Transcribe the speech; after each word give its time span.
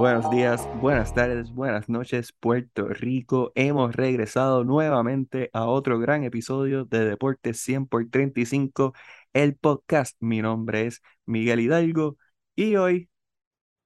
Buenos 0.00 0.30
días, 0.30 0.66
buenas 0.80 1.12
tardes, 1.12 1.52
buenas 1.52 1.90
noches, 1.90 2.32
Puerto 2.32 2.88
Rico. 2.88 3.52
Hemos 3.54 3.94
regresado 3.94 4.64
nuevamente 4.64 5.50
a 5.52 5.66
otro 5.66 5.98
gran 5.98 6.24
episodio 6.24 6.86
de 6.86 7.04
Deportes 7.04 7.60
100 7.60 7.86
por 7.86 8.08
35, 8.08 8.94
el 9.34 9.56
podcast. 9.56 10.16
Mi 10.20 10.40
nombre 10.40 10.86
es 10.86 11.02
Miguel 11.26 11.60
Hidalgo 11.60 12.16
y 12.56 12.76
hoy 12.76 13.10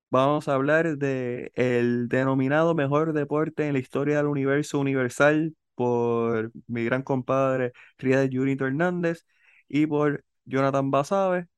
vamos 0.08 0.46
a 0.46 0.54
hablar 0.54 0.98
de 0.98 1.50
el 1.56 2.08
denominado 2.08 2.76
mejor 2.76 3.12
deporte 3.12 3.66
en 3.66 3.72
la 3.72 3.80
historia 3.80 4.18
del 4.18 4.26
universo 4.26 4.78
universal 4.78 5.56
por 5.74 6.52
mi 6.68 6.84
gran 6.84 7.02
compadre 7.02 7.72
Riel 7.98 8.30
Junito 8.32 8.66
Hernández 8.68 9.26
y 9.68 9.86
por 9.88 10.24
Jonathan 10.44 10.92
Basabe. 10.92 11.48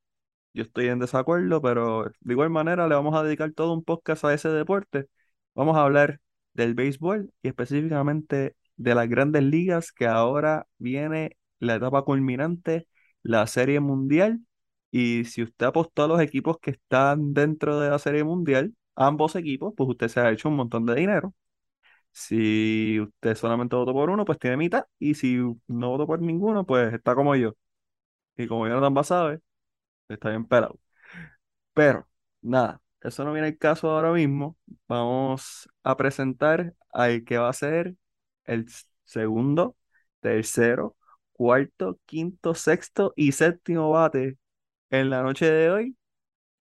Yo 0.56 0.62
estoy 0.62 0.88
en 0.88 0.98
desacuerdo, 0.98 1.60
pero 1.60 2.04
de 2.20 2.32
igual 2.32 2.48
manera 2.50 2.88
le 2.88 2.94
vamos 2.94 3.14
a 3.14 3.22
dedicar 3.22 3.52
todo 3.52 3.74
un 3.74 3.84
podcast 3.84 4.24
a 4.24 4.32
ese 4.34 4.48
deporte. 4.48 5.06
Vamos 5.54 5.76
a 5.76 5.82
hablar 5.82 6.20
del 6.54 6.74
béisbol 6.74 7.30
y 7.42 7.48
específicamente 7.48 8.56
de 8.76 8.94
las 8.94 9.06
grandes 9.08 9.42
ligas, 9.42 9.92
que 9.92 10.06
ahora 10.06 10.66
viene 10.78 11.36
la 11.58 11.74
etapa 11.76 12.02
culminante, 12.02 12.88
la 13.22 13.46
Serie 13.46 13.80
Mundial. 13.80 14.40
Y 14.90 15.24
si 15.26 15.42
usted 15.42 15.66
apostó 15.66 16.04
a 16.04 16.08
los 16.08 16.20
equipos 16.22 16.56
que 16.58 16.70
están 16.70 17.34
dentro 17.34 17.78
de 17.78 17.90
la 17.90 17.98
Serie 17.98 18.24
Mundial, 18.24 18.74
ambos 18.94 19.36
equipos, 19.36 19.74
pues 19.76 19.90
usted 19.90 20.08
se 20.08 20.20
ha 20.20 20.30
hecho 20.30 20.48
un 20.48 20.56
montón 20.56 20.86
de 20.86 20.94
dinero. 20.94 21.34
Si 22.12 23.00
usted 23.00 23.34
solamente 23.36 23.76
votó 23.76 23.92
por 23.92 24.10
uno, 24.10 24.24
pues 24.24 24.38
tiene 24.38 24.56
mitad. 24.56 24.84
Y 24.98 25.14
si 25.14 25.36
no 25.68 25.90
votó 25.90 26.06
por 26.06 26.20
ninguno, 26.22 26.66
pues 26.66 26.94
está 26.94 27.14
como 27.14 27.36
yo. 27.36 27.54
Y 28.36 28.46
como 28.46 28.66
Jonathan 28.68 29.04
sabe, 29.04 29.40
está 30.08 30.30
bien 30.30 30.46
pelado. 30.46 30.78
Pero, 31.74 32.08
nada, 32.42 32.80
eso 33.02 33.24
no 33.24 33.32
viene 33.32 33.48
el 33.48 33.58
caso 33.58 33.90
ahora 33.90 34.12
mismo. 34.12 34.56
Vamos 34.88 35.68
a 35.82 35.96
presentar 35.96 36.74
al 36.92 37.24
que 37.24 37.38
va 37.38 37.48
a 37.48 37.52
ser 37.52 37.94
el 38.44 38.66
segundo, 39.04 39.76
tercero, 40.20 40.96
cuarto, 41.32 41.98
quinto, 42.06 42.54
sexto 42.54 43.12
y 43.16 43.32
séptimo 43.32 43.90
bate 43.90 44.38
en 44.90 45.10
la 45.10 45.22
noche 45.22 45.50
de 45.50 45.70
hoy, 45.70 45.96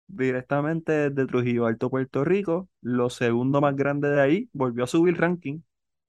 directamente 0.07 1.11
desde 1.11 1.27
Trujillo 1.27 1.65
Alto, 1.65 1.89
Puerto 1.89 2.23
Rico. 2.25 2.69
Lo 2.81 3.09
segundo 3.09 3.61
más 3.61 3.75
grande 3.75 4.09
de 4.09 4.21
ahí, 4.21 4.49
volvió 4.53 4.85
a 4.85 4.87
subir 4.87 5.19
ranking. 5.19 5.61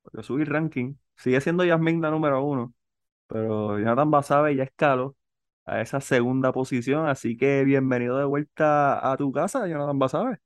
Volvió 0.04 0.20
a 0.20 0.24
subir 0.24 0.50
ranking. 0.50 0.94
Sigue 1.16 1.40
siendo 1.40 1.64
Yasmin 1.64 2.00
número 2.00 2.42
uno, 2.44 2.74
pero 3.28 3.78
Jonathan 3.78 4.10
Basabe 4.10 4.56
ya 4.56 4.64
escaló 4.64 5.16
a 5.64 5.80
esa 5.80 6.00
segunda 6.00 6.52
posición. 6.52 7.06
Así 7.08 7.36
que 7.36 7.64
bienvenido 7.64 8.18
de 8.18 8.24
vuelta 8.24 9.10
a 9.12 9.16
tu 9.16 9.32
casa, 9.32 9.66
Jonathan 9.66 9.98
Basabe. 9.98 10.38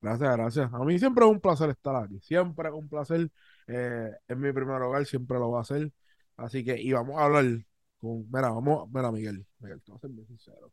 Gracias, 0.00 0.36
gracias. 0.36 0.72
A 0.72 0.78
mí 0.84 0.98
siempre 0.98 1.24
es 1.24 1.30
un 1.30 1.40
placer 1.40 1.70
estar 1.70 1.94
aquí. 1.96 2.18
Siempre 2.20 2.68
es 2.68 2.74
un 2.74 2.88
placer. 2.88 3.30
Eh, 3.66 4.10
es 4.26 4.36
mi 4.36 4.52
primer 4.52 4.80
hogar, 4.82 5.04
siempre 5.06 5.38
lo 5.38 5.50
va 5.50 5.58
a 5.58 5.62
hacer. 5.62 5.92
Así 6.36 6.64
que, 6.64 6.80
y 6.80 6.92
vamos 6.92 7.18
a 7.20 7.24
hablar 7.24 7.44
con. 7.98 8.26
Mira, 8.30 8.50
vamos, 8.50 8.88
mira, 8.92 9.12
Miguel. 9.12 9.46
Miguel, 9.58 9.82
te 9.82 9.92
voy 9.92 9.98
a 9.98 10.00
ser 10.00 10.10
bien 10.10 10.26
sincero. 10.26 10.72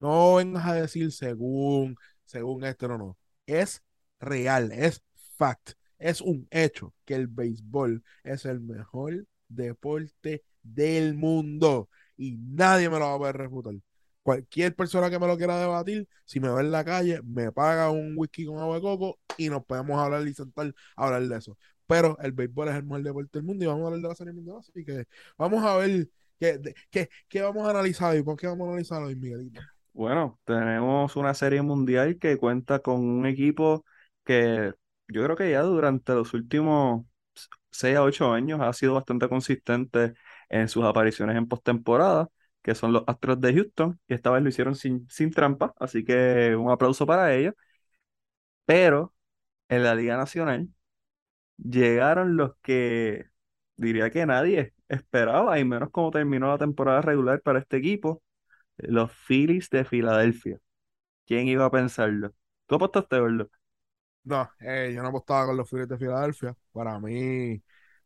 No 0.00 0.36
vengas 0.36 0.66
a 0.66 0.74
decir 0.74 1.12
según, 1.12 1.96
según 2.24 2.64
esto, 2.64 2.88
no, 2.88 2.98
no. 2.98 3.18
Es 3.46 3.82
real, 4.20 4.72
es 4.72 5.02
fact. 5.36 5.72
Es 5.98 6.20
un 6.20 6.48
hecho 6.50 6.94
que 7.04 7.14
el 7.14 7.28
béisbol 7.28 8.02
es 8.24 8.44
el 8.44 8.60
mejor 8.60 9.26
deporte 9.48 10.44
del 10.62 11.14
mundo 11.14 11.88
y 12.22 12.36
nadie 12.38 12.88
me 12.88 12.98
lo 12.98 13.06
va 13.06 13.14
a 13.14 13.18
poder 13.18 13.36
refutar. 13.36 13.74
Cualquier 14.22 14.74
persona 14.76 15.10
que 15.10 15.18
me 15.18 15.26
lo 15.26 15.36
quiera 15.36 15.58
debatir, 15.58 16.08
si 16.24 16.38
me 16.38 16.48
ve 16.50 16.60
en 16.60 16.70
la 16.70 16.84
calle, 16.84 17.20
me 17.24 17.50
paga 17.50 17.90
un 17.90 18.14
whisky 18.16 18.46
con 18.46 18.58
agua 18.58 18.76
de 18.76 18.82
coco 18.82 19.18
y 19.36 19.48
nos 19.48 19.64
podemos 19.64 19.98
hablar 19.98 20.26
y 20.28 20.34
sentar 20.34 20.72
a 20.96 21.04
hablar 21.06 21.22
de 21.22 21.36
eso. 21.38 21.58
Pero 21.86 22.16
el 22.20 22.32
béisbol 22.32 22.68
es 22.68 22.76
el 22.76 22.84
mejor 22.84 23.02
deporte 23.02 23.30
del 23.38 23.42
mundo 23.44 23.64
y 23.64 23.66
vamos 23.66 23.82
a 23.82 23.86
hablar 23.86 24.00
de 24.02 24.08
la 24.08 24.14
serie 24.14 24.32
mundial. 24.32 24.58
Así 24.60 24.84
que 24.84 25.06
vamos 25.36 25.64
a 25.64 25.76
ver 25.76 26.08
qué, 26.38 26.60
qué, 26.90 27.08
qué 27.28 27.42
vamos 27.42 27.66
a 27.66 27.70
analizar 27.70 28.16
y 28.16 28.22
por 28.22 28.36
qué 28.36 28.46
vamos 28.46 28.68
a 28.68 28.70
analizar 28.70 29.02
hoy, 29.02 29.16
Miguelito. 29.16 29.60
Bueno, 29.92 30.40
tenemos 30.44 31.16
una 31.16 31.34
serie 31.34 31.60
mundial 31.62 32.18
que 32.18 32.36
cuenta 32.38 32.78
con 32.78 33.00
un 33.00 33.26
equipo 33.26 33.84
que 34.24 34.72
yo 35.08 35.24
creo 35.24 35.36
que 35.36 35.50
ya 35.50 35.62
durante 35.62 36.14
los 36.14 36.32
últimos 36.34 37.04
6 37.70 37.96
a 37.96 38.02
8 38.02 38.32
años 38.32 38.60
ha 38.60 38.72
sido 38.72 38.94
bastante 38.94 39.28
consistente 39.28 40.14
en 40.52 40.68
sus 40.68 40.84
apariciones 40.84 41.36
en 41.38 41.48
postemporada, 41.48 42.28
que 42.62 42.76
son 42.76 42.94
los 42.94 43.04
Astros 43.08 43.40
de 43.42 43.54
Houston, 43.54 44.00
y 44.08 44.14
esta 44.14 44.30
vez 44.32 44.42
lo 44.44 44.50
hicieron 44.50 44.76
sin, 44.76 45.08
sin 45.10 45.32
trampa, 45.32 45.74
así 45.80 46.04
que 46.04 46.56
un 46.56 46.70
aplauso 46.72 47.06
para 47.06 47.34
ellos. 47.34 47.54
Pero 48.64 49.14
en 49.68 49.84
la 49.84 49.94
Liga 49.94 50.18
Nacional 50.18 50.70
llegaron 51.58 52.36
los 52.36 52.56
que 52.62 53.26
diría 53.76 54.10
que 54.10 54.26
nadie 54.26 54.74
esperaba, 54.88 55.60
y 55.60 55.64
menos 55.66 55.90
como 55.92 56.12
terminó 56.12 56.48
la 56.48 56.58
temporada 56.58 57.02
regular 57.02 57.42
para 57.42 57.60
este 57.60 57.78
equipo, 57.78 58.22
los 58.78 59.12
Phillies 59.12 59.70
de 59.70 59.84
Filadelfia. 59.86 60.60
¿Quién 61.26 61.48
iba 61.48 61.66
a 61.66 61.72
pensarlo? 61.72 62.34
¿Tú 62.66 62.76
apostaste, 62.76 63.20
verlo? 63.20 63.50
No, 64.24 64.48
eh, 64.60 64.92
yo 64.94 65.02
no 65.02 65.08
apostaba 65.08 65.46
con 65.46 65.56
los 65.56 65.68
Phillies 65.68 65.88
de 65.88 65.98
Filadelfia. 65.98 66.56
Para 66.72 66.98
mí 67.00 67.62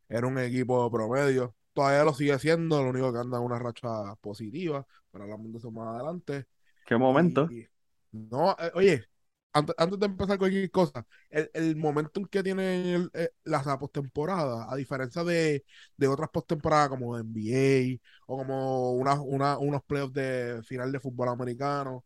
era 0.09 0.27
un 0.27 0.39
equipo 0.39 0.91
promedio. 0.91 1.55
Todavía 1.77 2.03
lo 2.03 2.13
sigue 2.13 2.39
siendo, 2.39 2.81
lo 2.83 2.89
único 2.89 3.13
que 3.13 3.19
anda 3.19 3.37
en 3.37 3.43
una 3.43 3.59
racha 3.59 4.15
positiva, 4.21 4.85
pero 5.11 5.25
hablamos 5.25 5.51
de 5.53 5.59
eso 5.59 5.71
más 5.71 5.95
adelante. 5.95 6.45
¿Qué 6.85 6.97
momento? 6.97 7.47
Y- 7.49 7.67
no, 8.11 8.51
eh, 8.59 8.71
oye, 8.75 9.05
antes, 9.53 9.75
antes 9.77 9.99
de 9.99 10.05
empezar 10.07 10.37
cualquier 10.39 10.71
cosa, 10.71 11.05
el, 11.29 11.49
el 11.53 11.75
momento 11.75 12.19
en 12.19 12.27
que 12.27 12.43
tienen 12.43 13.09
eh, 13.13 13.29
las 13.43 13.65
la 13.65 13.77
postemporada, 13.79 14.67
a 14.71 14.75
diferencia 14.75 15.23
de, 15.23 15.65
de 15.97 16.07
otras 16.07 16.29
postemporadas 16.29 16.89
como 16.89 17.17
NBA 17.19 18.07
o 18.27 18.37
como 18.37 18.93
una, 18.93 19.21
una- 19.21 19.57
unos 19.59 19.83
playoffs 19.83 20.13
de 20.13 20.61
final 20.65 20.91
de 20.91 20.99
fútbol 20.99 21.29
americano, 21.29 22.05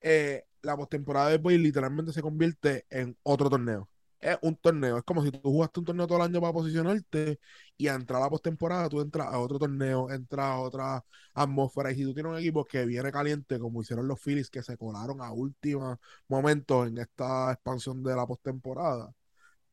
eh, 0.00 0.44
la 0.62 0.76
postemporada 0.76 1.30
de 1.30 1.38
béisbol 1.38 1.62
literalmente 1.62 2.12
se 2.12 2.22
convierte 2.22 2.86
en 2.90 3.16
otro 3.22 3.50
torneo. 3.50 3.88
Es 4.24 4.38
un 4.40 4.56
torneo, 4.56 4.96
es 4.96 5.04
como 5.04 5.22
si 5.22 5.30
tú 5.30 5.38
jugaste 5.42 5.80
un 5.80 5.86
torneo 5.86 6.06
todo 6.06 6.16
el 6.18 6.24
año 6.24 6.40
para 6.40 6.52
posicionarte 6.54 7.38
y 7.76 7.88
a 7.88 7.94
entrar 7.94 8.22
a 8.22 8.24
la 8.24 8.30
postemporada 8.30 8.88
tú 8.88 9.02
entras 9.02 9.28
a 9.28 9.38
otro 9.38 9.58
torneo, 9.58 10.10
entras 10.10 10.46
a 10.46 10.60
otra 10.60 11.04
atmósfera. 11.34 11.92
Y 11.92 11.96
si 11.96 12.04
tú 12.04 12.14
tienes 12.14 12.32
un 12.32 12.38
equipo 12.38 12.64
que 12.64 12.86
viene 12.86 13.12
caliente, 13.12 13.58
como 13.58 13.82
hicieron 13.82 14.08
los 14.08 14.18
Phillies, 14.22 14.48
que 14.48 14.62
se 14.62 14.78
colaron 14.78 15.20
a 15.20 15.30
último 15.30 16.00
momento 16.28 16.86
en 16.86 16.98
esta 16.98 17.52
expansión 17.52 18.02
de 18.02 18.16
la 18.16 18.26
postemporada, 18.26 19.12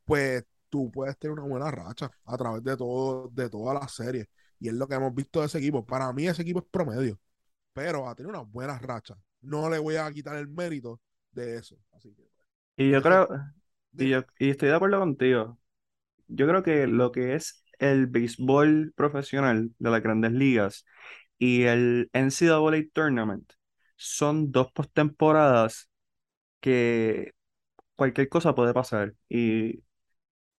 pues 0.05 0.43
tú 0.69 0.91
puedes 0.91 1.17
tener 1.17 1.33
una 1.39 1.47
buena 1.47 1.71
racha 1.71 2.11
a 2.25 2.37
través 2.37 2.63
de 2.63 2.75
todo, 2.77 3.29
de 3.29 3.49
toda 3.49 3.73
la 3.73 3.87
serie. 3.87 4.27
Y 4.59 4.67
es 4.67 4.73
lo 4.73 4.87
que 4.87 4.95
hemos 4.95 5.15
visto 5.15 5.39
de 5.39 5.45
ese 5.47 5.59
equipo. 5.59 5.85
Para 5.85 6.11
mí 6.13 6.27
ese 6.27 6.41
equipo 6.41 6.59
es 6.59 6.65
promedio, 6.69 7.19
pero 7.73 8.09
ha 8.09 8.15
tenido 8.15 8.31
una 8.31 8.41
buena 8.49 8.77
racha. 8.79 9.15
No 9.41 9.69
le 9.69 9.79
voy 9.79 9.95
a 9.95 10.11
quitar 10.11 10.35
el 10.35 10.49
mérito 10.49 10.99
de 11.31 11.57
eso. 11.57 11.77
Así 11.93 12.13
que, 12.13 12.29
Y 12.75 12.91
yo 12.91 13.01
creo, 13.01 13.27
y, 13.97 14.09
yo, 14.09 14.23
y 14.39 14.49
estoy 14.49 14.69
de 14.69 14.75
acuerdo 14.75 14.99
contigo. 14.99 15.59
Yo 16.27 16.47
creo 16.47 16.63
que 16.63 16.87
lo 16.87 17.11
que 17.11 17.35
es 17.35 17.63
el 17.79 18.07
béisbol 18.07 18.93
profesional 18.95 19.71
de 19.79 19.89
las 19.91 20.03
grandes 20.03 20.31
ligas 20.33 20.85
y 21.37 21.63
el 21.63 22.09
NCAA 22.13 22.83
Tournament 22.93 23.53
son 23.97 24.51
dos 24.51 24.71
postemporadas 24.73 25.89
que 26.61 27.33
cualquier 27.95 28.29
cosa 28.29 28.55
puede 28.55 28.73
pasar. 28.73 29.15
Y 29.29 29.83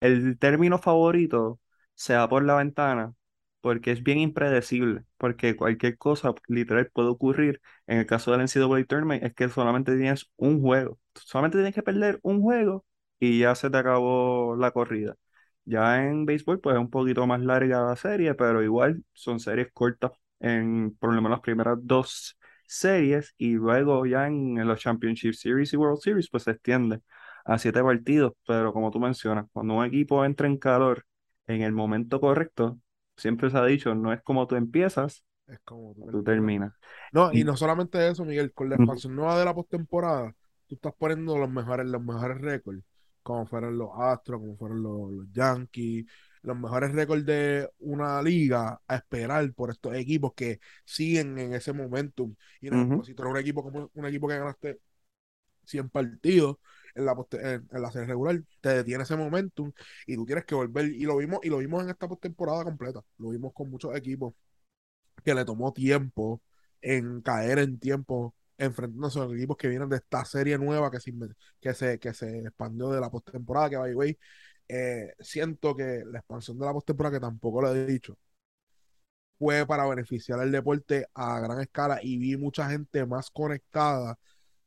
el 0.00 0.38
término 0.38 0.78
favorito 0.78 1.60
se 1.94 2.16
va 2.16 2.28
por 2.28 2.44
la 2.44 2.56
ventana 2.56 3.15
porque 3.60 3.92
es 3.92 4.03
bien 4.03 4.18
impredecible, 4.18 5.04
porque 5.18 5.56
cualquier 5.56 5.97
cosa 5.98 6.34
literal 6.48 6.91
puede 6.92 7.09
ocurrir. 7.09 7.60
En 7.86 7.98
el 7.98 8.06
caso 8.06 8.33
del 8.33 8.41
NCAA 8.42 8.84
Tournament 8.84 9.22
es 9.24 9.34
que 9.34 9.48
solamente 9.48 9.97
tienes 9.97 10.30
un 10.36 10.60
juego, 10.60 10.98
solamente 11.15 11.59
tienes 11.59 11.74
que 11.74 11.83
perder 11.83 12.18
un 12.22 12.41
juego 12.42 12.84
y 13.22 13.39
ya 13.41 13.54
se 13.54 13.71
te 13.71 13.77
acabó 13.78 14.57
la 14.57 14.71
corrida. 14.72 15.16
Ya 15.65 16.04
en 16.04 16.27
béisbol 16.27 16.60
pues 16.60 16.74
es 16.77 16.80
un 16.80 16.91
poquito 16.91 17.27
más 17.27 17.41
larga 17.41 17.83
la 17.83 17.97
serie, 17.97 18.34
pero 18.34 18.63
igual 18.63 19.04
son 19.13 19.39
series 19.41 19.69
cortas. 19.72 20.13
En 20.41 20.97
por 20.98 21.10
lo 21.15 21.16
menos 21.22 21.33
las 21.39 21.41
primeras 21.41 21.78
dos 21.83 22.36
series 22.66 23.34
y 23.39 23.53
luego 23.54 24.07
ya 24.07 24.27
en, 24.27 24.59
en 24.59 24.66
los 24.66 24.80
Championship 24.80 25.34
Series 25.34 25.72
y 25.72 25.77
World 25.77 26.01
Series 26.01 26.28
pues 26.30 26.42
se 26.45 26.51
extiende 26.53 27.01
a 27.45 27.59
siete 27.59 27.83
partidos, 27.83 28.33
pero 28.47 28.72
como 28.72 28.91
tú 28.91 28.98
mencionas, 29.01 29.47
cuando 29.53 29.75
un 29.75 29.84
equipo 29.84 30.25
entra 30.25 30.47
en 30.48 30.57
calor 30.59 31.04
en 31.47 31.63
el 31.63 31.72
momento 31.72 32.21
correcto, 32.21 32.78
siempre 33.16 33.51
se 33.51 33.59
ha 33.59 33.65
dicho, 33.65 33.95
no 33.95 34.13
es 34.13 34.22
como 34.22 34.47
tú 34.47 34.57
empiezas, 34.57 35.25
Es 35.47 35.59
como 35.65 35.95
tú 35.95 36.10
tú 36.10 36.22
terminas. 36.25 36.72
No, 37.10 37.33
y 37.33 37.45
no 37.45 37.57
solamente 37.57 38.09
eso, 38.09 38.25
Miguel, 38.25 38.53
con 38.54 38.68
la 38.71 38.77
expansión 38.77 39.15
nueva 39.15 39.39
de 39.39 39.45
la 39.45 39.54
postemporada, 39.54 40.34
tú 40.66 40.75
estás 40.77 40.95
poniendo 40.98 41.36
los 41.39 41.51
mejores, 41.51 41.86
los 41.86 42.03
mejores 42.03 42.41
récords, 42.41 42.83
como 43.22 43.47
fueron 43.47 43.78
los 43.78 43.91
Astros, 43.97 44.41
como 44.41 44.57
fueron 44.57 44.83
los, 44.83 45.13
los 45.13 45.33
Yankees, 45.33 46.07
los 46.42 46.57
mejores 46.59 46.92
récords 46.92 47.24
de 47.24 47.69
una 47.80 48.21
liga 48.22 48.80
a 48.86 48.97
esperar 48.97 49.53
por 49.54 49.71
estos 49.71 49.95
equipos 49.95 50.33
que 50.34 50.60
siguen 50.84 51.39
en 51.39 51.54
ese 51.54 51.72
momentum. 51.72 52.34
Y 52.60 52.71
Ujú. 52.71 53.04
si 53.04 53.15
tú 53.15 53.22
eres 53.22 53.33
un 53.33 53.41
equipo 53.41 53.63
como 53.63 53.91
un 53.95 54.07
equipo 54.07 54.28
que 54.28 54.39
ganaste 54.39 54.80
100 55.65 55.89
partidos, 55.91 56.59
en 56.95 57.07
la, 57.07 57.15
en, 57.33 57.83
la 57.83 57.91
serie 57.91 58.09
regular, 58.09 58.42
te 58.60 58.69
detiene 58.71 59.04
ese 59.04 59.16
momentum 59.16 59.72
y 60.07 60.16
tú 60.16 60.27
tienes 60.27 60.45
que 60.45 60.54
volver. 60.54 60.86
Y 60.86 61.04
lo 61.04 61.16
vimos, 61.16 61.41
y 61.42 61.48
lo 61.48 61.59
vimos 61.59 61.83
en 61.83 61.91
esta 61.91 62.09
postemporada 62.09 62.65
completa. 62.65 63.03
Lo 63.18 63.30
vimos 63.30 63.53
con 63.53 63.71
muchos 63.71 63.95
equipos 63.97 64.34
que 65.25 65.34
le 65.34 65.45
tomó 65.45 65.72
tiempo 65.72 66.42
en 66.80 67.22
caer 67.22 67.60
en 67.60 67.78
tiempo 67.78 68.34
enfrentándose 68.62 69.18
a 69.18 69.24
los 69.24 69.34
equipos 69.34 69.56
que 69.56 69.68
vienen 69.68 69.88
de 69.88 69.97
esta 69.97 70.24
serie 70.24 70.56
nueva 70.59 70.91
que 70.91 71.00
se, 71.00 71.12
que 71.60 71.74
se, 71.74 71.98
que 71.98 72.14
se 72.14 72.38
expandió 72.41 72.91
de 72.91 73.00
la 73.00 73.10
postemporada, 73.10 73.70
que 73.70 73.76
by 73.76 73.94
way, 73.94 74.18
eh, 74.68 75.14
siento 75.20 75.76
que 75.76 76.03
la 76.06 76.20
expansión 76.20 76.59
de 76.59 76.66
la 76.66 76.72
postemporada, 76.72 77.16
que 77.16 77.20
tampoco 77.20 77.60
lo 77.62 77.74
he 77.74 77.86
dicho, 77.86 78.16
fue 79.38 79.66
para 79.66 79.86
beneficiar 79.86 80.41
el 80.41 80.53
deporte 80.53 81.06
a 81.14 81.41
gran 81.41 81.60
escala 81.60 81.98
y 82.03 82.16
vi 82.18 82.36
mucha 82.36 82.70
gente 82.70 83.04
más 83.04 83.30
conectada 83.30 84.16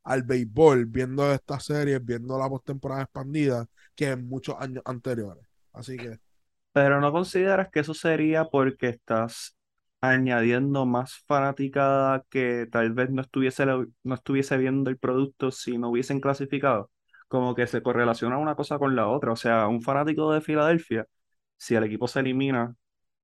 al 0.04 0.24
béisbol 0.24 0.86
viendo 0.86 1.32
estas 1.34 1.64
series, 1.66 2.04
viendo 2.04 2.38
la 2.38 2.50
postemporada 2.50 3.04
expandida 3.04 3.66
que 3.96 4.10
en 4.10 4.28
muchos 4.28 4.56
años 4.60 4.84
anteriores. 4.86 5.46
Así 5.72 5.96
que. 5.96 6.20
Pero 6.74 7.00
no 7.00 7.12
consideras 7.14 7.70
que 7.72 7.80
eso 7.80 7.94
sería 7.94 8.46
porque 8.46 8.90
estás 8.90 9.56
añadiendo 10.10 10.86
más 10.86 11.24
fanaticada 11.28 12.24
que 12.30 12.68
tal 12.72 12.94
vez 12.94 13.10
no 13.12 13.22
estuviese, 13.22 13.66
no 13.66 14.16
estuviese 14.16 14.58
viendo 14.58 14.90
el 14.90 14.98
producto 14.98 15.52
si 15.52 15.78
no 15.78 15.90
hubiesen 15.90 16.20
clasificado. 16.20 16.92
Como 17.28 17.56
que 17.56 17.68
se 17.68 17.82
correlaciona 17.82 18.38
una 18.38 18.56
cosa 18.56 18.78
con 18.80 18.96
la 18.96 19.08
otra. 19.08 19.32
O 19.32 19.36
sea, 19.36 19.68
un 19.68 19.82
fanático 19.82 20.32
de 20.34 20.42
Filadelfia, 20.42 21.08
si 21.58 21.76
el 21.76 21.84
equipo 21.84 22.08
se 22.08 22.20
elimina 22.20 22.76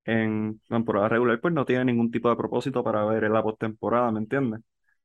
en 0.06 0.60
temporada 0.68 1.10
regular, 1.10 1.40
pues 1.40 1.54
no 1.54 1.66
tiene 1.66 1.86
ningún 1.86 2.12
tipo 2.12 2.30
de 2.30 2.36
propósito 2.36 2.84
para 2.84 3.06
ver 3.06 3.24
en 3.26 3.34
la 3.34 3.44
postemporada, 3.44 4.12
¿me 4.12 4.20
entiendes? 4.20 4.62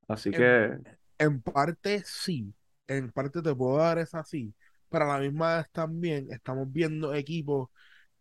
Así 0.08 0.30
que. 0.30 0.78
En 1.18 1.40
parte 1.40 2.02
sí, 2.04 2.52
en 2.86 3.10
parte 3.10 3.42
te 3.42 3.54
puedo 3.54 3.78
dar 3.78 3.98
esa 3.98 4.22
sí, 4.24 4.54
pero 4.88 5.04
a 5.10 5.14
la 5.14 5.20
misma 5.20 5.56
vez 5.56 5.70
también 5.70 6.28
estamos 6.30 6.70
viendo 6.70 7.14
equipos 7.14 7.68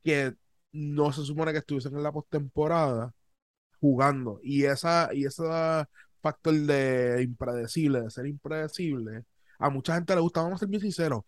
que 0.03 0.33
no 0.71 1.11
se 1.11 1.23
supone 1.23 1.51
que 1.51 1.59
estuviesen 1.59 1.95
en 1.95 2.03
la 2.03 2.11
postemporada 2.11 3.13
jugando. 3.85 4.39
Y 4.43 4.65
esa, 4.65 5.09
y 5.13 5.25
ese 5.25 5.43
factor 6.21 6.53
de 6.55 7.21
impredecible, 7.23 8.01
de 8.01 8.09
ser 8.09 8.25
impredecible, 8.27 9.25
a 9.59 9.69
mucha 9.69 9.95
gente 9.95 10.15
le 10.15 10.21
gusta, 10.21 10.41
vamos 10.41 10.57
a 10.57 10.59
ser 10.59 10.69
bien 10.69 10.81
sinceros, 10.81 11.23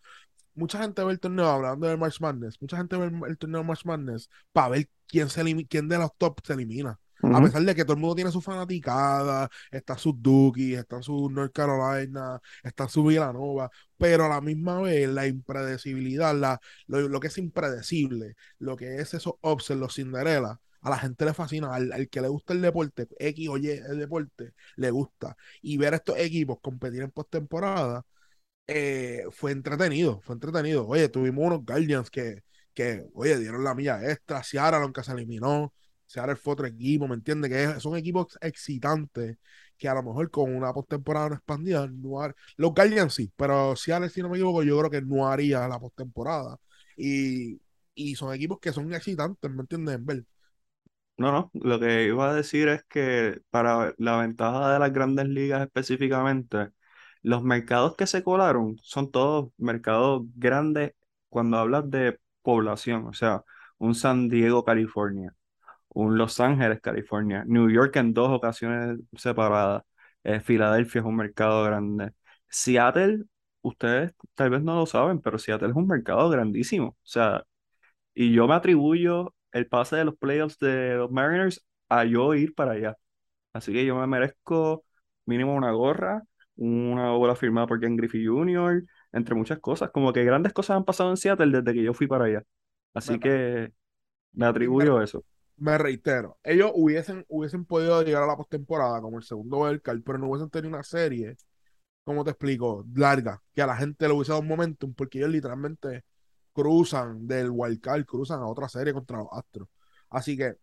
mucha 0.54 0.80
gente 0.80 1.04
ve 1.04 1.12
el 1.12 1.20
torneo, 1.20 1.46
hablando 1.48 1.86
del 1.86 1.98
March 1.98 2.20
Madness, 2.20 2.60
mucha 2.60 2.76
gente 2.76 2.96
ve 2.96 3.10
el, 3.28 3.38
torneo 3.38 3.64
March 3.64 3.84
Madness 3.84 4.28
para 4.52 4.70
ver 4.70 4.88
quién, 5.06 5.30
se 5.30 5.42
quién 5.68 5.88
de 5.88 5.98
los 5.98 6.10
top 6.18 6.40
se 6.44 6.54
elimina. 6.54 6.98
A 7.20 7.42
pesar 7.42 7.62
de 7.64 7.74
que 7.74 7.84
todo 7.84 7.94
el 7.94 8.00
mundo 8.00 8.14
tiene 8.14 8.30
su 8.30 8.40
fanaticada, 8.40 9.48
está 9.72 9.98
su 9.98 10.12
Duki, 10.12 10.74
está 10.74 11.02
su 11.02 11.28
North 11.28 11.52
Carolina, 11.52 12.40
está 12.62 12.88
su 12.88 13.04
Villanova, 13.04 13.70
pero 13.96 14.26
a 14.26 14.28
la 14.28 14.40
misma 14.40 14.80
vez 14.82 15.08
la 15.08 15.26
impredecibilidad, 15.26 16.32
la, 16.36 16.60
lo, 16.86 17.18
que 17.18 17.26
es 17.26 17.38
impredecible, 17.38 18.36
lo 18.60 18.76
que 18.76 18.96
es 19.00 19.14
esos 19.14 19.34
upsets, 19.42 19.80
los 19.80 19.96
Cinderella, 19.96 20.60
a 20.80 20.90
la 20.90 20.98
gente 20.98 21.24
le 21.24 21.34
fascina, 21.34 21.74
al, 21.74 22.08
que 22.08 22.20
le 22.20 22.28
gusta 22.28 22.52
el 22.54 22.62
deporte, 22.62 23.08
X 23.18 23.48
o 23.48 23.56
Y 23.58 23.68
el 23.70 23.98
deporte, 23.98 24.52
le 24.76 24.90
gusta. 24.90 25.36
Y 25.62 25.76
ver 25.78 25.94
a 25.94 25.96
estos 25.96 26.18
equipos 26.18 26.58
competir 26.60 27.02
en 27.02 27.10
postemporada 27.10 28.04
eh, 28.66 29.24
fue 29.30 29.52
entretenido, 29.52 30.20
fue 30.22 30.34
entretenido. 30.34 30.86
Oye, 30.86 31.08
tuvimos 31.08 31.46
unos 31.46 31.64
Guardians 31.64 32.10
que, 32.10 32.42
que 32.74 33.06
oye, 33.14 33.38
dieron 33.38 33.64
la 33.64 33.74
milla 33.74 34.10
extra, 34.10 34.42
Seattle, 34.42 34.80
aunque 34.82 35.02
se 35.02 35.12
eliminó, 35.12 35.74
Seattle 36.06 36.36
fue 36.36 36.54
otro 36.54 36.66
equipo, 36.66 37.08
¿me 37.08 37.14
entiendes? 37.14 37.50
Que 37.50 37.80
son 37.80 37.96
equipos 37.96 38.38
excitantes 38.40 39.36
que 39.76 39.88
a 39.88 39.94
lo 39.94 40.02
mejor 40.02 40.30
con 40.30 40.54
una 40.54 40.72
postemporada 40.72 41.28
no 41.30 41.34
expandida, 41.36 41.86
no 41.86 42.32
los 42.56 42.74
Guardians 42.74 43.14
sí, 43.14 43.32
pero 43.36 43.76
Seattle, 43.76 44.10
si 44.10 44.22
no 44.22 44.28
me 44.28 44.36
equivoco, 44.36 44.62
yo 44.64 44.78
creo 44.78 44.90
que 44.90 45.02
no 45.02 45.28
haría 45.28 45.68
la 45.68 45.78
postemporada. 45.78 46.58
Y, 46.96 47.60
y 47.94 48.14
son 48.16 48.34
equipos 48.34 48.58
que 48.60 48.72
son 48.72 48.92
excitantes, 48.92 49.50
¿me 49.50 49.60
entiendes? 49.62 50.04
Ver. 50.04 50.24
No, 51.18 51.32
no, 51.32 51.50
lo 51.54 51.80
que 51.80 52.04
iba 52.06 52.30
a 52.30 52.34
decir 52.34 52.68
es 52.68 52.84
que 52.84 53.40
para 53.50 53.92
la 53.98 54.18
ventaja 54.18 54.72
de 54.72 54.78
las 54.78 54.92
grandes 54.92 55.26
ligas 55.26 55.62
específicamente, 55.62 56.70
los 57.22 57.42
mercados 57.42 57.96
que 57.96 58.06
se 58.06 58.22
colaron 58.22 58.76
son 58.82 59.10
todos 59.10 59.50
mercados 59.56 60.22
grandes 60.36 60.92
cuando 61.28 61.58
hablas 61.58 61.90
de 61.90 62.20
población, 62.42 63.06
o 63.08 63.12
sea, 63.14 63.42
un 63.78 63.96
San 63.96 64.28
Diego, 64.28 64.64
California, 64.64 65.34
un 65.90 66.18
Los 66.18 66.40
Ángeles, 66.40 66.80
California, 66.80 67.44
New 67.46 67.70
York 67.70 67.96
en 67.96 68.14
dos 68.14 68.30
ocasiones 68.30 68.98
separadas, 69.16 69.84
eh, 70.24 70.40
Filadelfia 70.40 71.00
es 71.00 71.06
un 71.06 71.16
mercado 71.16 71.64
grande, 71.64 72.12
Seattle, 72.48 73.24
ustedes 73.62 74.14
tal 74.34 74.50
vez 74.50 74.62
no 74.62 74.76
lo 74.76 74.86
saben, 74.86 75.20
pero 75.20 75.38
Seattle 75.38 75.70
es 75.70 75.76
un 75.76 75.88
mercado 75.88 76.30
grandísimo, 76.30 76.88
o 76.90 76.96
sea, 77.04 77.44
y 78.14 78.32
yo 78.32 78.46
me 78.48 78.54
atribuyo 78.54 79.34
el 79.52 79.66
pase 79.66 79.96
de 79.96 80.04
los 80.04 80.16
playoffs 80.16 80.58
de 80.58 80.94
los 80.94 81.10
Mariners 81.10 81.64
a 81.88 82.04
yo 82.04 82.34
ir 82.34 82.54
para 82.54 82.72
allá. 82.72 82.96
Así 83.52 83.72
que 83.72 83.84
yo 83.84 83.96
me 83.96 84.06
merezco 84.06 84.84
mínimo 85.26 85.54
una 85.54 85.72
gorra, 85.72 86.22
una 86.56 87.12
obra 87.12 87.34
firmada 87.34 87.66
por 87.66 87.80
Ken 87.80 87.96
Griffey 87.96 88.26
Jr., 88.26 88.84
entre 89.12 89.34
muchas 89.34 89.58
cosas. 89.58 89.90
Como 89.90 90.12
que 90.12 90.24
grandes 90.24 90.52
cosas 90.52 90.76
han 90.76 90.84
pasado 90.84 91.10
en 91.10 91.16
Seattle 91.16 91.60
desde 91.60 91.74
que 91.74 91.82
yo 91.82 91.94
fui 91.94 92.06
para 92.06 92.24
allá. 92.26 92.42
Así 92.94 93.18
que 93.18 93.72
me 94.32 94.46
atribuyo 94.46 95.00
eso. 95.02 95.24
Me 95.56 95.76
reitero, 95.76 96.38
ellos 96.44 96.70
hubiesen, 96.74 97.24
hubiesen 97.28 97.64
podido 97.64 98.00
llegar 98.02 98.22
a 98.22 98.28
la 98.28 98.36
postemporada 98.36 99.00
como 99.00 99.18
el 99.18 99.24
segundo 99.24 99.62
Belcar, 99.62 100.00
pero 100.04 100.16
no 100.18 100.28
hubiesen 100.28 100.50
tenido 100.50 100.68
una 100.68 100.84
serie, 100.84 101.36
como 102.04 102.22
te 102.22 102.30
explico, 102.30 102.86
larga, 102.94 103.42
que 103.52 103.62
a 103.62 103.66
la 103.66 103.76
gente 103.76 104.06
le 104.06 104.14
hubiese 104.14 104.30
dado 104.30 104.42
un 104.42 104.48
momentum, 104.48 104.94
porque 104.94 105.18
ellos 105.18 105.30
literalmente 105.30 106.04
cruzan 106.58 107.26
del 107.28 107.50
wildcard, 107.52 108.04
cruzan 108.04 108.40
a 108.40 108.48
otra 108.48 108.68
serie 108.68 108.92
contra 108.92 109.18
los 109.18 109.28
Astros. 109.30 109.68
Así 110.10 110.36
que 110.36 110.54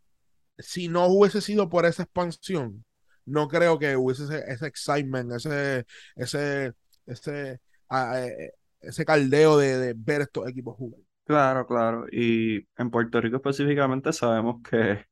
si 0.58 0.90
no 0.90 1.08
hubiese 1.08 1.40
sido 1.40 1.70
por 1.70 1.86
esa 1.86 2.04
expansión, 2.04 2.84
no 3.26 3.48
creo 3.48 3.80
que 3.80 3.96
hubiese 3.96 4.24
ese, 4.48 4.68
excitement, 4.68 5.32
ese, 5.32 5.86
ese, 6.16 6.74
ese, 7.06 7.60
eh, 7.92 8.52
ese 8.82 9.06
caldeo 9.06 9.58
de, 9.58 9.94
ver 9.96 10.22
estos 10.22 10.48
equipos 10.50 10.76
jugar. 10.76 11.00
Claro, 11.26 11.66
claro. 11.66 12.06
Y 12.12 12.68
en 12.78 12.92
Puerto 12.92 13.20
Rico 13.22 13.38
específicamente 13.38 14.12
sabemos 14.12 14.62
que 14.70 15.06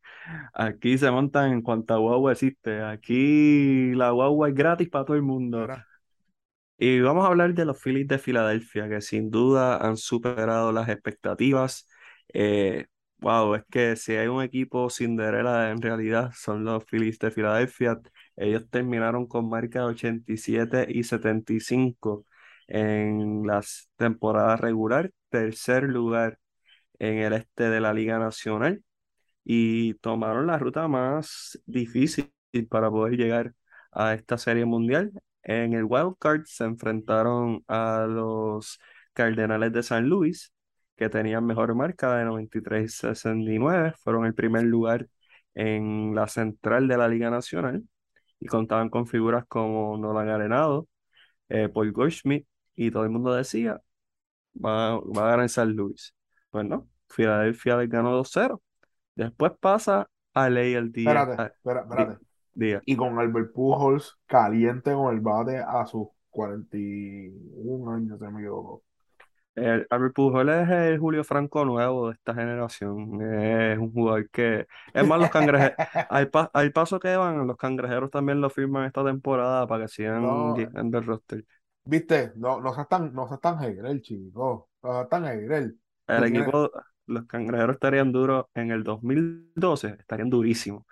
aquí 0.54 0.98
se 0.98 1.10
montan 1.10 1.54
en 1.54 1.62
cuanta 1.62 1.96
guagua 1.96 2.34
existe. 2.34 2.82
Aquí 2.84 3.94
la 3.96 4.12
guagua 4.12 4.50
es 4.50 4.56
gratis 4.56 4.90
para 4.90 5.06
todo 5.06 5.16
el 5.16 5.24
mundo. 5.24 5.66
Y 6.86 7.00
vamos 7.00 7.24
a 7.24 7.30
hablar 7.30 7.54
de 7.54 7.64
los 7.64 7.82
Phillies 7.82 8.08
de 8.10 8.20
Filadelfia, 8.20 8.90
que 8.90 9.00
sin 9.00 9.30
duda 9.32 9.78
han 9.78 9.96
superado 9.96 10.74
las 10.74 10.90
expectativas. 10.90 11.88
Eh, 12.34 12.88
wow, 13.20 13.56
es 13.56 13.64
que 13.72 13.96
si 13.96 14.14
hay 14.18 14.28
un 14.28 14.44
equipo 14.44 14.90
Cinderella 14.90 15.72
en 15.72 15.82
realidad 15.82 16.32
son 16.36 16.66
los 16.66 16.84
Phillies 16.86 17.20
de 17.20 17.32
Filadelfia. 17.32 18.02
Ellos 18.36 18.70
terminaron 18.70 19.28
con 19.28 19.48
marca 19.50 19.80
de 19.80 19.86
87 19.86 20.86
y 20.90 21.04
75 21.06 22.26
en 22.68 23.48
las 23.48 23.90
temporadas 23.96 24.60
regular, 24.60 25.10
tercer 25.30 25.84
lugar 25.84 26.38
en 27.00 27.20
el 27.20 27.34
este 27.34 27.70
de 27.70 27.80
la 27.82 27.94
Liga 27.94 28.20
Nacional 28.20 28.84
y 29.46 29.96
tomaron 29.96 30.48
la 30.48 30.58
ruta 30.60 30.88
más 30.88 31.60
difícil 31.66 32.34
para 32.70 32.90
poder 32.92 33.16
llegar 33.18 33.54
a 33.92 34.14
esta 34.16 34.38
serie 34.38 34.66
mundial 34.66 35.14
en 35.44 35.74
el 35.74 35.86
Wild 35.86 36.16
Card 36.20 36.44
se 36.46 36.64
enfrentaron 36.66 37.64
a 37.68 38.06
los 38.10 38.80
Cardenales 39.14 39.72
de 39.74 39.84
San 39.84 40.08
Luis, 40.08 40.54
que 40.96 41.10
tenían 41.10 41.46
mejor 41.46 41.76
marca 41.76 42.16
de 42.16 42.26
93-69. 42.26 43.94
Fueron 43.98 44.26
el 44.26 44.34
primer 44.34 44.64
lugar 44.64 45.08
en 45.56 46.16
la 46.16 46.28
central 46.28 46.88
de 46.88 46.98
la 46.98 47.08
Liga 47.08 47.30
Nacional 47.30 47.84
y 48.40 48.48
contaban 48.48 48.90
con 48.90 49.08
figuras 49.08 49.46
como 49.48 49.98
Nolan 49.98 50.30
Arenado, 50.30 50.88
eh, 51.50 51.70
Paul 51.70 51.92
Goldschmidt, 51.92 52.46
y 52.76 52.92
todo 52.92 53.04
el 53.04 53.10
mundo 53.10 53.34
decía, 53.34 53.82
va, 54.54 55.00
va 55.00 55.28
a 55.28 55.32
ganar 55.32 55.50
San 55.50 55.72
Luis. 55.74 56.14
Pues 56.50 56.66
no, 56.66 56.90
Filadelfia 57.10 57.78
les 57.78 57.90
ganó 57.90 58.12
2-0. 58.12 58.62
Después 59.16 59.54
pasa 59.60 60.10
a 60.34 60.50
ley 60.50 60.74
el 60.74 60.92
día. 60.92 61.12
Espérate, 61.12 61.54
espérate. 61.64 62.26
Y 62.56 62.96
con 62.96 63.18
Albert 63.20 63.54
Pujols 63.54 64.18
caliente 64.28 64.94
con 64.94 65.14
el 65.14 65.22
bate 65.22 65.58
a 65.58 65.86
sus 65.86 66.08
41 66.30 67.92
años, 67.92 68.20
se 68.20 68.30
me 68.30 68.42
equivoco. 68.42 68.84
El 69.56 69.86
Albert 69.92 70.16
Pujols 70.16 70.50
es 70.50 70.70
el 70.70 71.00
Julio 71.00 71.24
Franco 71.24 71.64
nuevo 71.64 72.08
de 72.08 72.14
esta 72.16 72.34
generación. 72.34 73.22
Es 73.22 73.78
un 73.78 73.92
jugador 73.92 74.30
que. 74.30 74.68
Es 74.94 75.08
más, 75.08 75.20
los 75.20 75.30
cangrejeros. 75.30 75.76
al, 76.54 76.72
paso 76.72 77.00
que 77.00 77.16
van, 77.16 77.46
los 77.46 77.58
cangrejeros 77.58 78.10
también 78.10 78.42
lo 78.42 78.50
firman 78.50 78.86
esta 78.86 79.04
temporada 79.06 79.68
para 79.68 79.84
que 79.84 79.90
sigan 79.90 80.24
en 80.58 80.96
el 80.96 81.06
roster. 81.06 81.46
Viste, 81.86 82.32
no, 82.36 82.62
no 82.62 82.74
seas 82.74 82.88
tan, 82.88 83.14
no 83.14 83.28
seas 83.28 83.42
tan 83.42 84.02
chico. 84.02 84.70
No 84.82 84.92
seas 84.92 85.10
tan 85.10 85.26
El 85.26 86.24
equipo, 86.24 86.72
los 87.06 87.26
cangrejeros 87.26 87.76
estarían 87.76 88.12
duros 88.12 88.46
en 88.56 88.72
el 88.72 88.84
2012, 88.84 89.98
estarían 90.00 90.30
durísimos 90.32 90.84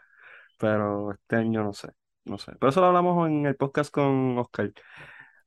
pero 0.61 1.13
este 1.13 1.37
año 1.37 1.63
no 1.63 1.73
sé, 1.73 1.89
no 2.25 2.39
sé. 2.39 2.53
Pero 2.59 2.69
eso 2.71 2.81
lo 2.81 2.87
hablamos 2.87 3.27
en 3.29 3.47
el 3.47 3.57
podcast 3.57 3.91
con 3.91 4.37
Oscar. 4.39 4.73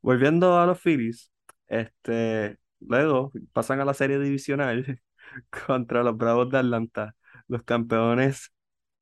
Volviendo 0.02 0.58
a 0.58 0.66
los 0.66 0.80
Phillies, 0.80 1.32
Este, 1.68 2.58
luego 2.80 3.32
pasan 3.52 3.80
a 3.80 3.84
la 3.86 3.94
serie 3.94 4.18
divisional 4.18 5.00
contra 5.66 6.02
los 6.04 6.16
Bravos 6.16 6.50
de 6.50 6.58
Atlanta, 6.58 7.16
los 7.48 7.62
campeones 7.64 8.52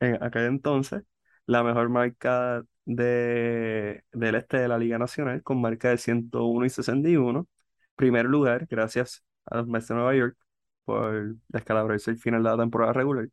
en 0.01 0.23
aquel 0.23 0.45
entonces, 0.47 1.03
la 1.47 1.63
mejor 1.65 1.89
marca 1.91 2.63
de, 2.87 4.05
del 4.13 4.35
este 4.37 4.59
de 4.59 4.69
la 4.69 4.79
Liga 4.79 4.99
Nacional, 4.99 5.43
con 5.43 5.61
marca 5.61 5.91
de 5.91 5.99
101 5.99 6.67
y 6.67 6.71
61. 6.71 7.49
Primer 7.97 8.27
lugar, 8.27 8.67
gracias 8.71 9.25
a 9.47 9.59
los 9.59 9.69
Mets 9.69 9.89
de 9.89 9.95
Nueva 9.97 10.15
York 10.17 10.37
por 10.85 11.37
descalabrarse 11.49 12.11
el 12.13 12.19
final 12.19 12.43
de 12.43 12.51
la 12.51 12.59
temporada 12.59 12.93
regular. 12.95 13.29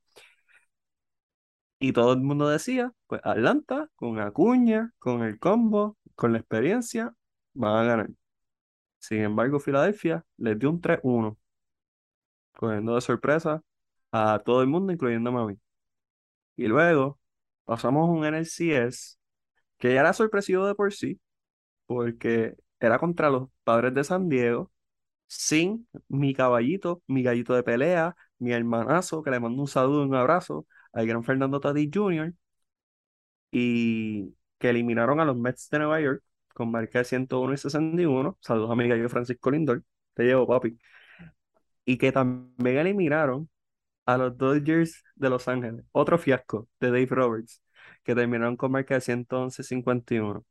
Y 1.80 1.94
todo 1.94 2.14
el 2.14 2.20
mundo 2.22 2.50
decía, 2.50 2.92
pues 3.08 3.22
Atlanta, 3.24 3.90
con 3.96 4.20
Acuña, 4.20 4.94
con 5.00 5.24
el 5.24 5.40
combo, 5.40 5.98
con 6.16 6.34
la 6.34 6.40
experiencia, 6.40 7.14
van 7.54 7.78
a 7.78 7.84
ganar. 7.84 8.10
Sin 9.00 9.22
embargo, 9.22 9.60
Filadelfia 9.60 10.26
les 10.38 10.60
dio 10.60 10.70
un 10.70 10.82
3-1, 10.82 11.38
cogiendo 12.54 12.96
de 12.96 13.02
sorpresa 13.02 13.62
a 14.12 14.40
todo 14.46 14.62
el 14.62 14.68
mundo, 14.68 14.92
incluyendo 14.94 15.30
a 15.38 15.48
mí. 15.48 15.58
Y 16.58 16.68
luego 16.68 17.20
pasamos 17.66 18.10
un 18.10 18.26
NLCS 18.26 19.18
que 19.78 19.94
ya 19.94 20.02
era 20.02 20.14
sorpresivo 20.14 20.68
de 20.68 20.76
por 20.76 20.94
sí, 20.94 21.20
porque 21.86 22.56
era 22.80 23.00
contra 23.00 23.30
los 23.30 23.50
padres 23.64 23.94
de 23.94 24.04
San 24.04 24.30
Diego, 24.30 24.72
sin 25.28 25.88
mi 26.10 26.34
caballito, 26.34 27.04
mi 27.08 27.24
gallito 27.24 27.54
de 27.56 27.64
pelea, 27.64 28.16
mi 28.40 28.52
hermanazo, 28.54 29.24
que 29.24 29.32
le 29.32 29.40
mando 29.40 29.62
un 29.62 29.68
saludo 29.68 30.04
y 30.04 30.08
un 30.10 30.16
abrazo 30.16 30.68
al 30.94 31.08
gran 31.08 31.24
Fernando 31.24 31.60
Tatis 31.60 31.90
Jr., 31.94 32.34
y 33.52 34.36
que 34.60 34.70
eliminaron 34.70 35.20
a 35.20 35.26
los 35.26 35.38
Mets 35.38 35.70
de 35.70 35.80
Nueva 35.80 36.02
York 36.02 36.24
con 36.54 36.72
marca 36.72 37.00
de 37.00 37.06
101 37.06 37.54
y 37.54 37.58
61. 37.58 38.38
Saludos 38.42 38.72
a 38.72 38.76
mi 38.76 38.88
gallo 38.88 39.10
Francisco 39.10 39.52
Lindor, 39.52 39.84
te 40.14 40.24
llevo, 40.24 40.48
papi. 40.48 40.78
Y 41.86 41.98
que 41.98 42.12
también 42.12 42.78
eliminaron 42.78 43.50
a 44.06 44.18
los 44.18 44.38
Dodgers 44.38 45.04
de 45.16 45.30
Los 45.30 45.48
Ángeles. 45.48 45.86
Otro 45.92 46.18
fiasco 46.18 46.70
de 46.80 46.88
Dave 46.90 47.08
Roberts, 47.08 47.64
que 48.04 48.16
terminaron 48.16 48.58
con 48.58 48.72
marca 48.72 48.96
de 48.96 49.02
111-51. 49.02 50.46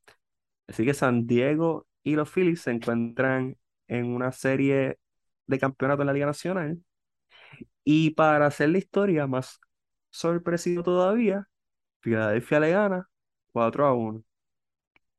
Así 0.68 0.84
que 0.84 0.94
San 0.94 1.26
Diego 1.26 1.86
y 2.02 2.16
los 2.16 2.30
Phillies 2.30 2.62
se 2.62 2.72
encuentran 2.72 3.56
en 3.88 4.06
una 4.06 4.32
serie 4.32 4.98
de 5.46 5.58
campeonato 5.58 6.02
en 6.02 6.06
la 6.08 6.12
Liga 6.14 6.26
Nacional. 6.26 6.78
Y 7.84 8.10
para 8.10 8.46
hacer 8.46 8.68
la 8.70 8.78
historia 8.78 9.26
más 9.26 9.60
sorpresiva 10.10 10.82
todavía, 10.82 11.48
Filadelfia 12.00 12.60
le 12.60 12.70
gana 12.72 13.10
4 13.52 13.86
a 13.86 13.94
1. 13.94 14.24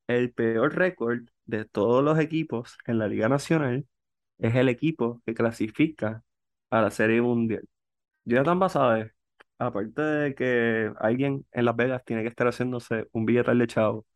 El 0.07 0.33
peor 0.33 0.75
récord 0.75 1.21
de 1.45 1.65
todos 1.65 2.03
los 2.03 2.19
equipos 2.19 2.77
en 2.85 2.99
la 2.99 3.07
Liga 3.07 3.29
Nacional 3.29 3.87
es 4.39 4.55
el 4.55 4.69
equipo 4.69 5.21
que 5.25 5.33
clasifica 5.35 6.23
a 6.71 6.81
la 6.81 6.91
Serie 6.91 7.21
Mundial. 7.21 7.67
Jonathan 8.25 8.69
sabe, 8.69 9.13
aparte 9.59 10.01
de 10.03 10.35
que 10.35 10.93
alguien 10.99 11.45
en 11.53 11.65
Las 11.65 11.75
Vegas 11.77 12.03
tiene 12.05 12.23
que 12.23 12.29
estar 12.29 12.47
haciéndose 12.47 13.07
un 13.13 13.25
billete 13.25 13.55
de 13.55 13.67
chavo, 13.67 14.07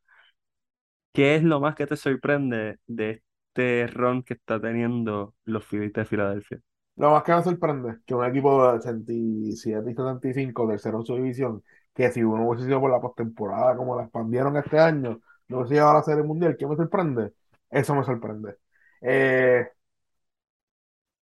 ¿qué 1.13 1.35
es 1.35 1.43
lo 1.43 1.59
más 1.59 1.75
que 1.75 1.87
te 1.87 1.97
sorprende 1.97 2.79
de 2.87 3.23
este 3.47 3.87
ron 3.87 4.23
que 4.23 4.33
está 4.35 4.59
teniendo 4.59 5.35
los 5.45 5.65
Phillies 5.65 5.93
de 5.93 6.05
Filadelfia? 6.05 6.59
Lo 6.95 7.11
más 7.11 7.23
que 7.23 7.33
me 7.33 7.43
sorprende 7.43 7.99
que 8.05 8.13
un 8.15 8.23
equipo 8.25 8.61
de 8.67 8.77
87 8.77 9.91
y 9.91 9.95
75 9.95 10.67
tercero 10.67 10.99
en 10.99 11.05
su 11.05 11.15
división, 11.15 11.63
que 11.93 12.11
si 12.11 12.23
uno 12.23 12.47
hubiese 12.47 12.65
sido 12.65 12.79
por 12.79 12.91
la 12.91 13.01
postemporada 13.01 13.75
como 13.75 13.95
la 13.95 14.03
expandieron 14.03 14.55
este 14.57 14.79
año, 14.79 15.19
no 15.47 15.57
hubiese 15.57 15.73
llegado 15.75 15.91
a 15.91 15.93
la 15.95 16.03
Serie 16.03 16.23
Mundial, 16.23 16.55
¿qué 16.57 16.67
me 16.67 16.75
sorprende? 16.75 17.33
Eso 17.69 17.95
me 17.95 18.03
sorprende. 18.03 18.57
Eh, 19.01 19.67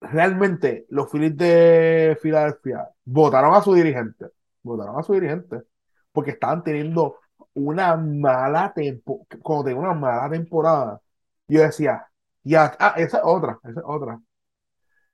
realmente 0.01 0.87
los 0.91 1.11
Phillies 1.11 1.37
de 1.37 2.19
Filadelfia 2.23 2.89
votaron 3.05 3.55
a 3.55 3.63
su 3.63 3.75
dirigente, 3.75 4.27
votaron 4.63 4.99
a 4.99 5.03
su 5.03 5.13
dirigente, 5.15 5.63
porque 6.13 6.33
estaban 6.33 6.63
teniendo 6.65 7.17
una 7.55 7.97
mala 7.97 8.73
temporada, 8.75 9.27
cuando 9.43 9.65
tengo 9.65 9.81
una 9.81 9.95
mala 9.95 10.31
temporada, 10.31 11.01
yo 11.49 11.63
decía, 11.63 12.07
ya, 12.43 12.77
ah, 12.79 12.95
esa 12.97 13.19
es 13.19 13.23
otra, 13.27 13.59
esa 13.65 13.81
es 13.81 13.87
otra. 13.87 14.21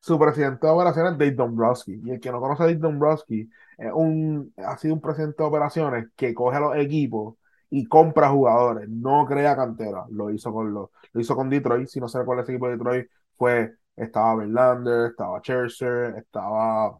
Su 0.05 0.19
presidente 0.19 0.67
de 0.67 0.73
operaciones 0.75 1.13
es 1.13 1.19
Dave 1.19 1.31
Dombrowski, 1.31 1.99
y 2.05 2.11
el 2.11 2.21
que 2.21 2.31
no 2.31 2.39
conoce 2.39 2.63
a 2.63 2.67
Dave 2.67 2.79
Dombrowski 2.79 3.49
es 3.79 3.91
un, 3.91 4.53
ha 4.59 4.77
sido 4.77 4.93
un 4.93 5.01
presidente 5.01 5.43
de 5.43 5.49
operaciones 5.49 6.09
que 6.15 6.35
coge 6.35 6.59
a 6.59 6.61
los 6.61 6.77
equipos 6.77 7.37
y 7.71 7.87
compra 7.87 8.29
jugadores, 8.29 8.87
no 8.87 9.25
crea 9.25 9.57
cantera. 9.57 10.05
Lo 10.11 10.31
hizo 10.31 10.53
con 10.53 10.75
los, 10.75 10.91
lo 11.11 11.21
hizo 11.23 11.35
con 11.35 11.49
Detroit, 11.49 11.89
si 11.89 12.01
no 12.01 12.09
se 12.09 12.19
recuerda 12.19 12.43
ese 12.43 12.53
equipo 12.53 12.67
de 12.67 12.73
Detroit, 12.77 13.07
fue 13.39 13.77
estaba 13.97 14.35
Verlander, 14.35 15.13
estaba 15.13 15.39
Scherzer, 15.41 16.17
estaba 16.19 16.99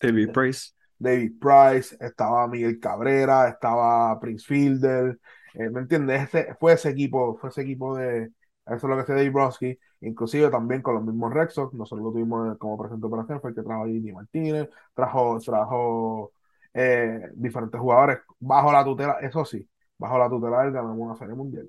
David 0.00 0.30
Price. 0.32 0.70
David 0.98 1.32
Price, 1.38 1.94
estaba 2.00 2.48
Miguel 2.48 2.80
Cabrera, 2.80 3.48
estaba 3.48 4.18
Prince 4.18 4.46
Fielder, 4.46 5.20
eh, 5.52 5.68
¿me 5.68 5.80
entiendes? 5.80 6.22
Ese, 6.22 6.54
fue 6.58 6.72
ese 6.72 6.88
equipo, 6.88 7.36
fue 7.36 7.50
ese 7.50 7.60
equipo 7.60 7.98
de, 7.98 8.30
eso 8.64 8.76
es 8.76 8.82
lo 8.84 8.96
que 8.96 9.02
hace 9.02 9.12
Dave 9.12 9.28
Broski, 9.28 9.78
inclusive 10.00 10.50
también 10.50 10.82
con 10.82 10.94
los 10.94 11.04
mismos 11.04 11.32
Red 11.32 11.50
Sox, 11.50 11.74
nosotros 11.74 12.04
lo 12.06 12.12
tuvimos 12.12 12.56
como 12.58 12.78
presidente 12.78 13.06
de 13.06 13.08
operación, 13.12 13.40
fue 13.40 13.50
el 13.50 13.56
que 13.56 13.62
trajo 13.62 13.84
a 13.84 13.86
Jimmy 13.88 14.12
Martínez, 14.12 14.68
trajo, 14.94 15.38
trajo 15.40 16.32
eh, 16.74 17.28
diferentes 17.34 17.80
jugadores 17.80 18.20
bajo 18.38 18.72
la 18.72 18.84
tutela, 18.84 19.12
eso 19.20 19.44
sí, 19.44 19.68
bajo 19.98 20.18
la 20.18 20.28
tutela 20.28 20.64
él 20.64 20.72
ganamos 20.72 20.98
una 20.98 21.16
serie 21.16 21.34
mundial, 21.34 21.68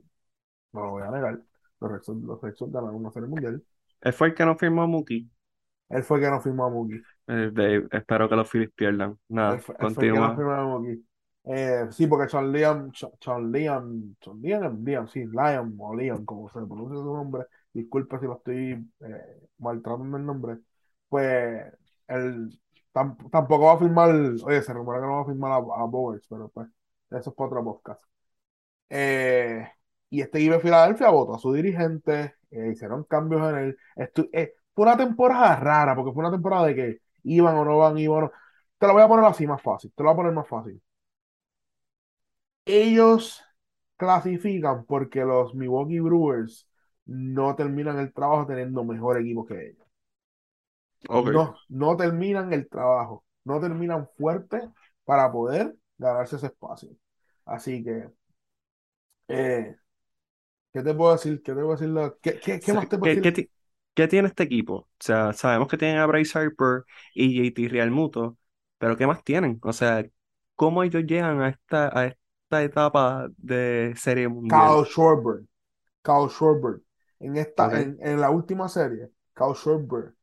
no 0.73 0.81
lo 0.83 0.91
voy 0.91 1.03
a 1.03 1.11
negar, 1.11 1.39
los 1.79 1.91
Red 1.91 2.01
Sox, 2.01 2.21
los 2.23 2.41
Red 2.41 2.55
Sox 2.55 2.71
ganaron 2.71 2.95
una 2.95 3.11
serie 3.11 3.29
mundial, 3.29 3.63
él 4.01 4.13
fue 4.13 4.27
el 4.29 4.33
que 4.35 4.45
no 4.45 4.57
firmó 4.57 4.83
a 4.83 4.87
Mookie. 4.87 5.29
Él 5.89 6.03
fue 6.03 6.17
el 6.17 6.23
que 6.23 6.29
no 6.29 6.41
firmó 6.41 6.65
a 6.65 6.69
Mookie. 6.69 7.01
Eh, 7.27 7.87
espero 7.91 8.29
que 8.29 8.35
los 8.35 8.49
Phillies 8.49 8.71
pierdan. 8.73 9.17
Nada, 9.29 9.55
Él 9.55 9.61
fue, 9.61 9.75
él 9.79 9.89
fue 9.89 10.05
el 10.05 10.13
que 10.13 10.19
no 10.19 10.31
continúa. 10.31 10.35
firmó 10.35 10.51
a 10.51 10.63
Mookie. 10.63 11.05
Eh, 11.43 11.87
sí, 11.91 12.07
porque 12.07 12.29
Sean 12.29 12.51
Liam, 12.51 12.91
Sean- 12.93 13.11
Sean 13.19 13.51
Liam, 13.51 14.15
Sean 14.21 14.41
Liam, 14.41 14.83
Liam, 14.85 15.07
sí, 15.07 15.25
Liam 15.25 15.75
o 15.79 15.95
Liam, 15.95 16.23
como 16.25 16.47
se 16.49 16.53
pronuncia 16.59 16.97
su 16.97 17.13
nombre, 17.13 17.45
disculpe 17.73 18.19
si 18.19 18.25
lo 18.25 18.37
estoy 18.37 18.71
eh, 19.01 19.47
maltratando 19.59 20.17
el 20.17 20.25
nombre, 20.25 20.57
pues 21.09 21.63
él 22.07 22.59
tam- 22.93 23.17
tampoco 23.31 23.65
va 23.65 23.73
a 23.73 23.79
firmar, 23.79 24.09
oye, 24.43 24.61
se 24.61 24.73
rumora 24.73 24.99
que 24.99 25.05
no 25.07 25.15
va 25.17 25.21
a 25.21 25.25
firmar 25.25 25.51
a, 25.53 25.85
Bowers, 25.85 26.25
pero 26.29 26.49
pues 26.49 26.67
eso 27.11 27.29
es 27.29 27.35
para 27.35 27.47
otro 27.47 27.63
podcast. 27.63 28.03
Eh, 28.89 29.67
y 30.09 30.21
este 30.21 30.39
equipo 30.39 30.55
de 30.55 30.61
Filadelfia 30.61 31.09
votó 31.09 31.35
a 31.35 31.39
su 31.39 31.53
dirigente, 31.53 32.35
eh, 32.51 32.71
hicieron 32.73 33.03
cambios 33.05 33.41
en 33.51 33.57
él. 33.57 33.77
Fue 34.73 34.85
una 34.85 34.97
temporada 34.97 35.55
rara, 35.57 35.95
porque 35.95 36.13
fue 36.13 36.21
una 36.21 36.31
temporada 36.31 36.67
de 36.67 36.75
que 36.75 37.01
iban 37.23 37.55
o 37.57 37.65
no 37.65 37.77
van, 37.77 37.97
iban 37.97 38.17
o 38.17 38.21
no. 38.23 38.31
Te 38.77 38.87
lo 38.87 38.93
voy 38.93 39.03
a 39.03 39.07
poner 39.07 39.25
así 39.25 39.47
más 39.47 39.61
fácil, 39.61 39.91
te 39.95 40.03
lo 40.03 40.09
voy 40.09 40.13
a 40.13 40.17
poner 40.17 40.33
más 40.33 40.47
fácil. 40.47 40.81
Ellos 42.65 43.43
clasifican 43.97 44.85
porque 44.85 45.23
los 45.25 45.53
Milwaukee 45.55 45.99
Brewers 45.99 46.67
no 47.05 47.55
terminan 47.55 47.99
el 47.99 48.13
trabajo 48.13 48.47
teniendo 48.47 48.83
mejor 48.83 49.19
equipo 49.19 49.45
que 49.45 49.69
ellos. 49.69 49.87
No, 51.23 51.55
no 51.69 51.95
terminan 51.97 52.51
el 52.53 52.67
trabajo, 52.69 53.25
no 53.45 53.59
terminan 53.59 54.07
fuerte 54.17 54.69
para 55.05 55.31
poder 55.31 55.75
ganarse 55.97 56.35
ese 56.37 56.47
espacio. 56.47 56.89
Así 57.45 57.83
que, 57.83 58.09
eh, 59.27 59.75
¿qué 60.73 60.83
te 60.83 60.93
puedo 60.95 61.13
decir? 61.13 61.41
¿Qué 61.43 61.53
te 61.53 61.61
puedo 61.61 61.77
decir? 61.77 61.93
¿Qué, 62.21 62.39
qué- 62.39 62.61
qué 62.61 62.73
O 62.73 62.75
más 62.75 62.89
te 62.89 62.97
puedo 62.97 63.11
¿qué, 63.11 63.19
qué 63.19 63.31
decir? 63.31 63.41
qué 63.93 64.07
tiene 64.07 64.27
este 64.27 64.43
equipo? 64.43 64.73
O 64.75 64.87
sea, 64.99 65.33
sabemos 65.33 65.67
que 65.67 65.77
tienen 65.77 65.97
a 65.97 66.05
Bryce 66.05 66.37
Harper 66.37 66.83
y 67.13 67.35
JT 67.49 67.67
Realmuto, 67.69 68.37
pero 68.77 68.97
¿qué 68.97 69.07
más 69.07 69.23
tienen? 69.23 69.59
O 69.63 69.73
sea, 69.73 70.05
¿cómo 70.55 70.83
ellos 70.83 71.03
llegan 71.05 71.41
a 71.41 71.49
esta, 71.49 71.97
a 71.97 72.05
esta 72.07 72.63
etapa 72.63 73.27
de 73.37 73.93
Serie 73.97 74.27
Mundial? 74.27 74.77
Kyle 74.77 74.85
Schwarber, 74.85 75.47
Kyle 76.03 76.29
Schwarber. 76.29 76.81
En 77.21 77.37
esta, 77.37 77.79
en, 77.81 77.97
en 78.01 78.19
la 78.21 78.29
última 78.31 78.67
serie, 78.69 79.11
Kyle 79.33 79.55
Schwarber 79.55 80.15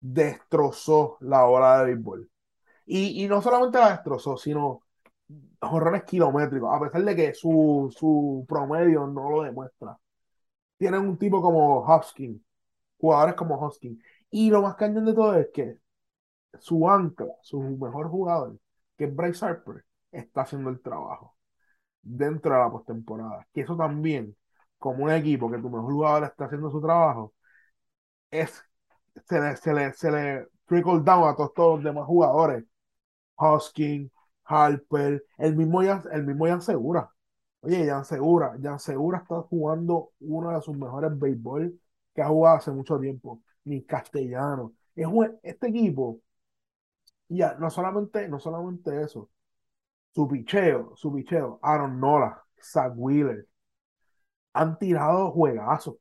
destrozó 0.00 1.18
la 1.20 1.44
bola 1.44 1.80
de 1.80 1.86
béisbol. 1.94 2.30
Y, 2.86 3.24
y 3.24 3.28
no 3.28 3.42
solamente 3.42 3.78
la 3.78 3.92
destrozó, 3.92 4.36
sino 4.36 4.82
jorrones 5.60 6.04
kilométricos, 6.04 6.74
a 6.74 6.80
pesar 6.80 7.04
de 7.04 7.16
que 7.16 7.34
su, 7.34 7.94
su 7.96 8.44
promedio 8.48 9.06
no 9.06 9.30
lo 9.30 9.42
demuestra. 9.42 9.98
Tienen 10.78 11.02
un 11.02 11.18
tipo 11.18 11.40
como 11.42 11.80
Hopkins, 11.80 12.40
jugadores 12.98 13.34
como 13.36 13.56
Hopkins. 13.56 14.02
Y 14.30 14.50
lo 14.50 14.62
más 14.62 14.76
cañón 14.76 15.04
de 15.06 15.14
todo 15.14 15.34
es 15.36 15.48
que 15.52 15.78
su 16.60 16.88
ancla, 16.88 17.34
su 17.42 17.60
mejor 17.60 18.08
jugador, 18.08 18.58
que 18.96 19.04
es 19.04 19.14
Bryce 19.16 19.44
Harper, 19.44 19.84
está 20.10 20.42
haciendo 20.42 20.70
el 20.70 20.80
trabajo 20.80 21.36
dentro 22.02 22.54
de 22.54 22.60
la 22.60 22.70
postemporada. 22.70 23.46
Que 23.52 23.62
eso 23.62 23.76
también, 23.76 24.36
como 24.82 25.04
un 25.06 25.12
equipo 25.12 25.50
que 25.50 25.58
tu 25.58 25.70
mejor 25.70 25.92
jugador 25.94 26.24
está 26.26 26.46
haciendo 26.46 26.70
su 26.72 26.82
trabajo, 26.82 27.34
es, 28.30 28.64
se 29.28 29.40
le, 29.40 29.56
se 29.56 29.74
le, 29.74 29.92
se 29.94 30.10
le 30.10 30.48
trickle 30.66 31.00
down 31.02 31.28
a 31.30 31.36
todos, 31.36 31.54
todos 31.54 31.76
los 31.76 31.84
demás 31.84 32.06
jugadores. 32.06 32.64
Hoskin, 33.36 34.10
Harper, 34.44 35.24
el 35.38 35.56
mismo 35.56 35.82
Jan, 35.82 36.02
el 36.12 36.24
mismo 36.26 36.46
Jan 36.46 36.62
Segura. 36.62 37.10
Oye, 37.62 37.86
Jan 37.86 38.04
Segura, 38.04 38.56
Jan 38.62 38.78
Segura 38.80 39.18
está 39.20 39.42
jugando 39.42 40.12
uno 40.20 40.50
de 40.52 40.62
sus 40.62 40.76
mejores 40.76 41.18
béisbol 41.18 41.78
que 42.14 42.22
ha 42.22 42.28
jugado 42.28 42.56
hace 42.58 42.70
mucho 42.72 42.98
tiempo, 43.00 43.42
ni 43.64 43.84
Castellano. 43.84 44.74
Es 44.96 45.06
un- 45.06 45.38
este 45.42 45.68
equipo, 45.68 46.20
ya, 47.28 47.54
no 47.58 47.70
solamente, 47.70 48.28
no 48.28 48.38
solamente 48.38 49.02
eso, 49.02 49.30
su 50.14 50.28
picheo, 50.28 50.94
su 50.96 51.12
picheo, 51.14 51.60
Aaron 51.62 52.00
Nola, 52.00 52.44
Zach 52.62 52.92
Wheeler, 52.96 53.48
han 54.52 54.78
tirado 54.78 55.30
juegazos, 55.32 55.96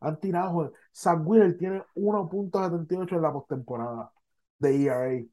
han 0.00 0.18
tirado 0.20 0.52
juegazos. 0.52 0.78
Zach 0.94 1.20
Wheeler 1.24 1.56
tiene 1.58 1.84
1.78 1.94 3.16
en 3.16 3.22
la 3.22 3.32
postemporada 3.32 4.12
de 4.58 4.84
ERA, 4.84 5.24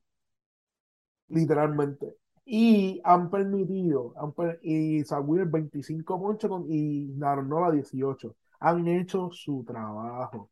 literalmente. 1.30 2.16
Y 2.46 3.02
han 3.04 3.30
permitido, 3.30 4.14
han 4.18 4.34
per- 4.34 4.60
y 4.64 5.04
Zach 5.04 5.24
Wheeler 5.26 5.48
25 5.48 6.20
ponches 6.20 6.50
y 6.70 7.12
Aaron 7.24 7.50
Nola 7.50 7.72
18. 7.72 8.36
Han 8.60 8.88
hecho 8.88 9.30
su 9.32 9.64
trabajo. 9.66 10.50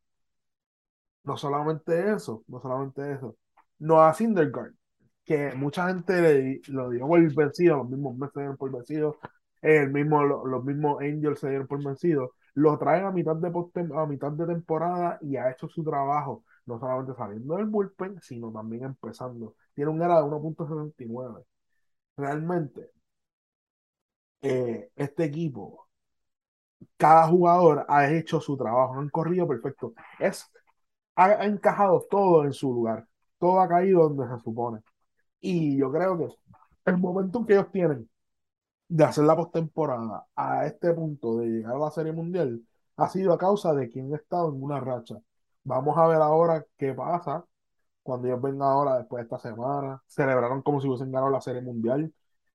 No 1.23 1.38
solamente 1.38 2.11
eso, 2.13 2.43
no 2.47 2.59
solamente 2.61 3.11
eso. 3.13 3.38
Noah 3.79 4.13
Syndergaard, 4.13 4.73
que 5.23 5.53
mucha 5.55 5.88
gente 5.88 6.21
le- 6.21 6.61
lo 6.69 6.89
dio 6.89 7.07
por 7.07 7.33
vencido, 7.35 7.77
los 7.77 7.89
mismos 7.89 8.17
dieron 8.39 8.57
por 8.57 8.71
vencido, 8.71 9.17
el 9.62 9.92
mismo, 9.92 10.24
lo- 10.24 10.46
los 10.46 10.63
mismos 10.63 11.01
Angels 11.01 11.39
se 11.39 11.50
dieron 11.50 11.68
por 11.68 11.84
vencido, 11.84 12.34
lo 12.56 12.78
traen 12.78 13.06
a 13.06 13.12
mitad 13.12 13.36
de, 13.36 13.50
postem- 13.51 13.94
a 13.98 14.06
mitad 14.06 14.32
de 14.32 14.46
temporada 14.48 15.18
y 15.22 15.36
ha 15.38 15.51
hecho 15.51 15.68
su 15.70 15.84
trabajo, 15.84 16.44
no 16.66 16.80
solamente 16.80 17.13
saliendo 17.16 17.56
del 17.58 17.66
bullpen, 17.68 18.20
sino 18.22 18.51
también 18.51 18.84
empezando. 18.86 19.56
Tiene 19.74 19.92
un 19.92 20.01
era 20.01 20.18
de 20.18 20.24
1.79. 20.24 21.44
Realmente, 22.18 22.92
eh, 24.42 24.92
este 24.96 25.24
equipo, 25.25 25.88
cada 26.98 27.28
jugador 27.28 27.86
ha 27.89 28.10
hecho 28.12 28.39
su 28.42 28.58
trabajo, 28.58 28.96
han 29.00 29.10
corrido 29.10 29.48
perfecto. 29.48 29.94
Es 30.20 30.50
ha, 31.16 31.25
ha 31.28 31.46
encajado 31.46 32.06
todo 32.10 32.46
en 32.46 32.54
su 32.54 32.74
lugar, 32.74 33.08
todo 33.39 33.62
ha 33.62 33.68
caído 33.70 34.10
donde 34.10 34.28
se 34.36 34.44
supone. 34.44 34.82
Y 35.42 35.78
yo 35.78 35.92
creo 35.92 36.18
que 36.18 36.28
el 36.88 36.98
momento 36.98 37.46
que 37.46 37.54
ellos 37.54 37.72
tienen 37.72 38.09
de 38.89 39.03
hacer 39.05 39.25
la 39.25 39.36
postemporada 39.38 40.27
a 40.36 40.65
este 40.67 40.93
punto 40.93 41.38
de 41.38 41.48
llegar 41.48 41.75
a 41.75 41.79
la 41.79 41.91
Serie 41.91 42.12
Mundial 42.13 42.62
ha 42.98 43.10
sido 43.10 43.34
a 43.34 43.38
causa 43.38 43.74
de 43.74 43.89
quien 43.89 44.13
ha 44.13 44.17
estado 44.17 44.50
en 44.50 44.62
una 44.63 44.79
racha. 44.79 45.17
Vamos 45.63 45.98
a 45.98 46.08
ver 46.08 46.17
ahora 46.22 46.65
qué 46.77 46.93
pasa 46.93 47.46
cuando 48.03 48.27
ellos 48.27 48.41
vengan 48.41 48.69
ahora 48.69 48.98
después 48.98 49.22
de 49.22 49.24
esta 49.36 49.39
semana. 49.50 50.01
Celebraron 50.08 50.62
como 50.62 50.81
si 50.81 50.88
hubiesen 50.88 51.12
ganado 51.12 51.31
la 51.31 51.41
Serie 51.41 51.62
Mundial. 51.62 52.13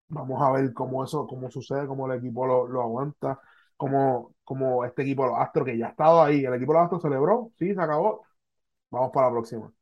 Vamos 0.09 0.43
a 0.43 0.50
ver 0.53 0.73
cómo 0.75 1.05
eso, 1.05 1.26
cómo 1.26 1.50
sucede, 1.50 1.87
cómo 1.87 2.11
el 2.11 2.19
equipo 2.19 2.47
lo, 2.47 2.67
lo 2.69 2.83
aguanta, 2.83 3.41
cómo, 3.76 4.35
cómo 4.45 4.85
este 4.85 5.03
equipo, 5.03 5.26
los 5.26 5.38
Astros, 5.38 5.67
que 5.67 5.79
ya 5.79 5.88
ha 5.88 5.91
estado 5.91 6.23
ahí, 6.23 6.45
el 6.45 6.55
equipo 6.55 6.73
de 6.73 6.79
los 6.79 6.85
Astros 6.85 7.03
celebró, 7.03 7.53
sí, 7.59 7.75
se 7.75 7.81
acabó, 7.81 8.23
Vamos 8.91 9.11
para 9.12 9.26
la 9.29 9.33
próxima. 9.33 9.73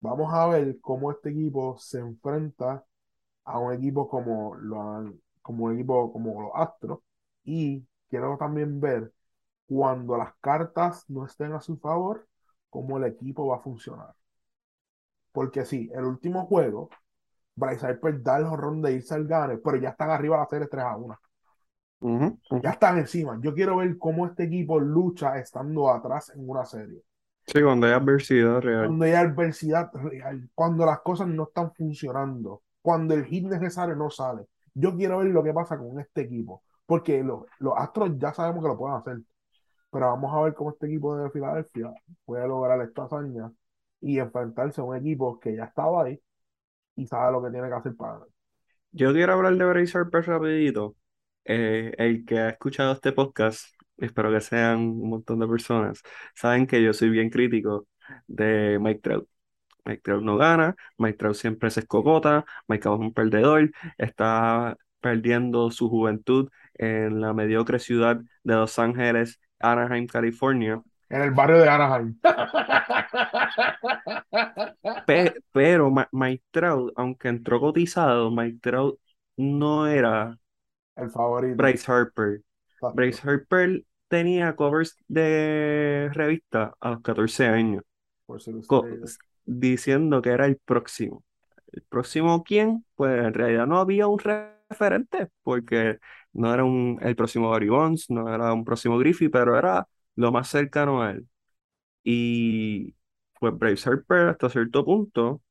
Vamos 0.00 0.32
a 0.32 0.46
ver 0.48 0.80
cómo 0.80 1.10
este 1.12 1.30
equipo 1.30 1.76
se 1.78 1.98
enfrenta 1.98 2.84
a 3.44 3.58
un 3.58 3.72
equipo 3.74 4.08
como, 4.08 4.54
lo, 4.56 5.14
como 5.48 5.64
un 5.64 5.72
equipo 5.74 6.12
como 6.12 6.42
los 6.42 6.50
Astros. 6.54 6.98
Y 7.42 7.86
quiero 8.10 8.36
también 8.36 8.78
ver 8.80 9.10
cuando 9.66 10.18
las 10.18 10.34
cartas 10.42 11.04
no 11.08 11.24
estén 11.24 11.54
a 11.54 11.60
su 11.62 11.78
favor, 11.78 12.28
cómo 12.68 12.98
el 12.98 13.04
equipo 13.04 13.46
va 13.46 13.56
a 13.56 13.60
funcionar. 13.60 14.14
Porque 15.32 15.64
sí, 15.64 15.90
el 15.94 16.04
último 16.04 16.44
juego, 16.44 16.90
Bryce 17.56 17.86
Harper 17.86 18.22
da 18.22 18.38
el 18.38 18.46
jonrón 18.46 18.82
de 18.82 18.92
irse 18.92 19.14
al 19.14 19.26
gane, 19.26 19.56
pero 19.56 19.78
ya 19.78 19.90
están 19.90 20.10
arriba 20.10 20.36
de 20.36 20.42
la 20.42 20.48
serie 20.48 20.68
3 20.68 20.84
a 20.84 20.96
1. 20.96 21.18
Ujú, 22.00 22.38
ujú. 22.50 22.60
Ya 22.62 22.70
están 22.70 22.98
encima. 22.98 23.38
Yo 23.40 23.54
quiero 23.54 23.78
ver 23.78 23.96
cómo 23.96 24.26
este 24.26 24.44
equipo 24.44 24.78
lucha 24.78 25.38
estando 25.38 25.90
atrás 25.90 26.30
en 26.34 26.48
una 26.48 26.66
serie. 26.66 27.02
Sí, 27.46 27.62
cuando 27.62 27.86
hay 27.86 27.94
adversidad 27.94 28.60
real. 28.60 28.86
cuando 28.86 29.04
hay 29.04 29.12
adversidad 29.12 29.90
real, 29.94 30.50
cuando 30.54 30.84
las 30.84 31.00
cosas 31.00 31.28
no 31.28 31.44
están 31.44 31.72
funcionando, 31.72 32.62
cuando 32.82 33.14
el 33.14 33.24
hit 33.24 33.44
necesario 33.46 33.96
no 33.96 34.10
sale. 34.10 34.46
Yo 34.78 34.96
quiero 34.96 35.18
ver 35.18 35.28
lo 35.28 35.42
que 35.44 35.52
pasa 35.52 35.78
con 35.78 35.98
este 36.00 36.22
equipo, 36.22 36.62
porque 36.86 37.22
lo- 37.22 37.46
los 37.60 37.74
Astros 37.76 38.12
ya 38.18 38.32
sabemos 38.34 38.62
que 38.62 38.68
lo 38.68 38.78
pueden 38.78 38.96
hacer, 38.96 39.18
pero 39.90 40.06
vamos 40.08 40.32
a 40.34 40.42
ver 40.42 40.54
cómo 40.54 40.70
este 40.70 40.86
equipo 40.86 41.16
de 41.16 41.30
Filadelfia 41.30 41.92
puede 42.24 42.48
lograr 42.48 42.80
esta 42.82 43.04
hazaña 43.04 43.50
y 44.00 44.18
enfrentarse 44.18 44.80
a 44.80 44.84
un 44.84 44.96
equipo 44.96 45.40
que 45.40 45.56
ya 45.56 45.64
estaba 45.64 46.04
ahí 46.04 46.20
y 46.96 47.06
sabe 47.06 47.32
lo 47.32 47.42
que 47.42 47.50
tiene 47.50 47.68
que 47.68 47.74
hacer 47.74 47.96
para 47.96 48.14
ganar. 48.14 48.28
Yo 48.92 49.12
quiero 49.12 49.34
hablar 49.34 49.56
de 49.56 49.64
Bryce 49.64 49.98
Harper 49.98 50.26
rapidito. 50.26 50.96
Eh, 51.44 51.94
el 51.98 52.24
que 52.26 52.38
ha 52.40 52.50
escuchado 52.50 52.92
este 52.92 53.12
podcast, 53.12 53.66
espero 53.96 54.30
que 54.32 54.40
sean 54.40 54.78
un 54.80 55.10
montón 55.10 55.38
de 55.40 55.46
personas, 55.48 56.02
saben 56.34 56.66
que 56.66 56.82
yo 56.82 56.92
soy 56.92 57.10
bien 57.10 57.30
crítico 57.30 57.88
de 58.26 58.78
Mike 58.80 59.00
Trout. 59.00 59.28
Mike 59.88 60.02
Trout 60.04 60.22
no 60.22 60.36
gana, 60.38 60.76
Mike 60.98 61.18
Trout 61.18 61.36
siempre 61.36 61.70
se 61.70 61.80
escocota, 61.80 62.44
Mike 62.68 62.82
Trout 62.82 63.00
es 63.00 63.06
un 63.08 63.14
perdedor, 63.14 63.70
está 63.98 64.76
perdiendo 65.00 65.70
su 65.72 65.88
juventud 65.90 66.50
en 66.74 67.20
la 67.20 67.32
mediocre 67.34 67.78
ciudad 67.80 68.16
de 68.44 68.54
Los 68.54 68.78
Ángeles, 68.78 69.40
Anaheim, 69.60 70.06
California. 70.06 70.82
En 71.10 71.22
el 71.22 71.30
barrio 71.32 71.58
de 71.58 71.68
Anaheim. 71.68 72.18
Pe- 75.06 75.34
pero 75.52 75.90
Ma- 75.90 76.08
Mike 76.12 76.44
Trout, 76.50 76.92
aunque 76.96 77.28
entró 77.28 77.60
cotizado, 77.60 78.30
Mike 78.30 78.58
Trout 78.62 79.00
no 79.36 79.86
era 79.86 80.38
El 81.04 81.08
favorito. 81.14 81.56
Bryce 81.56 81.84
Harper. 81.90 82.42
Exacto. 82.74 82.96
Bryce 82.96 83.20
Harper 83.28 83.84
tenía 84.08 84.56
covers 84.56 84.96
de 85.08 86.10
revista 86.14 86.74
a 86.80 86.90
los 86.90 87.02
14 87.02 87.46
años, 87.46 87.84
Por 88.26 88.40
diciendo 89.48 90.22
que 90.22 90.30
era 90.30 90.46
el 90.46 90.56
próximo. 90.58 91.24
¿El 91.72 91.82
próximo 91.84 92.42
quién? 92.44 92.84
Pues 92.94 93.24
en 93.24 93.34
realidad 93.34 93.66
no 93.66 93.78
había 93.80 94.06
un 94.06 94.18
referente, 94.18 95.28
porque 95.42 95.98
no 96.32 96.52
era 96.54 96.64
un, 96.64 96.98
el 97.02 97.16
próximo 97.16 97.50
Barry 97.50 97.68
Bonds, 97.68 98.10
no 98.10 98.32
era 98.34 98.52
un 98.52 98.64
próximo 98.64 98.98
Griffey, 98.98 99.28
pero 99.28 99.58
era 99.58 99.88
lo 100.16 100.32
más 100.32 100.48
cercano 100.48 101.02
a 101.02 101.12
él. 101.12 101.28
Y 102.04 102.94
pues 103.40 103.56
Bryce 103.58 103.88
Harper 103.90 104.28
hasta 104.28 104.50
cierto 104.50 104.84
punto, 104.84 105.42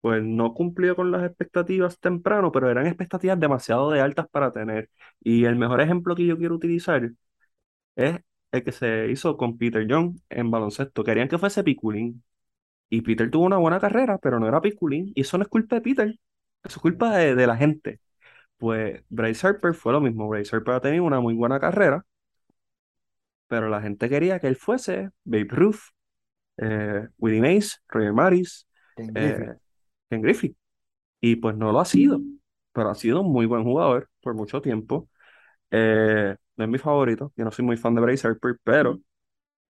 pues 0.00 0.22
no 0.24 0.54
cumplió 0.54 0.96
con 0.96 1.10
las 1.12 1.24
expectativas 1.24 1.98
temprano, 2.00 2.52
pero 2.52 2.70
eran 2.70 2.86
expectativas 2.86 3.38
demasiado 3.40 3.90
de 3.90 4.00
altas 4.00 4.28
para 4.30 4.52
tener. 4.52 4.90
Y 5.20 5.44
el 5.44 5.56
mejor 5.56 5.80
ejemplo 5.80 6.14
que 6.16 6.26
yo 6.26 6.38
quiero 6.38 6.54
utilizar 6.54 7.10
es 7.96 8.20
el 8.52 8.64
que 8.64 8.72
se 8.72 9.08
hizo 9.10 9.36
con 9.36 9.58
Peter 9.58 9.86
Young 9.86 10.18
en 10.30 10.50
baloncesto. 10.50 11.04
Querían 11.04 11.28
que 11.28 11.38
fuese 11.38 11.64
Piculín. 11.64 12.22
Y 12.90 13.02
Peter 13.02 13.30
tuvo 13.30 13.46
una 13.46 13.58
buena 13.58 13.80
carrera, 13.80 14.18
pero 14.18 14.40
no 14.40 14.48
era 14.48 14.60
Piculín. 14.60 15.12
Y 15.14 15.22
eso 15.22 15.38
no 15.38 15.42
es 15.44 15.48
culpa 15.48 15.76
de 15.76 15.82
Peter, 15.82 16.08
eso 16.08 16.76
es 16.76 16.78
culpa 16.78 17.16
de, 17.16 17.34
de 17.34 17.46
la 17.46 17.56
gente. 17.56 18.00
Pues 18.58 19.02
Bryce 19.10 19.46
Harper 19.46 19.74
fue 19.74 19.92
lo 19.92 20.00
mismo. 20.00 20.28
Bryce 20.28 20.54
Harper 20.56 20.74
ha 20.76 20.80
tenido 20.80 21.04
una 21.04 21.20
muy 21.20 21.34
buena 21.34 21.60
carrera, 21.60 22.04
pero 23.46 23.68
la 23.68 23.80
gente 23.80 24.08
quería 24.08 24.38
que 24.40 24.48
él 24.48 24.56
fuese 24.56 25.10
Babe 25.24 25.46
Ruth, 25.50 25.80
eh, 26.58 27.08
Willie 27.18 27.40
Mays, 27.40 27.82
Roger 27.88 28.12
Maris, 28.12 28.66
Ken 28.96 29.12
eh. 29.16 29.54
Ken 30.10 30.22
Griffey. 30.22 30.56
Y 31.20 31.36
pues 31.36 31.56
no 31.56 31.72
lo 31.72 31.80
ha 31.80 31.84
sido, 31.84 32.20
pero 32.72 32.90
ha 32.90 32.94
sido 32.94 33.22
un 33.22 33.32
muy 33.32 33.46
buen 33.46 33.64
jugador 33.64 34.10
por 34.22 34.34
mucho 34.34 34.62
tiempo. 34.62 35.08
Eh, 35.70 36.36
no 36.56 36.64
es 36.64 36.70
mi 36.70 36.78
favorito, 36.78 37.32
yo 37.36 37.44
no 37.44 37.50
soy 37.52 37.64
muy 37.64 37.76
fan 37.76 37.94
de 37.94 38.02
Bryce 38.02 38.28
Harper, 38.28 38.58
pero 38.64 39.00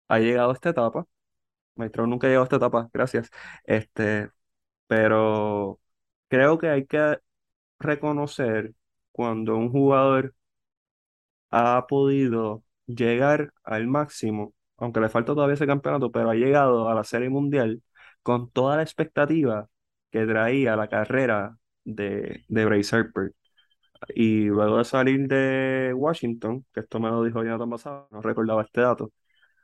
ha 0.10 0.20
llegado 0.20 0.52
a 0.52 0.54
esta 0.54 0.70
etapa. 0.72 1.06
Maestro 1.76 2.08
nunca 2.08 2.28
llegado 2.28 2.44
a 2.44 2.46
esta 2.46 2.56
etapa, 2.58 2.90
gracias. 2.94 3.30
Este, 3.66 4.30
pero 4.88 5.80
creo 6.30 6.58
que 6.60 6.70
hay 6.70 6.86
que 6.88 7.20
reconocer 7.80 8.74
cuando 9.14 9.58
un 9.58 9.72
jugador 9.72 10.36
ha 11.52 11.86
podido 11.88 12.64
llegar 12.88 13.54
al 13.64 13.88
máximo, 13.88 14.54
aunque 14.78 15.00
le 15.00 15.10
falta 15.10 15.34
todavía 15.34 15.56
ese 15.56 15.68
campeonato, 15.68 16.12
pero 16.12 16.30
ha 16.30 16.36
llegado 16.36 16.90
a 16.90 16.96
la 16.96 17.04
Serie 17.04 17.30
Mundial 17.30 17.82
con 18.24 18.50
toda 18.52 18.78
la 18.78 18.84
expectativa 18.84 19.68
que 20.12 20.26
traía 20.26 20.76
la 20.76 20.88
carrera 20.88 21.58
de, 21.84 22.44
de 22.48 22.66
Bryce 22.66 22.96
Harper. 22.96 23.34
Y 24.16 24.46
luego 24.48 24.78
de 24.80 24.86
salir 24.86 25.28
de 25.28 25.94
Washington, 25.96 26.66
que 26.74 26.82
esto 26.82 27.00
me 27.00 27.10
lo 27.10 27.24
dijo 27.24 27.44
Jonathan 27.44 27.70
pasado, 27.70 28.08
no 28.12 28.22
recordaba 28.22 28.64
este 28.64 28.82
dato, 28.82 29.12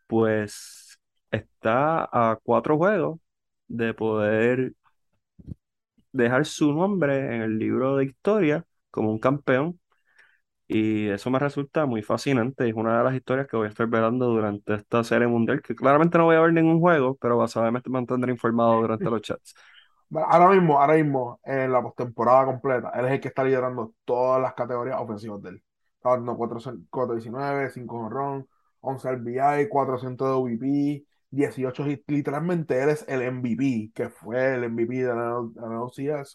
pues 0.07 0.90
está 1.31 2.03
a 2.11 2.39
cuatro 2.43 2.77
juegos 2.77 3.19
de 3.67 3.93
poder 3.93 4.73
dejar 6.11 6.45
su 6.45 6.73
nombre 6.73 7.35
en 7.35 7.41
el 7.41 7.57
libro 7.57 7.97
de 7.97 8.05
historia 8.05 8.65
como 8.89 9.11
un 9.11 9.19
campeón. 9.19 9.79
Y 10.67 11.09
eso 11.09 11.29
me 11.31 11.39
resulta 11.39 11.85
muy 11.85 12.01
fascinante. 12.03 12.67
Es 12.69 12.75
una 12.75 12.99
de 12.99 13.03
las 13.03 13.15
historias 13.15 13.47
que 13.47 13.57
voy 13.57 13.67
a 13.67 13.69
estar 13.69 13.87
velando 13.87 14.27
durante 14.27 14.75
esta 14.75 15.03
serie 15.03 15.27
mundial, 15.27 15.61
que 15.61 15.75
claramente 15.75 16.17
no 16.17 16.25
voy 16.25 16.37
a 16.37 16.41
ver 16.41 16.53
ningún 16.53 16.79
juego, 16.79 17.15
pero 17.17 17.37
vas 17.37 17.57
a 17.57 17.61
ver, 17.63 17.71
me 17.73 17.81
mantendré 17.87 18.31
informado 18.31 18.81
durante 18.81 19.09
los 19.09 19.21
chats. 19.21 19.55
Ahora 20.13 20.49
mismo, 20.49 20.79
ahora 20.79 20.95
mismo, 20.95 21.39
en 21.43 21.71
la 21.71 21.81
postemporada 21.81 22.45
completa, 22.45 22.91
él 22.95 23.05
es 23.05 23.11
el 23.13 23.21
que 23.21 23.29
está 23.29 23.43
liderando 23.45 23.93
todas 24.03 24.41
las 24.41 24.53
categorías 24.53 24.99
ofensivas 24.99 25.41
de 25.41 25.49
él. 25.51 25.63
Está 25.95 26.11
dando 26.11 26.35
4, 26.35 26.59
4-19, 26.89 27.69
5 27.69 27.95
honrón, 27.97 28.47
11 28.81 29.09
RBI, 29.09 29.69
400 29.69 30.27
de 30.27 30.33
OVP, 30.33 31.05
18 31.31 31.87
hits. 31.87 32.03
Literalmente 32.07 32.77
eres 32.77 33.05
el 33.07 33.21
MVP, 33.23 33.91
que 33.93 34.09
fue 34.09 34.55
el 34.55 34.65
MVP 34.65 34.95
de 34.95 35.15
la, 35.15 35.41
de 35.55 36.25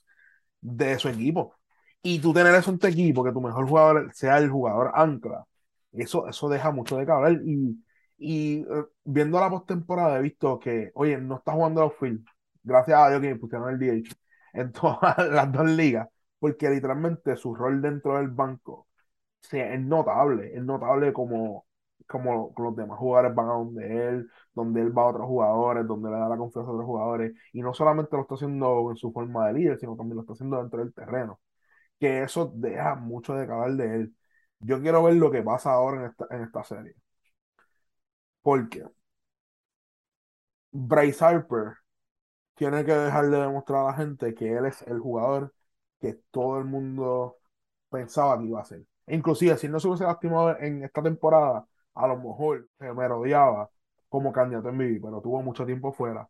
de 0.61 0.99
su 0.99 1.09
equipo. 1.09 1.55
Y 2.03 2.21
tú 2.21 2.33
tener 2.33 2.55
eso 2.55 2.71
en 2.71 2.79
tu 2.79 2.87
equipo, 2.87 3.25
que 3.25 3.33
tu 3.33 3.41
mejor 3.41 3.69
jugador 3.69 4.11
sea 4.15 4.39
el 4.39 4.51
jugador 4.51 4.93
ancla, 4.95 5.45
eso, 5.93 6.29
eso 6.29 6.49
deja 6.49 6.71
mucho 6.71 6.97
de 6.97 7.07
caber. 7.07 7.41
Y, 7.45 7.85
y 8.19 8.61
eh, 8.63 8.85
viendo 9.05 9.41
la 9.41 9.51
postemporada 9.51 10.19
he 10.19 10.23
visto 10.23 10.59
que, 10.59 10.91
oye, 10.95 11.19
no 11.19 11.37
está 11.39 11.53
jugando 11.53 11.83
outfield. 11.83 12.25
Gracias 12.63 12.99
a 12.99 13.09
Dios 13.11 13.21
que 13.23 13.29
me 13.29 13.37
pusieron 13.37 13.71
el 13.71 13.79
DH 13.79 14.15
en 14.55 14.73
todas 14.73 15.19
las 15.31 15.53
dos 15.53 15.67
ligas, 15.71 16.09
porque 16.39 16.71
literalmente 16.71 17.37
su 17.37 17.55
rol 17.55 17.81
dentro 17.83 18.17
del 18.17 18.29
banco 18.29 18.89
es 19.51 19.81
notable, 19.81 20.55
es 20.55 20.63
notable 20.65 21.13
como, 21.13 21.67
como 22.07 22.53
los 22.57 22.77
demás 22.77 22.99
jugadores 22.99 23.35
van 23.35 23.47
a 23.49 23.53
donde 23.55 24.09
él, 24.09 24.31
donde 24.55 24.81
él 24.83 24.97
va 24.97 25.03
a 25.03 25.07
otros 25.07 25.27
jugadores, 25.27 25.87
donde 25.87 26.11
le 26.11 26.16
da 26.16 26.29
la 26.29 26.37
confianza 26.37 26.71
a 26.71 26.75
otros 26.75 26.87
jugadores, 26.87 27.33
y 27.53 27.62
no 27.62 27.75
solamente 27.75 28.16
lo 28.16 28.23
está 28.23 28.35
haciendo 28.37 28.90
en 28.90 28.97
su 28.97 29.12
forma 29.12 29.49
de 29.49 29.55
líder, 29.55 29.79
sino 29.79 29.97
también 29.97 30.16
lo 30.16 30.23
está 30.23 30.33
haciendo 30.35 30.59
dentro 30.59 30.81
del 30.81 30.95
terreno, 30.95 31.40
que 32.01 32.23
eso 32.23 32.53
deja 32.57 32.95
mucho 32.97 33.35
de 33.35 33.47
caber 33.47 33.73
de 33.75 33.97
él. 33.97 34.16
Yo 34.61 34.81
quiero 34.83 35.03
ver 35.05 35.14
lo 35.16 35.31
que 35.31 35.42
pasa 35.42 35.73
ahora 35.73 36.03
en 36.05 36.11
esta, 36.11 36.27
en 36.31 36.42
esta 36.42 36.64
serie. 36.64 36.95
Porque 38.42 38.83
Bryce 40.73 41.25
Harper 41.25 41.75
tiene 42.55 42.85
que 42.85 42.92
dejar 42.92 43.31
de 43.31 43.38
demostrar 43.40 43.83
a 43.83 43.87
la 43.92 43.95
gente 43.95 44.35
que 44.35 44.53
él 44.57 44.66
es 44.66 44.83
el 44.83 45.01
jugador 45.01 45.55
que 46.01 46.14
todo 46.31 46.59
el 46.59 46.64
mundo 46.66 47.38
pensaba 47.90 48.38
que 48.38 48.47
iba 48.47 48.61
a 48.61 48.64
ser. 48.64 48.85
Inclusive, 49.09 49.57
si 49.59 49.69
no 49.69 49.81
se 49.81 49.88
hubiese 49.88 50.05
lastimado 50.05 50.59
en 50.61 50.85
esta 50.85 51.03
temporada, 51.03 51.66
a 51.97 52.07
lo 52.09 52.17
mejor 52.19 52.69
se 52.79 52.93
me 52.93 53.09
rodeaba 53.09 53.71
como 54.09 54.33
candidato 54.33 54.69
en 54.71 54.77
MVP, 54.77 55.01
pero 55.03 55.21
tuvo 55.21 55.43
mucho 55.43 55.67
tiempo 55.67 55.93
fuera. 55.93 56.29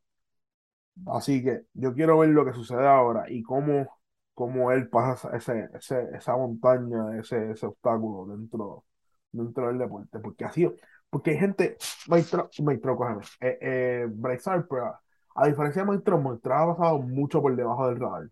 Así 1.07 1.43
que 1.45 1.67
yo 1.75 1.95
quiero 1.95 2.19
ver 2.19 2.31
lo 2.31 2.45
que 2.45 2.53
sucede 2.53 2.87
ahora 2.87 3.31
y 3.31 3.43
cómo, 3.43 3.87
cómo 4.35 4.73
él 4.73 4.89
pasa 4.89 5.37
ese, 5.37 5.69
ese, 5.75 6.09
esa 6.17 6.37
montaña, 6.37 7.19
ese, 7.19 7.51
ese 7.53 7.67
obstáculo 7.67 8.27
dentro, 8.35 8.85
dentro 9.33 9.69
del 9.69 9.79
deporte. 9.79 10.19
Porque 10.21 10.45
así, 10.45 10.69
porque 11.11 11.33
hay 11.33 11.39
gente, 11.39 11.77
Maestro, 12.09 12.49
Maestro, 12.63 12.97
cógeme, 12.97 13.23
eh, 13.41 13.59
eh, 13.61 14.07
Bryce 14.11 14.51
Harper, 14.51 14.83
a 15.35 15.47
diferencia 15.47 15.83
de 15.83 15.89
Maestro, 15.89 16.19
Maestro 16.21 16.55
ha 16.55 16.77
pasado 16.77 16.99
mucho 17.01 17.43
por 17.43 17.55
debajo 17.55 17.89
del 17.89 18.01
radar. 18.01 18.31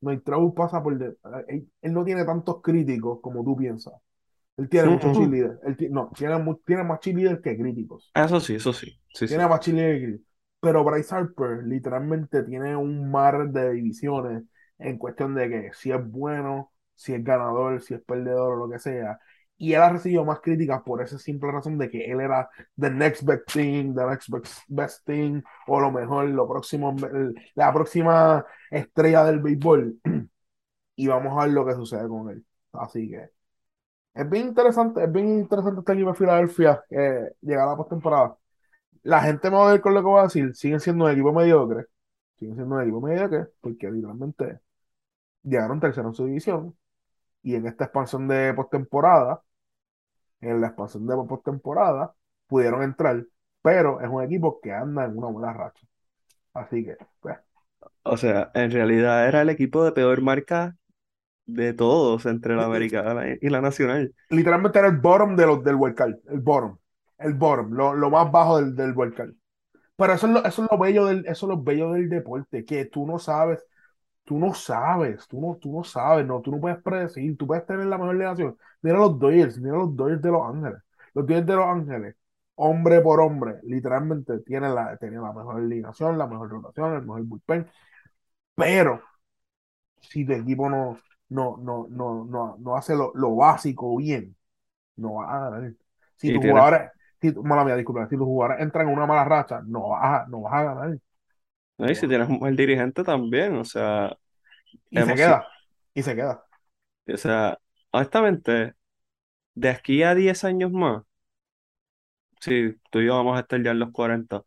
Maestro 0.00 0.54
pasa 0.54 0.82
por 0.82 0.98
de, 0.98 1.16
él, 1.48 1.70
él 1.82 1.92
no 1.92 2.04
tiene 2.04 2.24
tantos 2.24 2.60
críticos 2.62 3.20
como 3.22 3.44
tú 3.44 3.56
piensas. 3.56 3.94
Él 4.58 4.68
tiene 4.68 4.90
muchos 4.90 5.12
Ujú. 5.12 5.18
cheerleaders. 5.18 5.58
Él 5.64 5.90
no, 5.90 6.10
tiene, 6.14 6.36
tiene 6.66 6.84
más 6.84 7.00
cheerleaders 7.00 7.40
que 7.42 7.56
críticos. 7.56 8.14
Eso 8.14 8.40
sí, 8.40 8.54
eso 8.56 8.72
sí. 8.72 9.00
Sí, 9.14 9.28
sí. 9.28 9.34
Tiene 9.34 9.46
más 9.48 9.60
cheerleaders 9.60 10.00
que 10.00 10.06
críticos. 10.06 10.28
Pero 10.60 10.84
Bryce 10.84 11.14
Harper 11.14 11.64
literalmente 11.64 12.42
tiene 12.42 12.74
un 12.76 13.10
mar 13.10 13.48
de 13.50 13.72
divisiones 13.72 14.42
en 14.78 14.98
cuestión 14.98 15.34
de 15.34 15.48
que 15.48 15.70
si 15.72 15.92
es 15.92 16.04
bueno, 16.10 16.72
si 16.94 17.14
es 17.14 17.22
ganador, 17.22 17.80
si 17.80 17.94
es 17.94 18.02
perdedor 18.02 18.54
o 18.54 18.66
lo 18.66 18.70
que 18.72 18.78
sea. 18.80 19.18
Y 19.56 19.72
él 19.74 19.82
ha 19.82 19.90
recibido 19.90 20.24
más 20.24 20.40
críticas 20.40 20.82
por 20.82 21.02
esa 21.02 21.18
simple 21.18 21.50
razón 21.52 21.78
de 21.78 21.88
que 21.90 22.04
él 22.10 22.20
era 22.20 22.48
the 22.78 22.90
next 22.90 23.22
best 23.24 23.44
thing, 23.52 23.94
the 23.94 24.04
next 24.06 24.28
best, 24.68 25.04
thing, 25.06 25.42
o 25.66 25.80
lo 25.80 25.90
mejor, 25.92 26.28
lo 26.28 26.48
próximo, 26.48 26.94
la 27.54 27.72
próxima 27.72 28.44
estrella 28.70 29.24
del 29.24 29.40
béisbol. 29.40 29.98
Y 30.96 31.06
vamos 31.08 31.38
a 31.38 31.44
ver 31.44 31.54
lo 31.54 31.64
que 31.66 31.74
sucede 31.74 32.08
con 32.08 32.28
él. 32.30 32.44
Así 32.72 33.08
que 33.08 33.30
es 34.18 34.30
bien 34.30 34.48
interesante, 34.48 35.04
es 35.04 35.12
bien 35.12 35.28
interesante 35.28 35.80
este 35.80 35.92
equipo 35.92 36.10
de 36.10 36.16
Filadelfia 36.16 36.84
eh, 36.90 37.32
llegar 37.40 37.68
a 37.68 37.70
la 37.72 37.76
postemporada. 37.76 38.36
La 39.04 39.22
gente 39.22 39.50
me 39.50 39.56
va 39.58 39.68
a 39.70 39.72
ver 39.72 39.80
con 39.82 39.94
lo 39.94 40.00
que 40.00 40.06
voy 40.06 40.20
a 40.20 40.24
decir, 40.24 40.54
siguen 40.56 40.80
siendo 40.80 41.06
un 41.06 41.12
equipo 41.12 41.32
mediocre, 41.32 41.86
siguen 42.38 42.56
siendo 42.56 42.76
un 42.76 42.82
equipo 42.82 43.00
mediocre, 43.00 43.48
porque 43.60 43.90
literalmente 43.90 44.60
llegaron 45.44 45.80
tercero 45.80 46.08
en 46.08 46.14
su 46.14 46.26
división, 46.26 46.76
y 47.42 47.56
en 47.56 47.66
esta 47.66 47.84
expansión 47.84 48.28
de 48.28 48.54
postemporada, 48.54 49.42
en 50.40 50.60
la 50.60 50.68
expansión 50.68 51.06
de 51.06 51.16
postemporada, 51.16 52.14
pudieron 52.46 52.82
entrar, 52.82 53.24
pero 53.62 54.00
es 54.00 54.08
un 54.08 54.22
equipo 54.22 54.60
que 54.60 54.72
anda 54.72 55.04
en 55.04 55.16
una 55.18 55.28
buena 55.28 55.52
racha. 55.52 55.86
Así 56.54 56.84
que, 56.84 56.96
pues, 57.20 57.38
O 58.02 58.16
sea, 58.16 58.50
en 58.54 58.70
realidad 58.72 59.28
era 59.28 59.42
el 59.42 59.50
equipo 59.50 59.84
de 59.84 59.92
peor 59.92 60.22
marca 60.22 60.77
de 61.48 61.72
todos 61.72 62.26
entre 62.26 62.54
la 62.54 62.66
americana 62.66 63.24
y 63.40 63.48
la 63.48 63.60
nacional. 63.60 64.14
literalmente 64.28 64.78
era 64.78 64.88
el 64.88 64.98
bottom 64.98 65.34
de 65.34 65.46
los, 65.46 65.64
del 65.64 65.76
wildcard, 65.76 66.14
el 66.28 66.40
bottom, 66.40 66.76
el 67.18 67.34
bottom, 67.34 67.72
lo, 67.72 67.94
lo 67.94 68.10
más 68.10 68.30
bajo 68.30 68.60
del, 68.60 68.76
del 68.76 68.92
wildcard. 68.94 69.32
Pero 69.96 70.12
eso 70.12 70.26
es 70.26 70.32
lo, 70.32 70.44
eso 70.44 70.62
es 70.64 70.68
lo 70.70 70.78
bello 70.78 71.06
del, 71.06 71.26
eso 71.26 71.46
es 71.46 71.50
lo 71.50 71.62
bello 71.62 71.92
del 71.92 72.08
deporte, 72.08 72.64
que 72.64 72.84
tú 72.84 73.06
no 73.06 73.18
sabes, 73.18 73.64
tú 74.24 74.38
no 74.38 74.54
sabes, 74.54 75.26
tú 75.28 75.40
no, 75.40 75.56
tú 75.56 75.72
no 75.72 75.84
sabes, 75.84 76.26
no, 76.26 76.40
tú 76.42 76.52
no 76.52 76.60
puedes 76.60 76.82
predecir, 76.82 77.36
tú 77.36 77.46
puedes 77.46 77.66
tener 77.66 77.86
la 77.86 77.98
mejor 77.98 78.14
negación. 78.16 78.56
Mira 78.82 78.98
los 78.98 79.18
Dodgers, 79.18 79.58
mira 79.58 79.76
los 79.76 79.96
Dodgers 79.96 80.22
de 80.22 80.30
Los 80.30 80.42
Ángeles. 80.46 80.80
Los 81.14 81.26
Dodgers 81.26 81.46
de 81.46 81.56
Los 81.56 81.66
Ángeles, 81.66 82.16
hombre 82.56 83.00
por 83.00 83.20
hombre, 83.20 83.56
literalmente 83.64 84.38
tienen 84.40 84.74
la, 84.74 84.96
tienen 84.98 85.22
la 85.22 85.32
mejor 85.32 85.56
alineación, 85.56 86.18
la 86.18 86.26
mejor 86.26 86.50
rotación, 86.50 86.94
el 86.94 87.02
mejor 87.02 87.22
bullpen. 87.24 87.66
Pero 88.54 89.02
si 90.00 90.24
tu 90.24 90.32
equipo 90.32 90.68
no, 90.68 90.98
no, 91.28 91.56
no, 91.58 91.86
no, 91.90 92.24
no, 92.24 92.56
no 92.58 92.76
hace 92.76 92.94
lo, 92.94 93.12
lo 93.14 93.36
básico 93.36 93.96
bien, 93.96 94.36
no 94.96 95.14
vas 95.14 95.30
a 95.30 95.50
ganar. 95.50 95.72
Si 96.16 96.32
tus 96.32 96.44
jugadores, 96.44 96.90
si, 97.20 97.32
mala 97.32 97.64
mía, 97.64 97.76
disculpa, 97.76 98.08
si 98.08 98.16
tus 98.16 98.24
jugadores 98.24 98.62
entran 98.62 98.88
en 98.88 98.94
una 98.94 99.06
mala 99.06 99.24
racha, 99.24 99.60
no 99.66 99.90
vas 99.90 100.22
a, 100.22 100.26
no 100.28 100.42
vas 100.42 100.54
a 100.54 100.62
ganar. 100.62 100.98
¿no? 101.78 101.90
Y 101.90 101.94
si 101.94 102.08
tienes 102.08 102.28
un 102.28 102.40
mal 102.40 102.56
dirigente 102.56 103.04
también, 103.04 103.56
o 103.56 103.64
sea, 103.64 104.16
Y 104.90 105.00
se 105.00 105.14
queda, 105.14 105.46
y 105.94 106.02
se 106.02 106.16
queda. 106.16 106.44
O 107.06 107.16
sea, 107.16 107.58
honestamente, 107.90 108.74
de 109.54 109.68
aquí 109.68 110.02
a 110.02 110.14
10 110.14 110.44
años 110.44 110.72
más, 110.72 111.02
si 112.40 112.74
tú 112.90 113.00
y 113.00 113.06
yo 113.06 113.16
vamos 113.16 113.36
a 113.36 113.40
estar 113.40 113.62
ya 113.62 113.72
en 113.72 113.78
los 113.80 113.90
40, 113.92 114.42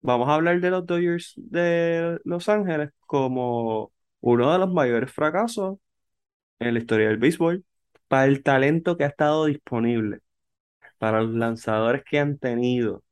vamos 0.00 0.28
a 0.28 0.34
hablar 0.34 0.60
de 0.60 0.70
los 0.70 0.86
Dodgers 0.86 1.34
de 1.36 2.18
Los 2.24 2.48
Ángeles 2.48 2.90
como 3.06 3.92
uno 4.20 4.52
de 4.52 4.58
los 4.58 4.72
mayores 4.72 5.12
fracasos 5.12 5.78
en 6.60 6.74
la 6.74 6.80
historia 6.80 7.08
del 7.08 7.18
béisbol, 7.18 7.64
para 8.08 8.26
el 8.26 8.42
talento 8.42 8.96
que 8.96 9.04
ha 9.04 9.08
estado 9.08 9.46
disponible, 9.46 10.20
para 10.98 11.22
los 11.22 11.34
lanzadores 11.34 12.04
que 12.04 12.18
han 12.18 12.38
tenido, 12.38 13.02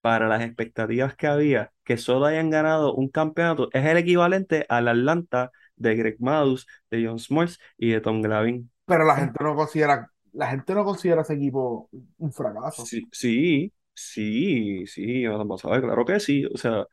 para 0.00 0.28
las 0.28 0.42
expectativas 0.42 1.14
que 1.16 1.26
había, 1.26 1.72
que 1.84 1.96
solo 1.96 2.26
hayan 2.26 2.50
ganado 2.50 2.94
un 2.94 3.08
campeonato, 3.08 3.68
es 3.72 3.84
el 3.84 3.96
equivalente 3.96 4.66
al 4.68 4.88
Atlanta 4.88 5.50
de 5.76 5.96
Greg 5.96 6.16
Maddux, 6.20 6.66
de 6.90 7.06
John 7.06 7.18
Smoltz 7.18 7.58
y 7.78 7.90
de 7.90 8.00
Tom 8.00 8.22
Glavine. 8.22 8.66
Pero 8.84 9.04
la 9.04 9.16
gente 9.16 9.42
no 9.42 9.54
considera, 9.54 10.10
la 10.32 10.48
gente 10.48 10.74
no 10.74 10.84
considera 10.84 11.22
ese 11.22 11.34
equipo 11.34 11.88
un 12.18 12.32
fracaso. 12.32 12.84
Sí, 12.84 13.08
sí, 13.12 13.72
sí, 13.94 14.86
sí, 14.86 15.24
a 15.26 15.36
claro 15.80 16.04
que 16.04 16.20
sí. 16.20 16.44
O 16.46 16.58
sea, 16.58 16.86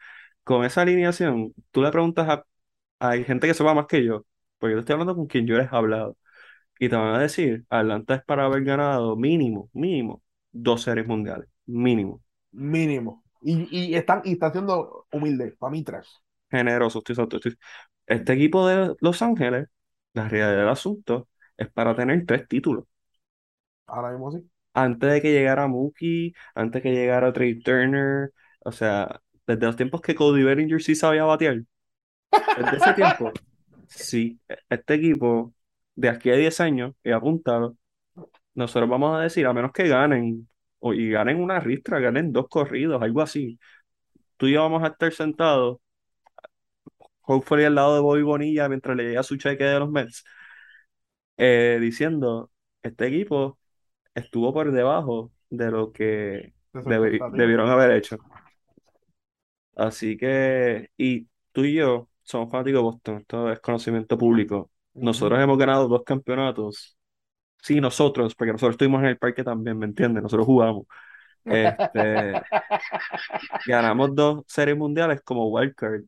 con 0.43 0.63
esa 0.63 0.81
alineación, 0.81 1.53
tú 1.71 1.81
le 1.81 1.91
preguntas 1.91 2.29
a, 2.29 2.45
hay 2.99 3.23
gente 3.23 3.47
que 3.47 3.53
sepa 3.53 3.73
más 3.73 3.87
que 3.87 4.03
yo, 4.03 4.25
porque 4.59 4.73
yo 4.75 4.79
estoy 4.79 4.93
hablando 4.93 5.15
con 5.15 5.27
quien 5.27 5.47
yo 5.47 5.57
les 5.57 5.71
he 5.71 5.75
hablado, 5.75 6.17
y 6.79 6.89
te 6.89 6.95
van 6.95 7.15
a 7.15 7.19
decir, 7.19 7.65
Atlanta 7.69 8.15
es 8.15 8.23
para 8.25 8.45
haber 8.45 8.63
ganado 8.65 9.15
mínimo, 9.17 9.69
mínimo, 9.73 10.23
dos 10.51 10.83
series 10.83 11.07
mundiales, 11.07 11.49
mínimo. 11.65 12.23
Mínimo. 12.51 13.23
Y, 13.41 13.67
y 13.91 13.95
están, 13.95 14.21
y 14.25 14.33
están 14.33 14.51
siendo 14.51 15.05
humildes, 15.11 15.55
para 15.57 15.71
mí 15.71 15.83
tres. 15.83 16.07
Generoso, 16.49 16.99
estoy, 16.99 17.13
estoy- 17.13 17.37
estoy- 17.37 17.57
Este 18.05 18.33
equipo 18.33 18.67
de 18.67 18.95
Los 19.01 19.21
Ángeles, 19.21 19.67
la 20.13 20.27
realidad 20.29 20.57
del 20.57 20.69
asunto, 20.69 21.29
es 21.57 21.69
para 21.71 21.95
tener 21.95 22.25
tres 22.25 22.47
títulos. 22.47 22.85
Ahora 23.87 24.11
mismo 24.11 24.31
sí. 24.31 24.49
antes 24.73 25.11
de 25.11 25.21
que 25.21 25.31
llegara 25.31 25.67
Mookie, 25.67 26.33
antes 26.55 26.83
de 26.83 26.89
que 26.89 26.95
llegara 26.95 27.33
Trey 27.33 27.59
Turner, 27.61 28.31
o 28.59 28.71
sea, 28.71 29.21
desde 29.47 29.65
los 29.65 29.75
tiempos 29.75 30.01
que 30.01 30.15
Cody 30.15 30.43
Bellinger 30.43 30.81
sí 30.81 30.95
sabía 30.95 31.23
batear, 31.25 31.63
desde 32.55 32.77
ese 32.77 32.93
tiempo, 32.93 33.33
sí, 33.87 34.39
este 34.69 34.95
equipo 34.95 35.53
de 35.95 36.09
aquí 36.09 36.29
a 36.29 36.35
10 36.35 36.59
años, 36.61 36.93
y 37.03 37.11
apúntalo, 37.11 37.75
nosotros 38.55 38.89
vamos 38.89 39.17
a 39.17 39.23
decir, 39.23 39.45
a 39.47 39.53
menos 39.53 39.71
que 39.73 39.87
ganen, 39.87 40.49
o 40.79 40.93
y 40.93 41.11
ganen 41.11 41.41
una 41.41 41.59
ristra, 41.59 41.99
ganen 41.99 42.31
dos 42.33 42.47
corridos, 42.49 43.01
algo 43.01 43.21
así, 43.21 43.59
tú 44.37 44.47
y 44.47 44.53
yo 44.53 44.61
vamos 44.63 44.83
a 44.83 44.87
estar 44.89 45.13
sentados, 45.13 45.79
hopefully 47.21 47.65
al 47.65 47.75
lado 47.75 47.95
de 47.95 48.01
Bobby 48.01 48.21
Bonilla 48.23 48.69
mientras 48.69 48.95
le 48.97 49.03
llega 49.09 49.23
su 49.23 49.37
cheque 49.37 49.63
de 49.63 49.79
los 49.79 49.89
Mets, 49.89 50.23
eh, 51.37 51.77
diciendo, 51.81 52.51
este 52.83 53.07
equipo 53.07 53.59
estuvo 54.15 54.53
por 54.53 54.71
debajo 54.71 55.31
de 55.49 55.71
lo 55.71 55.91
que 55.91 56.53
debi- 56.73 57.25
debieron 57.31 57.69
haber 57.69 57.91
hecho. 57.91 58.17
Así 59.75 60.17
que, 60.17 60.89
y 60.97 61.27
tú 61.51 61.63
y 61.65 61.75
yo 61.75 62.09
somos 62.27 62.51
fanáticos 62.51 62.79
de 62.79 62.83
Boston, 62.83 63.17
esto 63.19 63.51
es 63.51 63.59
conocimiento 63.59 64.17
público. 64.17 64.71
Nosotros 64.93 65.39
hemos 65.41 65.57
ganado 65.57 65.87
dos 65.87 66.03
campeonatos. 66.03 66.97
Sí, 67.61 67.81
nosotros, 67.81 68.35
porque 68.35 68.53
nosotros 68.53 68.75
estuvimos 68.75 69.01
en 69.01 69.07
el 69.09 69.17
parque 69.17 69.43
también, 69.43 69.77
¿me 69.79 69.85
entiendes? 69.85 70.23
Nosotros 70.23 70.45
jugamos. 70.47 70.85
Este, 71.45 72.33
ganamos 73.65 74.15
dos 74.15 74.43
series 74.47 74.77
mundiales 74.77 75.21
como 75.23 75.47
wildcard. 75.49 76.03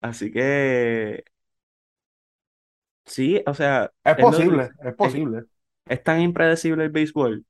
Así 0.00 0.32
que 0.32 1.24
sí, 3.06 3.42
o 3.46 3.54
sea, 3.54 3.92
Es 4.04 4.16
posible, 4.16 4.70
es 4.84 4.94
es, 4.94 4.94
posible. 4.94 5.44
es 5.86 6.02
tan 6.02 6.20
impredecible 6.20 6.84
el 6.84 6.90
béisbol. 6.90 7.44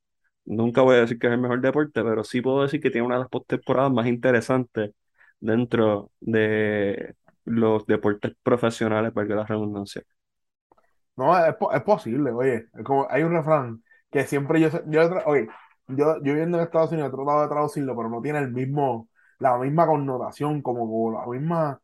Nunca 0.44 0.83
voy 0.83 0.96
a 0.96 1.00
decir 1.00 1.18
que 1.18 1.26
es 1.28 1.33
el 1.33 1.40
mejor 1.40 1.61
deporte, 1.61 2.02
pero 2.02 2.24
sí 2.24 2.40
puedo 2.40 2.62
decir 2.62 2.80
que 2.80 2.90
tiene 2.90 3.06
una 3.06 3.16
de 3.16 3.20
las 3.22 3.30
postemporadas 3.30 3.92
más 3.92 4.06
interesantes 4.06 4.92
dentro 5.40 6.11
de 6.20 7.14
los 7.44 7.87
deportes 7.87 8.35
profesionales, 8.42 9.14
valga 9.14 9.37
la 9.37 9.46
redundancia. 9.46 10.03
No, 11.16 11.37
es, 11.46 11.55
es 11.74 11.83
posible, 11.83 12.31
oye. 12.33 12.66
Es 12.74 12.85
como, 12.85 13.07
hay 13.11 13.22
un 13.22 13.33
refrán 13.33 13.83
que 14.11 14.24
siempre 14.26 14.61
yo, 14.61 14.70
sé- 14.70 14.83
yo, 14.87 15.03
oye, 15.26 15.48
yo, 15.88 16.16
yo 16.16 16.20
viviendo 16.22 16.59
en 16.59 16.64
Estados 16.64 16.92
Unidos 16.92 17.11
he 17.12 17.16
tratado 17.16 17.42
de 17.42 17.48
traducirlo, 17.48 17.96
pero 17.96 18.09
no 18.09 18.22
tiene 18.22 18.38
el 18.38 18.50
mismo, 18.53 19.09
la 19.38 19.59
misma 19.59 19.87
connotación, 19.87 20.62
como, 20.62 21.12
la 21.12 21.26
misma 21.26 21.81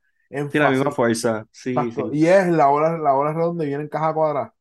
la 0.53 0.71
misma 0.71 0.90
fuerza, 0.92 1.47
sí, 1.53 1.92
Y 2.12 2.27
es 2.27 2.47
la 2.49 2.66
bola, 2.66 2.99
la 2.99 3.12
bola 3.12 3.33
redonda 3.33 3.64
y 3.64 3.69
viene 3.69 3.85
en 3.85 3.88
caja 3.90 4.14
cuadrada. 4.14 4.55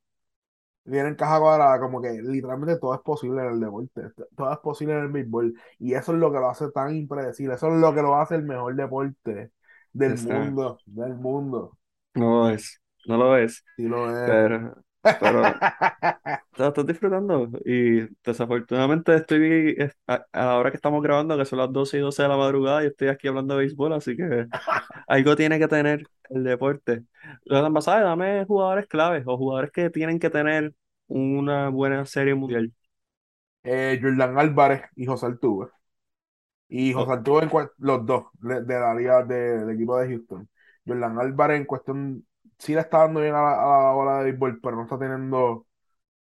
Viene 0.85 1.09
en 1.09 1.15
caja 1.15 1.39
cuadrada, 1.39 1.79
como 1.79 2.01
que 2.01 2.11
literalmente 2.21 2.77
todo 2.79 2.93
es 2.95 3.01
posible 3.01 3.41
en 3.43 3.49
el 3.53 3.59
deporte. 3.59 4.03
Todo 4.35 4.53
es 4.53 4.59
posible 4.59 4.93
en 4.95 5.01
el 5.01 5.07
béisbol. 5.11 5.55
Y 5.79 5.93
eso 5.95 6.13
es 6.13 6.19
lo 6.19 6.31
que 6.31 6.39
lo 6.39 6.49
hace 6.49 6.71
tan 6.71 6.95
impredecible. 6.95 7.55
Eso 7.55 7.69
es 7.73 7.75
lo 7.81 7.93
que 7.95 8.01
lo 8.03 8.15
hace 8.15 8.35
el 8.35 8.43
mejor 8.43 8.75
deporte 8.75 9.51
del 9.95 10.13
está, 10.13 10.19
mundo. 10.19 10.77
Del 10.85 11.15
mundo. 11.15 11.77
no 12.13 12.29
lo 12.29 12.49
es, 12.49 12.81
no 13.05 13.17
lo 13.17 13.37
es, 13.37 13.63
Sí 13.75 13.83
lo 13.87 14.09
es. 14.09 14.45
pero, 14.49 14.83
pero 15.17 15.61
Lo 16.57 16.67
estoy 16.69 16.85
disfrutando 16.85 17.49
y 17.65 18.01
desafortunadamente 18.23 19.13
estoy 19.15 19.75
es- 19.77 19.97
a, 20.07 20.25
a 20.31 20.45
la 20.45 20.57
hora 20.57 20.71
que 20.71 20.77
estamos 20.77 21.03
grabando, 21.03 21.37
que 21.37 21.45
son 21.45 21.59
las 21.59 21.71
12 21.73 21.97
y 21.97 21.99
12 21.99 22.23
de 22.23 22.29
la 22.29 22.37
madrugada, 22.37 22.83
y 22.83 22.87
estoy 22.87 23.09
aquí 23.09 23.27
hablando 23.27 23.55
de 23.55 23.59
béisbol, 23.61 23.91
así 23.93 24.15
que 24.15 24.47
algo 25.07 25.35
tiene 25.35 25.59
que 25.59 25.67
tener 25.67 26.07
el 26.29 26.43
deporte. 26.45 27.03
Los 27.45 27.63
ambasadas, 27.65 28.03
dame 28.03 28.45
jugadores 28.45 28.87
claves 28.87 29.23
o 29.27 29.37
jugadores 29.37 29.71
que 29.71 29.89
tienen 29.89 30.19
que 30.19 30.29
tener 30.29 30.73
una 31.07 31.69
buena 31.69 32.05
serie 32.05 32.35
mundial. 32.35 32.73
Eh, 33.63 33.99
Jordan 34.01 34.37
Álvarez 34.39 34.83
y 34.95 35.05
José 35.05 35.25
Altuve. 35.25 35.67
Y 36.67 36.93
José 36.93 37.11
Altuve, 37.13 37.43
en 37.43 37.51
los 37.79 38.05
dos, 38.05 38.25
de, 38.39 38.61
de 38.63 38.79
la 38.79 38.93
liga 38.95 39.23
de- 39.23 39.59
del 39.59 39.69
equipo 39.75 39.97
de 39.99 40.07
Houston. 40.09 40.49
Jordan 40.85 41.19
Álvarez 41.19 41.59
en 41.59 41.65
cuestión, 41.65 42.25
sí 42.57 42.73
le 42.73 42.81
está 42.81 42.99
dando 42.99 43.21
bien 43.21 43.33
a 43.35 43.41
la, 43.41 43.53
a 43.81 43.83
la 43.85 43.91
bola 43.93 44.17
de 44.19 44.23
béisbol, 44.25 44.59
pero 44.61 44.75
no 44.77 44.83
está 44.83 44.97
teniendo 44.99 45.67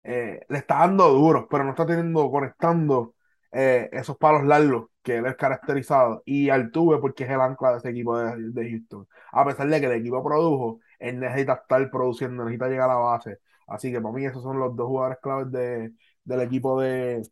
eh, 0.05 0.40
le 0.48 0.59
está 0.59 0.78
dando 0.81 1.09
duro, 1.11 1.48
pero 1.50 1.64
no 1.64 1.70
está 1.70 1.87
teniendo, 1.87 2.31
conectando 2.31 3.14
eh, 3.52 3.88
esos 3.92 4.16
palos 4.18 4.44
largos 4.44 4.88
que 5.02 5.16
él 5.18 5.26
es 5.26 5.37
caracterizado. 5.37 6.22
Y 6.26 6.50
Altuve, 6.50 6.98
porque 6.98 7.24
es 7.24 7.31
el 7.31 7.40
ancla 7.40 7.72
de 7.72 7.78
ese 7.78 7.90
equipo 7.90 8.18
de, 8.18 8.50
de 8.50 8.70
Houston. 8.70 9.09
A 9.33 9.44
pesar 9.44 9.68
de 9.68 9.81
que 9.81 9.87
el 9.87 9.92
equipo 9.92 10.22
produjo, 10.24 10.81
él 10.98 11.18
necesita 11.20 11.55
estar 11.55 11.90
produciendo, 11.90 12.44
necesita 12.44 12.68
llegar 12.68 12.90
a 12.90 12.94
la 12.94 13.00
base. 13.00 13.38
Así 13.66 13.90
que 13.92 14.00
para 14.00 14.14
mí 14.14 14.24
esos 14.26 14.42
son 14.42 14.59
los 14.59 14.74
dos 14.76 14.87
jugadores 14.88 15.18
claves 15.22 15.50
de, 15.52 15.92
del 16.24 16.40
equipo 16.42 16.81
de, 16.81 17.22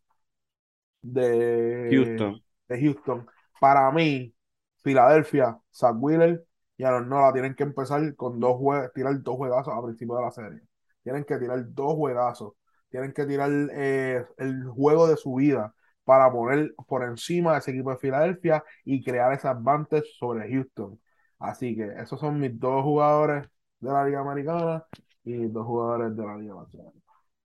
de, 1.02 1.90
Houston. 1.90 2.42
De 2.70 2.80
Houston. 2.80 3.26
Para 3.61 3.90
mí, 3.90 4.35
Filadelfia, 4.83 5.59
Zach 5.74 5.96
Wheeler 5.98 6.44
y 6.76 6.85
Aaron 6.85 7.09
Nola 7.09 7.33
tienen 7.33 7.54
que 7.54 7.64
empezar 7.64 8.14
con 8.16 8.40
dos 8.40 8.56
juegos, 8.56 8.90
tirar 8.94 9.20
dos 9.22 9.37
juegazos 9.37 9.74
a 9.76 9.83
principio 9.83 10.16
de 10.16 10.22
la 10.22 10.30
serie. 10.30 10.61
Tienen 11.02 11.24
que 11.24 11.37
tirar 11.37 11.62
dos 11.74 11.94
juegazos. 11.94 12.54
Tienen 12.88 13.12
que 13.12 13.26
tirar 13.26 13.50
eh, 13.72 14.24
el 14.38 14.64
juego 14.66 15.06
de 15.06 15.16
su 15.16 15.35
vida 15.35 15.74
para 16.04 16.30
poner 16.33 16.74
por 16.88 17.04
encima 17.04 17.52
de 17.52 17.59
ese 17.59 17.70
equipo 17.72 17.90
de 17.90 17.98
Filadelfia 17.98 18.64
y 18.85 19.02
crear 19.02 19.33
ese 19.33 19.48
advantage 19.48 20.06
sobre 20.18 20.50
Houston. 20.50 20.98
Así 21.38 21.76
que 21.76 21.85
esos 21.98 22.18
son 22.18 22.40
mis 22.40 22.59
dos 22.59 22.83
jugadores 22.83 23.48
de 23.80 23.92
la 23.92 24.04
Liga 24.04 24.20
Americana 24.20 24.85
y 25.24 25.35
mis 25.35 25.52
dos 25.52 25.66
jugadores 25.66 26.16
de 26.16 26.24
la 26.24 26.37
Liga 26.37 26.54
Nacional. 26.54 26.92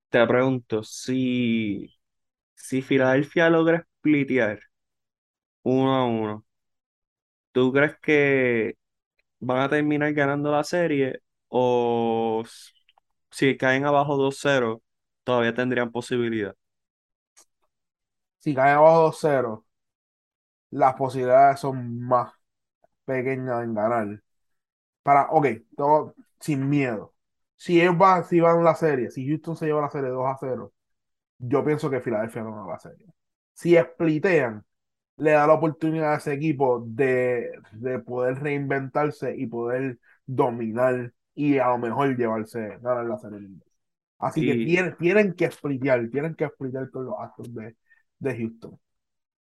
Te 0.09 0.25
pregunto, 0.25 0.83
si, 0.83 1.93
si 2.55 2.81
Filadelfia 2.81 3.49
logra 3.49 3.85
splitear 3.99 4.59
uno 5.65 5.95
a 5.95 6.05
uno, 6.05 6.45
¿tú 7.51 7.71
crees 7.73 7.97
que 7.99 8.77
van 9.39 9.61
a 9.61 9.69
terminar 9.69 10.13
ganando 10.13 10.51
la 10.51 10.63
serie 10.63 11.21
o 11.49 12.43
si 13.31 13.57
caen 13.57 13.85
abajo 13.85 14.17
2-0 14.17 14.81
todavía 15.23 15.53
tendrían 15.53 15.91
posibilidad? 15.91 16.55
Si 18.39 18.53
caen 18.55 18.77
abajo 18.77 19.01
2-0, 19.03 19.65
las 20.71 20.95
posibilidades 20.95 21.59
son 21.59 22.01
más 22.01 22.33
pequeñas 23.05 23.63
en 23.63 23.73
ganar. 23.73 24.23
Para, 25.03 25.29
ok, 25.31 25.47
todo 25.77 26.15
sin 26.39 26.69
miedo. 26.69 27.13
Si 27.57 27.81
ellos 27.81 27.97
van, 27.97 28.25
si 28.25 28.39
van 28.39 28.63
la 28.63 28.75
serie, 28.75 29.11
si 29.11 29.27
Houston 29.27 29.57
se 29.57 29.67
lleva 29.67 29.81
la 29.81 29.89
serie 29.91 30.09
2 30.09 30.25
a 30.27 30.37
0, 30.39 30.73
yo 31.39 31.65
pienso 31.65 31.89
que 31.89 32.01
Filadelfia 32.01 32.43
no 32.43 32.55
va 32.55 32.65
a 32.65 32.75
la 32.75 32.79
serie. 32.79 33.07
Si 33.53 33.77
splitean, 33.77 34.65
le 35.17 35.31
da 35.31 35.47
la 35.47 35.53
oportunidad 35.53 36.13
a 36.13 36.17
ese 36.17 36.33
equipo 36.33 36.83
de, 36.87 37.51
de 37.71 37.99
poder 37.99 38.39
reinventarse 38.41 39.35
y 39.37 39.47
poder 39.47 39.99
dominar 40.25 41.13
y 41.35 41.57
a 41.59 41.69
lo 41.69 41.77
mejor 41.77 42.17
llevarse, 42.17 42.77
ganar 42.81 43.05
la 43.05 43.17
serie. 43.19 43.49
Así 44.19 44.43
que 44.45 44.57
tienen, 44.57 44.97
tienen 44.97 45.33
que 45.35 45.51
splitear, 45.51 46.09
tienen 46.11 46.35
que 46.35 46.47
splitear 46.49 46.89
con 46.91 47.05
los 47.05 47.15
Astros 47.19 47.53
de, 47.53 47.75
de 48.19 48.37
Houston. 48.37 48.79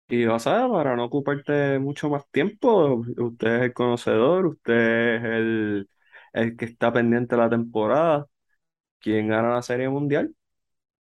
y 0.08 0.26
vas 0.26 0.46
a 0.48 0.62
ver, 0.64 0.70
para 0.72 0.96
no 0.96 1.06
ocuparte 1.06 1.80
mucho 1.80 2.10
más 2.10 2.30
tiempo, 2.32 3.04
usted 3.18 3.48
es 3.58 3.62
el 3.64 3.74
conocedor, 3.74 4.46
usted 4.48 5.16
es 5.16 5.24
el, 5.24 5.90
el 6.34 6.58
que 6.58 6.66
está 6.66 6.92
pendiente 6.94 7.36
de 7.36 7.42
la 7.42 7.50
temporada. 7.50 8.28
¿Quién 9.00 9.30
gana 9.30 9.56
la 9.56 9.64
serie 9.64 9.90
mundial? 9.90 10.36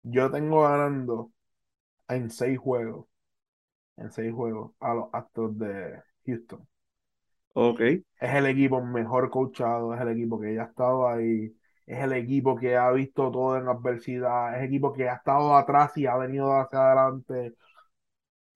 Yo 0.03 0.29
tengo 0.31 0.63
ganando 0.63 1.31
en 2.09 2.31
seis 2.31 2.59
juegos, 2.59 3.07
en 3.99 4.11
seis 4.11 4.33
juegos 4.33 4.73
a 4.79 4.93
los 4.95 5.09
Astros 5.13 5.57
de 5.59 6.01
Houston. 6.25 6.67
Ok, 7.53 7.81
Es 8.19 8.33
el 8.35 8.45
equipo 8.47 8.81
mejor 8.81 9.29
coachado, 9.29 9.93
es 9.93 10.01
el 10.01 10.09
equipo 10.09 10.39
que 10.39 10.53
ya 10.55 10.63
ha 10.63 10.65
estado 10.65 11.07
ahí, 11.07 11.55
es 11.85 11.99
el 12.03 12.13
equipo 12.13 12.55
que 12.57 12.75
ha 12.77 12.91
visto 12.91 13.31
todo 13.31 13.57
en 13.57 13.67
adversidad, 13.67 14.53
es 14.55 14.59
el 14.61 14.65
equipo 14.67 14.91
que 14.93 15.09
ha 15.09 15.15
estado 15.15 15.55
atrás 15.55 15.95
y 15.97 16.05
ha 16.05 16.17
venido 16.17 16.51
hacia 16.53 16.79
adelante. 16.91 17.55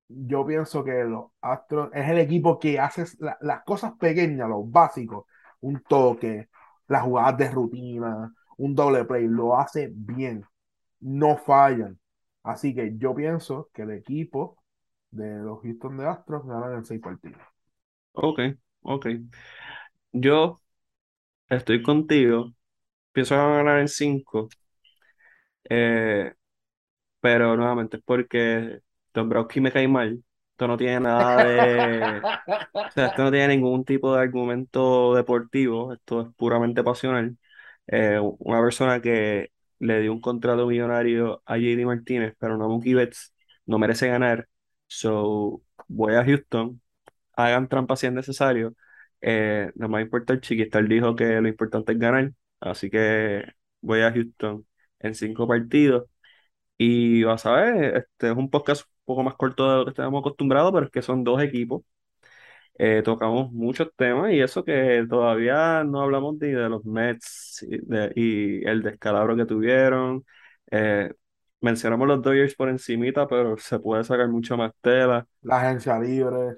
Yo 0.08 0.46
pienso 0.46 0.84
que 0.84 1.04
los 1.06 1.32
Astros 1.42 1.90
es 1.94 2.08
el 2.10 2.20
equipo 2.20 2.60
que 2.60 2.80
hace 2.80 3.06
la- 3.20 3.38
las 3.42 3.64
cosas 3.64 3.94
pequeñas, 4.00 4.48
los 4.50 4.70
básicos, 4.72 5.26
un 5.62 5.82
toque, 5.84 6.50
las 6.88 7.04
jugadas 7.04 7.38
de 7.38 7.50
rutina, 7.52 8.34
un 8.58 8.76
doble 8.76 9.06
play, 9.06 9.28
lo 9.28 9.58
hace 9.58 9.90
bien, 9.94 10.46
no 11.02 11.38
fallan. 11.38 12.00
Así 12.44 12.76
que 12.76 12.98
yo 12.98 13.16
pienso 13.16 13.70
que 13.74 13.84
el 13.84 13.92
equipo 13.92 14.63
de 15.16 15.38
los 15.44 15.62
Houston 15.62 15.98
de 15.98 16.08
Astros 16.08 16.46
ganan 16.46 16.74
en 16.76 16.86
seis 16.86 17.02
partidos. 17.02 17.42
ok, 18.14 18.40
ok. 18.82 19.06
Yo 20.14 20.62
estoy 21.50 21.84
contigo, 21.84 22.54
pienso 23.14 23.38
van 23.38 23.54
a 23.54 23.58
ganar 23.58 23.80
en 23.82 23.88
5, 23.90 24.50
pero 27.20 27.56
nuevamente 27.58 27.98
es 27.98 28.04
porque 28.04 28.82
Dombrowski 29.14 29.62
me 29.62 29.72
cae 29.72 29.88
mal. 29.88 30.24
Esto 30.52 30.68
no 30.68 30.78
tiene 30.78 31.00
nada 31.02 31.44
de... 31.44 32.28
O 32.90 32.92
sea, 32.92 33.08
esto 33.08 33.24
no 33.24 33.32
tiene 33.32 33.50
ningún 33.50 33.86
tipo 33.86 34.14
de 34.16 34.22
argumento 34.22 35.16
deportivo, 35.16 35.94
esto 35.94 36.22
es 36.22 36.36
puramente 36.36 36.84
pasional. 36.84 37.38
Eh, 37.88 38.20
una 38.40 38.62
persona 38.62 39.02
que 39.02 39.52
le 39.80 40.02
dio 40.02 40.14
un 40.14 40.22
contrato 40.22 40.68
millonario 40.68 41.42
a 41.46 41.58
JD 41.58 41.86
Martínez, 41.86 42.36
pero 42.40 42.58
no 42.58 42.66
a 42.66 42.68
Mookie 42.68 42.94
Betts, 42.94 43.34
no 43.66 43.80
merece 43.80 44.08
ganar. 44.08 44.48
So, 44.96 45.64
voy 45.88 46.16
a 46.16 46.24
Houston, 46.26 46.82
hagan 47.36 47.68
trampa 47.70 47.96
si 47.96 48.08
es 48.08 48.14
necesario. 48.14 48.76
Eh, 49.22 49.72
no 49.76 49.90
me 49.90 50.02
importa 50.02 50.34
el 50.34 50.42
chiquistar 50.42 50.88
dijo 50.88 51.16
que 51.16 51.42
lo 51.42 51.48
importante 51.48 51.94
es 51.94 52.00
ganar, 52.00 52.34
así 52.60 52.90
que 52.90 53.46
voy 53.82 54.02
a 54.02 54.12
Houston 54.14 54.68
en 55.00 55.16
cinco 55.16 55.48
partidos. 55.48 56.06
Y 56.78 57.24
vas 57.24 57.46
a 57.48 57.54
ver, 57.54 57.98
este 57.98 58.32
es 58.32 58.38
un 58.38 58.50
podcast 58.52 58.84
un 58.88 58.92
poco 59.06 59.24
más 59.24 59.36
corto 59.36 59.70
de 59.72 59.78
lo 59.80 59.86
que 59.86 59.92
estamos 59.92 60.22
acostumbrados, 60.22 60.72
pero 60.74 60.86
es 60.88 60.92
que 60.92 61.02
son 61.04 61.24
dos 61.24 61.42
equipos 61.44 61.84
eh, 62.78 63.02
tocamos 63.04 63.52
muchos 63.52 63.90
temas 63.96 64.32
y 64.34 64.42
eso 64.42 64.64
que 64.64 65.06
todavía 65.10 65.84
no 65.84 66.02
hablamos 66.02 66.36
ni 66.40 66.50
de 66.50 66.70
los 66.70 66.84
Mets 66.86 67.66
y 68.16 68.66
el 68.68 68.82
descalabro 68.84 69.36
que 69.36 69.46
tuvieron. 69.46 70.26
Eh, 70.72 71.14
mencionamos 71.64 72.08
los 72.08 72.22
Dodgers 72.22 72.56
por 72.56 72.70
encimita, 72.70 73.28
pero 73.28 73.58
se 73.58 73.80
puede 73.80 74.04
sacar 74.06 74.30
mucho 74.30 74.58
más 74.58 74.74
tela. 74.82 75.28
La 75.42 75.60
agencia 75.62 75.98
libre. 76.00 76.58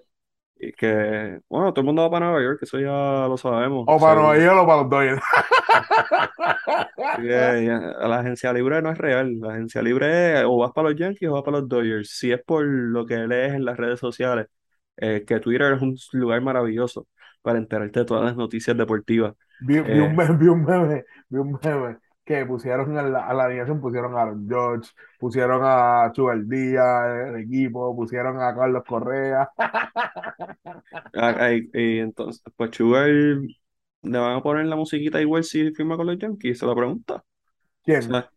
y 0.57 0.71
que, 0.73 1.39
bueno, 1.49 1.73
todo 1.73 1.81
el 1.81 1.85
mundo 1.85 2.03
va 2.03 2.09
para 2.11 2.25
Nueva 2.27 2.41
York, 2.43 2.59
eso 2.63 2.79
ya 2.79 3.27
lo 3.27 3.37
sabemos, 3.37 3.91
O 3.93 3.99
para 3.99 4.15
Nueva. 4.21 4.37
York 4.37 4.59
o 4.63 4.67
para 4.67 4.81
los 4.81 4.89
Dodgers. 4.89 5.21
Ya, 7.17 7.53
la 7.53 8.19
agencia 8.19 8.51
libre 8.51 8.81
no 8.81 8.91
es 8.91 8.97
real, 8.97 9.39
la 9.39 9.53
agencia 9.53 9.81
libre 9.81 10.39
es 10.39 10.45
o 10.45 10.57
vas 10.57 10.71
para 10.73 10.89
los 10.89 10.99
Yankees 10.99 11.29
o 11.29 11.33
vas 11.33 11.43
para 11.43 11.59
los 11.59 11.69
Dodgers. 11.69 12.09
Si 12.09 12.31
es 12.31 12.43
por 12.43 12.65
lo 12.65 13.05
que 13.05 13.15
lees 13.27 13.53
en 13.53 13.63
las 13.63 13.77
redes 13.77 13.99
sociales, 14.01 14.47
eh, 14.97 15.23
que 15.25 15.39
Twitter 15.39 15.73
es 15.73 15.81
un 15.81 15.95
lugar 16.13 16.41
maravilloso 16.41 17.07
para 17.41 17.57
enterarte 17.57 17.99
de 18.01 18.05
todas 18.05 18.25
las 18.25 18.35
noticias 18.35 18.75
deportivas. 18.77 19.33
Vi, 19.59 19.81
vi 19.81 19.99
un 20.01 20.11
Eh, 20.11 20.15
meme, 20.15 20.37
vi 20.39 20.47
un 20.49 20.63
meme, 20.65 21.03
vi 21.29 21.37
un 21.39 21.51
meme 21.63 21.97
que 22.25 22.45
pusieron 22.45 22.97
a 22.97 23.03
la, 23.03 23.27
a 23.27 23.33
la 23.33 23.45
alineación, 23.45 23.81
pusieron 23.81 24.15
a 24.17 24.21
Aaron 24.23 24.47
George, 24.49 24.91
pusieron 25.19 25.61
a 25.63 26.11
Chugal 26.13 26.47
Díaz, 26.49 27.29
el 27.29 27.37
equipo, 27.43 27.95
pusieron 27.95 28.41
a 28.41 28.55
Carlos 28.55 28.83
Correa. 28.87 29.49
ah, 31.13 31.35
ah, 31.39 31.53
y, 31.53 31.69
y 31.73 31.99
entonces, 31.99 32.41
pues 32.55 32.71
Sugar 32.75 33.07
le 33.09 34.19
van 34.19 34.37
a 34.37 34.43
poner 34.43 34.65
la 34.65 34.75
musiquita 34.75 35.21
igual 35.21 35.43
si 35.43 35.71
firma 35.71 35.97
con 35.97 36.07
los 36.07 36.17
Yankees, 36.17 36.59
se 36.59 36.65
la 36.65 36.75
pregunta. 36.75 37.15
O 37.17 37.23
¿Quién? 37.83 38.05
sea, 38.05 38.31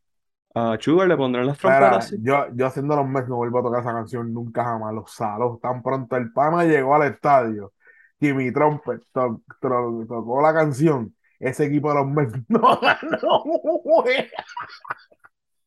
a 0.55 0.79
Sugar 0.81 1.09
le 1.09 1.17
pondrán 1.17 1.47
las 1.47 1.59
trompetas, 1.59 2.15
yo, 2.21 2.47
yo 2.55 2.67
haciendo 2.67 2.95
los 2.97 3.07
meses 3.09 3.29
no 3.29 3.37
vuelvo 3.37 3.59
a 3.61 3.63
tocar 3.63 3.81
esa 3.81 3.93
canción 3.93 4.33
nunca 4.33 4.65
jamás. 4.65 4.95
Los 4.95 5.13
salos, 5.15 5.61
tan 5.61 5.83
pronto 5.83 6.17
el 6.17 6.33
pana 6.33 6.65
llegó 6.65 6.95
al 6.95 7.11
estadio 7.13 7.73
y 8.21 8.33
mi 8.33 8.53
Trumpet 8.53 9.03
to- 9.13 9.43
to- 9.61 10.05
tocó 10.09 10.43
la 10.43 10.53
canción. 10.55 11.15
Ese 11.39 11.67
equipo 11.67 11.91
de 11.91 11.95
los 11.95 12.09
Mets 12.09 12.33
no 12.49 12.81
ganó. 12.81 13.45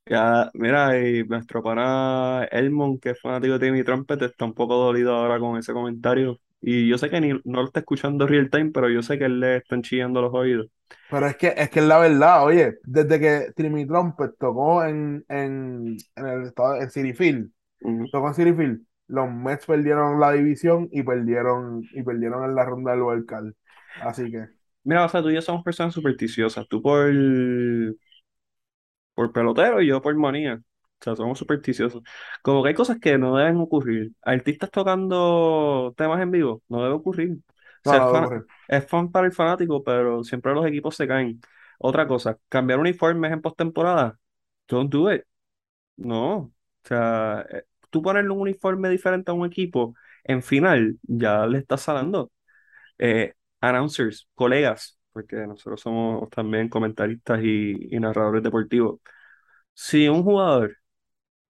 Ya, 0.05 0.49
mira, 0.53 0.99
y 0.99 1.23
nuestro 1.23 1.63
pana 1.63 2.45
Elmon, 2.51 2.99
que 2.99 3.11
es 3.11 3.21
fanático 3.21 3.57
de 3.57 3.65
Timmy 3.67 3.83
Trumpet, 3.83 4.21
está 4.23 4.45
un 4.45 4.53
poco 4.53 4.75
dolido 4.75 5.15
ahora 5.15 5.39
con 5.39 5.57
ese 5.57 5.73
comentario. 5.73 6.39
Y 6.59 6.87
yo 6.87 6.97
sé 6.97 7.09
que 7.09 7.21
ni, 7.21 7.29
no 7.29 7.61
lo 7.61 7.65
está 7.65 7.79
escuchando 7.79 8.27
real 8.27 8.49
time, 8.49 8.71
pero 8.71 8.89
yo 8.89 9.01
sé 9.01 9.17
que 9.17 9.25
él 9.25 9.39
le 9.39 9.57
están 9.57 9.81
chillando 9.81 10.21
los 10.21 10.33
oídos. 10.33 10.67
Pero 11.09 11.27
es 11.27 11.37
que 11.37 11.53
es 11.55 11.69
que 11.69 11.79
es 11.79 11.85
la 11.85 11.97
verdad, 11.97 12.45
oye, 12.45 12.77
desde 12.83 13.19
que 13.19 13.53
Timmy 13.55 13.85
Trumpet 13.85 14.31
tocó 14.37 14.83
en, 14.83 15.23
en, 15.29 15.97
en 16.15 16.27
el 16.27 16.43
estado 16.43 16.75
en 16.75 16.89
City 16.91 17.13
Field, 17.13 17.49
tocó 18.11 18.27
en 18.27 18.33
City 18.33 18.53
Field, 18.53 18.81
los 19.07 19.31
Mets 19.31 19.65
perdieron 19.65 20.19
la 20.19 20.31
división 20.33 20.87
y 20.91 21.03
perdieron, 21.03 21.83
y 21.93 22.03
perdieron 22.03 22.43
en 22.43 22.55
la 22.55 22.65
ronda 22.65 22.91
del 22.91 23.01
Wild 23.01 23.25
Card. 23.25 23.53
Así 24.01 24.29
que, 24.31 24.47
Mira, 24.83 25.05
o 25.05 25.09
sea, 25.09 25.21
tú 25.21 25.29
y 25.29 25.35
yo 25.35 25.41
somos 25.41 25.63
personas 25.63 25.93
supersticiosas. 25.93 26.67
Tú 26.67 26.81
por, 26.81 27.11
por 29.13 29.31
pelotero 29.31 29.81
y 29.81 29.87
yo 29.87 30.01
por 30.01 30.15
manía. 30.15 30.55
O 31.01 31.03
sea, 31.03 31.15
somos 31.15 31.39
supersticiosos. 31.39 32.03
Como 32.43 32.61
que 32.63 32.69
hay 32.69 32.75
cosas 32.75 32.99
que 32.99 33.17
no 33.17 33.35
deben 33.37 33.57
ocurrir. 33.57 34.11
Artistas 34.21 34.69
tocando 34.71 35.93
temas 35.97 36.21
en 36.21 36.31
vivo, 36.31 36.63
no 36.69 36.83
debe 36.83 36.95
ocurrir. 36.95 37.37
O 37.83 37.89
sea, 37.89 37.99
no 37.99 38.05
es 38.05 38.07
debe 38.07 38.11
fan, 38.11 38.27
ocurrir. 38.27 38.47
es 38.67 38.85
fan 38.87 39.11
para 39.11 39.25
el 39.27 39.33
fanático, 39.33 39.83
pero 39.83 40.23
siempre 40.23 40.53
los 40.53 40.65
equipos 40.67 40.95
se 40.95 41.07
caen. 41.07 41.41
Otra 41.79 42.07
cosa, 42.07 42.37
cambiar 42.49 42.79
uniformes 42.79 43.31
en 43.31 43.41
postemporada. 43.41 44.19
Don't 44.67 44.91
do 44.91 45.11
it. 45.11 45.23
No. 45.97 46.35
O 46.37 46.53
sea, 46.87 47.45
eh, 47.51 47.63
tú 47.89 48.01
ponerle 48.01 48.31
un 48.31 48.41
uniforme 48.41 48.89
diferente 48.89 49.31
a 49.31 49.33
un 49.33 49.45
equipo 49.47 49.95
en 50.23 50.43
final, 50.43 50.99
ya 51.03 51.45
le 51.47 51.59
estás 51.59 51.81
salando. 51.81 52.31
Eh, 52.99 53.33
announcers, 53.61 54.27
colegas, 54.35 54.99
porque 55.13 55.37
nosotros 55.47 55.81
somos 55.81 56.29
también 56.29 56.69
comentaristas 56.69 57.41
y, 57.43 57.95
y 57.95 57.99
narradores 57.99 58.43
deportivos. 58.43 58.99
Si 59.73 60.07
un 60.09 60.23
jugador 60.23 60.77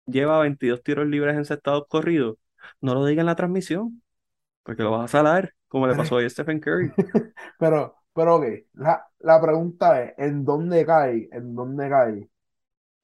lleva 0.05 0.39
22 0.39 0.83
tiros 0.83 1.07
libres 1.07 1.35
encestados 1.37 1.85
corridos, 1.87 2.37
no 2.81 2.93
lo 2.93 3.05
diga 3.05 3.21
en 3.21 3.27
la 3.27 3.35
transmisión, 3.35 4.01
porque 4.63 4.83
lo 4.83 4.91
vas 4.91 5.05
a 5.05 5.17
salar, 5.19 5.53
como 5.67 5.87
le 5.87 5.95
pasó 5.95 6.15
hoy 6.17 6.25
a 6.25 6.29
Stephen 6.29 6.59
Curry. 6.59 6.91
pero, 7.59 7.95
pero 8.13 8.35
ok, 8.37 8.45
la, 8.73 9.07
la 9.19 9.41
pregunta 9.41 10.03
es, 10.03 10.13
¿en 10.17 10.45
dónde 10.45 10.85
cae? 10.85 11.29
¿En 11.31 11.55
dónde 11.55 11.89
cae? 11.89 12.29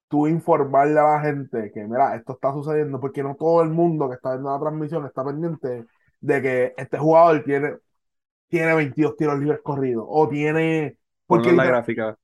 Tú 0.07 0.27
informarle 0.27 0.99
a 0.99 1.03
la 1.03 1.21
gente 1.21 1.71
que, 1.73 1.85
mira, 1.85 2.15
esto 2.15 2.33
está 2.33 2.51
sucediendo, 2.53 2.99
porque 2.99 3.23
no 3.23 3.35
todo 3.35 3.61
el 3.63 3.69
mundo 3.69 4.09
que 4.09 4.15
está 4.15 4.31
viendo 4.31 4.51
la 4.51 4.59
transmisión 4.59 5.05
está 5.05 5.23
pendiente 5.23 5.85
de 6.19 6.41
que 6.41 6.73
este 6.77 6.97
jugador 6.97 7.43
tiene, 7.43 7.77
tiene 8.51 8.75
22 8.75 9.17
tiros 9.17 9.39
libres 9.39 9.61
corridos, 9.63 10.05
o 10.09 10.29
tiene, 10.29 10.97
Ponlo 11.27 11.49
porque 11.49 11.49
en 11.49 11.57
la 11.57 11.65
gráfica, 11.65 12.15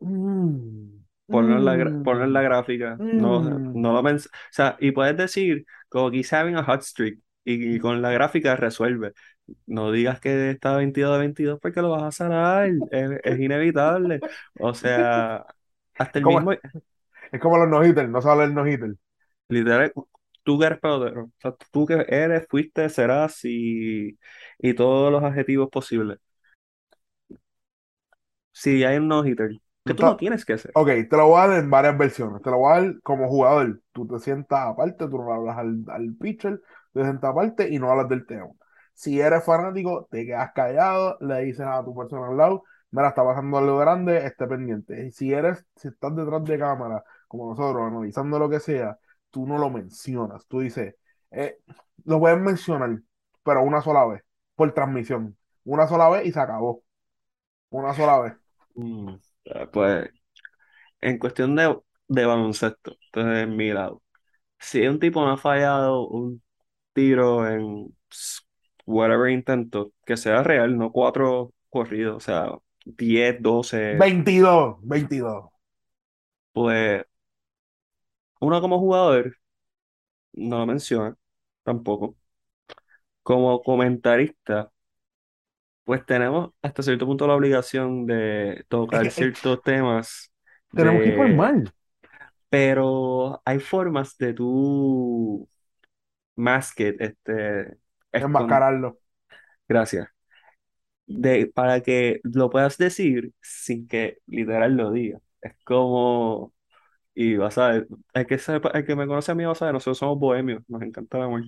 mm, 0.00 1.04
ponlo 1.28 1.56
en 1.56 1.64
la, 1.64 1.76
gra- 1.76 1.96
ponlo 2.02 2.24
en 2.24 2.32
la 2.32 2.42
mm, 2.42 2.42
gráfica. 2.42 3.02
No, 3.10 3.42
mm. 3.42 3.74
no 3.74 3.92
lo 3.92 4.02
mens- 4.02 4.26
O 4.26 4.30
sea, 4.50 4.76
y 4.80 4.92
puedes 4.92 5.16
decir, 5.16 5.64
como 5.88 6.10
he's 6.12 6.32
having 6.32 6.56
a 6.56 6.64
hot 6.64 6.82
streak, 6.82 7.20
y, 7.44 7.76
y 7.76 7.78
con 7.78 8.02
la 8.02 8.10
gráfica 8.12 8.56
resuelve. 8.56 9.12
No 9.66 9.90
digas 9.92 10.20
que 10.20 10.50
está 10.50 10.76
22 10.76 11.12
de 11.14 11.18
22 11.20 11.58
porque 11.60 11.82
lo 11.82 11.90
vas 11.90 12.02
a 12.04 12.12
salar, 12.12 12.70
es, 12.90 13.10
es 13.24 13.40
inevitable. 13.40 14.22
O 14.58 14.74
sea, 14.74 15.44
hasta 15.98 16.18
el 16.18 16.26
mismo, 16.26 16.52
es 16.52 17.40
como 17.40 17.58
los 17.58 17.68
no-hitters, 17.68 18.08
no 18.10 18.22
sale 18.22 18.44
el 18.44 18.54
no-hitter. 18.54 18.94
literal, 19.48 19.92
tú 20.42 20.58
que 20.58 20.66
eres 20.66 20.80
pelotero, 20.80 21.24
o 21.24 21.30
sea, 21.38 21.54
tú 21.72 21.86
que 21.86 22.04
eres, 22.08 22.46
fuiste, 22.48 22.88
serás 22.88 23.44
y, 23.44 24.18
y 24.58 24.74
todos 24.74 25.12
los 25.12 25.22
adjetivos 25.22 25.68
posibles. 25.70 26.18
Si 28.52 28.84
hay 28.84 28.98
un 28.98 29.08
no-hitter, 29.08 29.50
que 29.84 29.94
tú 29.94 30.02
no 30.02 30.16
tienes 30.16 30.44
que 30.44 30.54
hacer. 30.54 30.70
Ok, 30.74 30.88
te 31.08 31.16
lo 31.16 31.28
voy 31.28 31.40
a 31.40 31.46
dar 31.48 31.58
en 31.58 31.70
varias 31.70 31.96
versiones. 31.96 32.42
Te 32.42 32.50
lo 32.50 32.58
voy 32.58 32.72
a 32.72 32.80
dar 32.82 33.00
como 33.02 33.28
jugador. 33.28 33.80
Tú 33.92 34.06
te 34.06 34.18
sientas 34.18 34.60
aparte, 34.66 35.08
tú 35.08 35.18
no 35.18 35.32
hablas 35.32 35.56
al, 35.58 35.84
al 35.88 36.14
pitcher, 36.14 36.60
te 36.92 37.02
sientas 37.02 37.30
aparte 37.30 37.68
y 37.70 37.78
no 37.78 37.90
hablas 37.90 38.08
del 38.08 38.26
tema. 38.26 38.48
Si 38.94 39.20
eres 39.20 39.44
fanático, 39.44 40.06
te 40.10 40.26
quedas 40.26 40.52
callado, 40.52 41.16
le 41.20 41.40
dices 41.42 41.66
a 41.66 41.82
tu 41.84 41.94
persona 41.94 42.28
al 42.28 42.36
lado, 42.36 42.64
mira, 42.90 43.08
está 43.08 43.24
pasando 43.24 43.56
algo 43.58 43.78
grande, 43.78 44.26
esté 44.26 44.46
pendiente. 44.46 45.06
Y 45.06 45.10
si 45.12 45.32
eres, 45.32 45.64
si 45.76 45.88
estás 45.88 46.14
detrás 46.14 46.44
de 46.44 46.58
cámara, 46.58 47.02
como 47.26 47.48
nosotros, 47.50 47.82
analizando 47.86 48.38
lo 48.38 48.50
que 48.50 48.60
sea, 48.60 48.98
tú 49.30 49.46
no 49.46 49.58
lo 49.58 49.70
mencionas. 49.70 50.46
Tú 50.46 50.60
dices, 50.60 50.94
eh, 51.30 51.58
lo 52.04 52.18
puedes 52.20 52.38
mencionar, 52.38 53.00
pero 53.42 53.62
una 53.62 53.80
sola 53.82 54.06
vez, 54.06 54.22
por 54.54 54.72
transmisión. 54.74 55.36
Una 55.64 55.86
sola 55.88 56.08
vez 56.10 56.26
y 56.26 56.32
se 56.32 56.40
acabó. 56.40 56.84
Una 57.70 57.94
sola 57.94 58.20
vez. 58.20 58.34
Mm, 58.74 59.16
Pues 59.72 60.10
en 61.00 61.18
cuestión 61.18 61.56
de, 61.56 61.78
de 62.08 62.26
baloncesto, 62.26 62.96
entonces 63.06 63.44
en 63.44 63.56
mi 63.56 63.70
lado, 63.72 64.02
si 64.58 64.86
un 64.86 65.00
tipo 65.00 65.22
no 65.22 65.32
ha 65.32 65.38
fallado 65.38 66.08
un 66.08 66.42
tiro 66.94 67.48
en 67.48 67.96
whatever 68.86 69.30
intento, 69.30 69.92
que 70.06 70.16
sea 70.16 70.42
real, 70.42 70.76
no 70.78 70.92
cuatro 70.92 71.54
corridos, 71.70 72.16
o 72.18 72.20
sea, 72.20 72.52
10, 72.84 73.40
12, 73.42 74.04
22, 74.04 74.78
22. 74.82 75.50
pues 76.52 77.04
uno 78.40 78.60
como 78.60 78.78
jugador 78.80 79.36
no 80.32 80.58
lo 80.58 80.66
menciona 80.66 81.16
tampoco. 81.64 82.16
Como 83.22 83.62
comentarista, 83.62 84.70
pues 85.84 86.04
tenemos 86.06 86.50
hasta 86.62 86.82
cierto 86.82 87.06
punto 87.06 87.26
la 87.26 87.34
obligación 87.34 88.06
de 88.06 88.64
Es 88.90 89.00
tocar 89.00 89.10
que, 89.14 89.14
es 89.20 89.30
que 89.30 89.30
ciertos 89.30 89.62
temas 89.62 90.32
tenemos 90.74 91.02
que 91.02 91.08
de... 91.08 91.10
informar. 91.10 91.72
Pero 92.48 93.40
hay 93.44 93.60
formas 93.60 94.16
de 94.18 94.34
tú 94.34 95.48
mask 96.36 96.80
it, 96.80 97.00
este, 97.00 97.78
escon- 98.12 98.64
Enmascararlo. 98.66 99.00
gracias, 99.68 100.08
de, 101.06 101.46
para 101.48 101.82
que 101.82 102.20
lo 102.24 102.50
puedas 102.50 102.78
decir 102.78 103.32
sin 103.42 103.88
que 103.88 104.18
literal 104.26 104.76
lo 104.76 104.92
diga. 104.92 105.20
Es 105.42 105.54
como, 105.64 106.54
y 107.22 107.36
vas 107.36 107.58
a 107.58 107.68
ver, 107.68 107.88
el 108.14 108.26
que, 108.26 108.34
el 108.74 108.86
que 108.86 108.96
me 108.96 109.06
conoce 109.06 109.32
a 109.32 109.34
mí 109.34 109.44
va 109.44 109.52
a 109.52 109.54
saber, 109.54 109.74
nosotros 109.74 109.98
somos 109.98 110.18
bohemios, 110.18 110.62
nos 110.68 110.82
encanta 110.82 111.18
el 111.18 111.24
amor. 111.24 111.42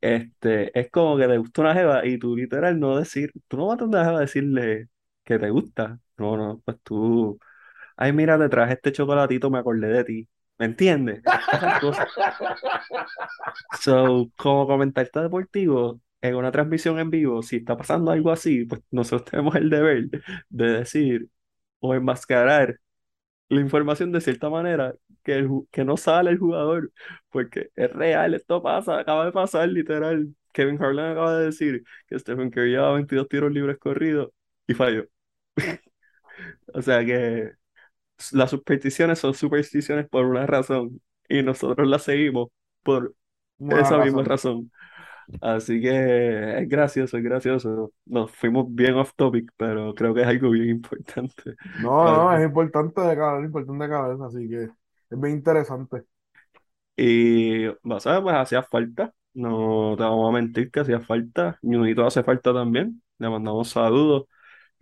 Este, 0.00 0.78
es 0.78 0.90
como 0.90 1.16
que 1.16 1.28
te 1.28 1.38
gusta 1.38 1.62
una 1.62 1.74
jeva 1.74 2.06
y 2.06 2.18
tú 2.18 2.36
literal 2.36 2.78
no 2.80 2.98
decir, 2.98 3.32
tú 3.48 3.56
no 3.56 3.66
vas 3.68 3.80
a 3.80 3.84
una 3.84 4.04
jeva 4.04 4.18
a 4.18 4.20
decirle 4.20 4.88
que 5.24 5.38
te 5.38 5.50
gusta. 5.50 6.00
No, 6.18 6.36
no, 6.36 6.62
pues 6.64 6.78
tú, 6.82 7.38
ay, 7.96 8.12
mira, 8.12 8.38
te 8.38 8.48
traje 8.48 8.74
este 8.74 8.92
chocolatito, 8.92 9.50
me 9.50 9.58
acordé 9.60 9.88
de 9.88 10.04
ti. 10.04 10.28
¿Me 10.58 10.66
entiendes? 10.66 11.22
So, 13.80 14.30
como 14.36 14.66
comentarista 14.66 15.22
deportivo, 15.22 16.00
en 16.20 16.34
una 16.36 16.52
transmisión 16.52 16.98
en 16.98 17.10
vivo, 17.10 17.42
si 17.42 17.56
está 17.56 17.76
pasando 17.76 18.10
algo 18.10 18.30
así, 18.30 18.64
pues 18.64 18.80
nosotros 18.90 19.24
tenemos 19.30 19.54
el 19.56 19.70
deber 19.70 20.08
de 20.48 20.66
decir 20.72 21.28
o 21.80 21.94
enmascarar 21.94 22.78
la 23.52 23.60
información 23.60 24.12
de 24.12 24.20
cierta 24.20 24.48
manera 24.50 24.94
que, 25.22 25.34
el 25.34 25.48
que 25.70 25.84
no 25.84 25.96
sale 25.96 26.30
el 26.30 26.38
jugador, 26.38 26.92
porque 27.30 27.70
es 27.76 27.92
real, 27.92 28.34
esto 28.34 28.62
pasa, 28.62 28.98
acaba 28.98 29.24
de 29.26 29.32
pasar 29.32 29.68
literal. 29.68 30.34
Kevin 30.52 30.82
Harlan 30.82 31.12
acaba 31.12 31.38
de 31.38 31.46
decir 31.46 31.84
que 32.06 32.18
Stephen 32.18 32.50
Curry 32.50 32.70
lleva 32.72 32.92
22 32.92 33.28
tiros 33.28 33.52
libres 33.52 33.78
corridos 33.78 34.30
y 34.66 34.74
falló. 34.74 35.06
O 36.74 36.80
sea 36.82 37.04
que 37.04 37.52
las 38.32 38.50
supersticiones 38.50 39.18
son 39.18 39.34
supersticiones 39.34 40.08
por 40.08 40.24
una 40.26 40.46
razón 40.46 41.00
y 41.28 41.42
nosotros 41.42 41.86
las 41.88 42.04
seguimos 42.04 42.48
por 42.82 43.14
esa 43.70 43.98
misma 43.98 44.22
razón. 44.24 44.70
Así 45.40 45.80
que 45.80 46.60
es 46.60 46.68
gracioso, 46.68 47.16
es 47.16 47.24
gracioso. 47.24 47.92
Nos 48.06 48.30
fuimos 48.30 48.66
bien 48.74 48.94
off 48.94 49.12
topic, 49.16 49.50
pero 49.56 49.94
creo 49.94 50.14
que 50.14 50.22
es 50.22 50.26
algo 50.26 50.50
bien 50.50 50.68
importante. 50.70 51.54
No, 51.80 52.04
no, 52.04 52.36
es 52.36 52.44
importante 52.44 53.00
de 53.00 53.16
cabeza, 53.16 53.40
es 53.40 53.46
importante 53.46 53.84
de 53.84 53.90
cabeza, 53.90 54.26
así 54.26 54.48
que 54.48 54.64
es 54.64 55.20
bien 55.20 55.36
interesante. 55.36 56.04
Y, 56.96 57.66
vas 57.82 58.06
a 58.06 58.12
ver, 58.14 58.22
pues 58.22 58.36
hacía 58.36 58.62
falta. 58.62 59.12
No 59.34 59.94
te 59.96 60.02
vamos 60.02 60.28
a 60.28 60.32
mentir 60.32 60.70
que 60.70 60.80
hacía 60.80 61.00
falta. 61.00 61.58
Ñunito 61.62 62.06
hace 62.06 62.22
falta 62.22 62.52
también. 62.52 63.02
Le 63.18 63.28
mandamos 63.30 63.70
saludos. 63.70 64.26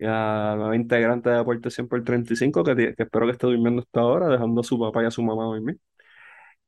A 0.01 0.05
la 0.05 0.55
nueva 0.57 0.75
integrante 0.75 1.29
de 1.29 1.37
Aporte 1.37 1.69
100 1.69 1.87
por 1.87 2.03
35, 2.03 2.63
que, 2.63 2.75
que 2.95 3.03
espero 3.03 3.25
que 3.27 3.33
esté 3.33 3.47
durmiendo 3.47 3.81
hasta 3.81 4.01
ahora, 4.01 4.29
dejando 4.29 4.61
a 4.61 4.63
su 4.63 4.79
papá 4.79 5.03
y 5.03 5.05
a 5.05 5.11
su 5.11 5.21
mamá 5.23 5.43
dormir. 5.43 5.79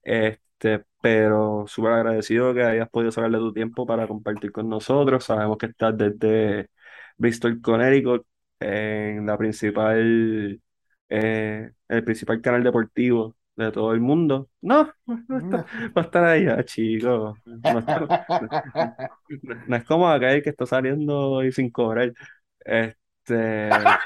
Este, 0.03 0.41
pero 1.01 1.65
súper 1.67 1.93
agradecido 1.93 2.53
que 2.53 2.63
hayas 2.63 2.89
podido 2.89 3.11
sacarle 3.11 3.37
tu 3.39 3.53
tiempo 3.53 3.85
para 3.85 4.07
compartir 4.07 4.51
con 4.51 4.69
nosotros. 4.69 5.23
Sabemos 5.25 5.57
que 5.57 5.67
estás 5.67 5.97
desde 5.97 6.69
Bristol, 7.17 7.61
Connecticut, 7.61 8.25
en 8.59 9.25
la 9.25 9.37
principal, 9.37 10.61
eh, 11.09 11.71
el 11.87 12.03
principal 12.03 12.41
canal 12.41 12.63
deportivo 12.63 13.35
de 13.55 13.71
todo 13.71 13.93
el 13.93 13.99
mundo. 14.01 14.49
No, 14.61 14.91
no, 15.05 15.23
no 15.27 15.37
está, 15.37 15.57
va 15.97 16.01
a 16.01 16.05
estar 16.05 16.23
allá, 16.25 16.63
chicos. 16.63 17.37
No, 17.45 17.79
está- 17.79 17.99
no- 17.99 18.09
no- 18.39 18.49
no 19.67 19.75
es 19.75 19.83
como 19.85 20.09
acá 20.09 20.31
el 20.33 20.43
que 20.43 20.49
está 20.51 20.65
saliendo 20.65 21.43
y 21.43 21.51
sin 21.51 21.69
cobrar. 21.71 22.13
Este, 22.65 23.69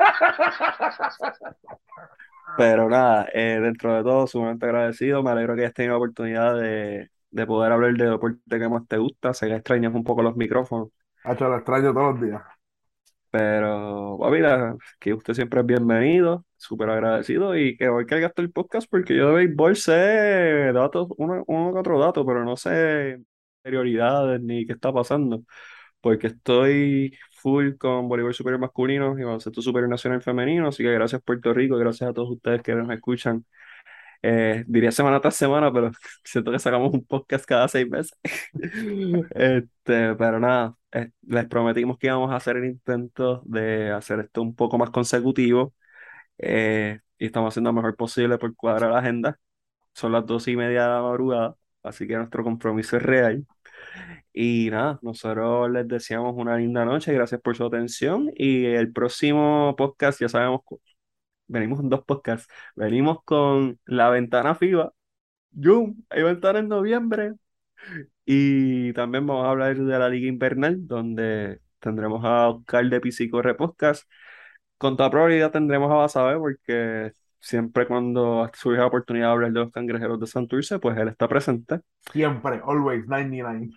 pero 2.55 2.89
nada, 2.89 3.27
eh, 3.33 3.59
dentro 3.61 3.95
de 3.95 4.03
todo, 4.03 4.27
sumamente 4.27 4.65
agradecido. 4.65 5.23
Me 5.23 5.31
alegro 5.31 5.55
que 5.55 5.61
hayas 5.61 5.73
tenido 5.73 5.93
la 5.93 5.97
oportunidad 5.97 6.55
de, 6.59 7.09
de 7.31 7.45
poder 7.47 7.71
hablar 7.71 7.93
de 7.95 8.09
deporte 8.09 8.41
que 8.59 8.69
más 8.69 8.87
te 8.87 8.97
gusta. 8.97 9.33
Sé 9.33 9.47
que 9.47 9.55
extrañas 9.55 9.93
un 9.93 10.03
poco 10.03 10.21
los 10.23 10.35
micrófonos, 10.35 10.89
Hacho, 11.23 11.47
lo 11.47 11.57
extraño 11.57 11.93
todos 11.93 12.13
los 12.15 12.21
días. 12.23 12.41
pero 13.29 14.17
papi, 14.19 14.39
la- 14.39 14.75
que 14.99 15.13
usted 15.13 15.33
siempre 15.33 15.59
es 15.61 15.65
bienvenido, 15.65 16.45
súper 16.57 16.89
agradecido 16.89 17.55
y 17.57 17.77
que 17.77 17.89
hoy 17.89 18.05
que 18.05 18.19
gasto 18.19 18.41
el 18.41 18.51
podcast 18.51 18.89
porque 18.89 19.15
yo 19.15 19.29
de 19.29 19.35
béisbol 19.45 19.75
sé 19.75 20.71
datos, 20.73 21.07
uno, 21.17 21.43
uno 21.47 21.73
que 21.73 21.79
otro 21.79 21.99
dato, 21.99 22.25
pero 22.25 22.43
no 22.45 22.55
sé 22.57 23.19
prioridades 23.61 24.41
ni 24.41 24.65
qué 24.65 24.73
está 24.73 24.93
pasando, 24.93 25.43
porque 26.01 26.27
estoy 26.27 27.17
full 27.37 27.77
con 27.77 28.07
voleibol 28.09 28.33
superior 28.33 28.59
masculino 28.59 29.17
y 29.19 29.23
baloncesto 29.23 29.61
superior 29.61 29.89
nacional 29.89 30.21
femenino, 30.21 30.67
así 30.67 30.83
que 30.83 30.91
gracias 30.93 31.21
Puerto 31.21 31.53
Rico 31.53 31.77
gracias 31.77 32.09
a 32.09 32.13
todos 32.13 32.31
ustedes 32.31 32.61
que 32.61 32.75
nos 32.75 32.89
escuchan 32.91 33.45
eh, 34.21 34.63
diría 34.67 34.91
semana 34.91 35.21
tras 35.21 35.35
semana, 35.35 35.71
pero 35.71 35.91
siento 36.23 36.51
que 36.51 36.59
sacamos 36.59 36.93
un 36.93 37.05
podcast 37.05 37.45
cada 37.45 37.67
seis 37.67 37.87
meses. 37.89 38.17
Este, 39.35 40.15
pero 40.15 40.39
nada, 40.39 40.75
eh, 40.91 41.11
les 41.23 41.45
prometimos 41.47 41.97
que 41.97 42.07
íbamos 42.07 42.31
a 42.31 42.35
hacer 42.37 42.57
el 42.57 42.65
intento 42.65 43.41
de 43.45 43.91
hacer 43.91 44.19
esto 44.19 44.41
un 44.41 44.55
poco 44.55 44.77
más 44.77 44.89
consecutivo 44.89 45.73
eh, 46.37 46.99
y 47.19 47.27
estamos 47.27 47.53
haciendo 47.53 47.71
lo 47.71 47.75
mejor 47.75 47.95
posible 47.95 48.37
por 48.37 48.55
cuadrar 48.55 48.91
la 48.91 48.99
agenda. 48.99 49.39
Son 49.93 50.11
las 50.11 50.25
dos 50.25 50.47
y 50.47 50.55
media 50.55 50.83
de 50.83 50.89
la 50.89 51.01
madrugada, 51.01 51.57
así 51.83 52.07
que 52.07 52.17
nuestro 52.17 52.43
compromiso 52.43 52.97
es 52.97 53.03
real. 53.03 53.45
Y 54.33 54.69
nada, 54.71 54.99
nosotros 55.01 55.71
les 55.71 55.87
deseamos 55.87 56.35
una 56.37 56.57
linda 56.57 56.85
noche, 56.85 57.13
gracias 57.13 57.41
por 57.41 57.55
su 57.57 57.65
atención 57.65 58.31
y 58.35 58.65
el 58.65 58.91
próximo 58.93 59.75
podcast 59.77 60.21
ya 60.21 60.29
sabemos 60.29 60.61
venimos 61.47 61.79
en 61.79 61.89
dos 61.89 62.03
podcasts. 62.03 62.47
Venimos 62.75 63.23
con 63.23 63.79
La 63.85 64.09
Ventana 64.09 64.55
FIBA. 64.55 64.93
Zoom, 65.63 66.03
hay 66.09 66.23
ventana 66.23 66.59
en 66.59 66.67
noviembre. 66.69 67.33
Y 68.25 68.93
también 68.93 69.25
vamos 69.27 69.45
a 69.45 69.51
hablar 69.51 69.77
de 69.77 69.99
la 69.99 70.09
Liga 70.09 70.27
Invernal, 70.27 70.87
donde 70.87 71.61
tendremos 71.79 72.23
a 72.25 72.49
Oscar 72.49 72.89
de 72.89 73.01
Pisicorre 73.01 73.55
Podcast. 73.55 74.09
Con 74.77 74.97
toda 74.97 75.09
probabilidad 75.11 75.51
tendremos 75.51 75.91
a 75.91 75.95
Basabe, 75.95 76.37
porque 76.37 77.13
siempre 77.39 77.87
cuando 77.87 78.49
surge 78.53 78.79
la 78.79 78.87
oportunidad 78.87 79.27
de 79.27 79.31
hablar 79.31 79.51
de 79.51 79.59
los 79.61 79.71
cangrejeros 79.71 80.19
de 80.19 80.27
Santurce, 80.27 80.79
pues 80.79 80.97
él 80.97 81.07
está 81.07 81.27
presente. 81.27 81.81
Siempre, 82.11 82.61
always, 82.65 83.05
99. 83.07 83.69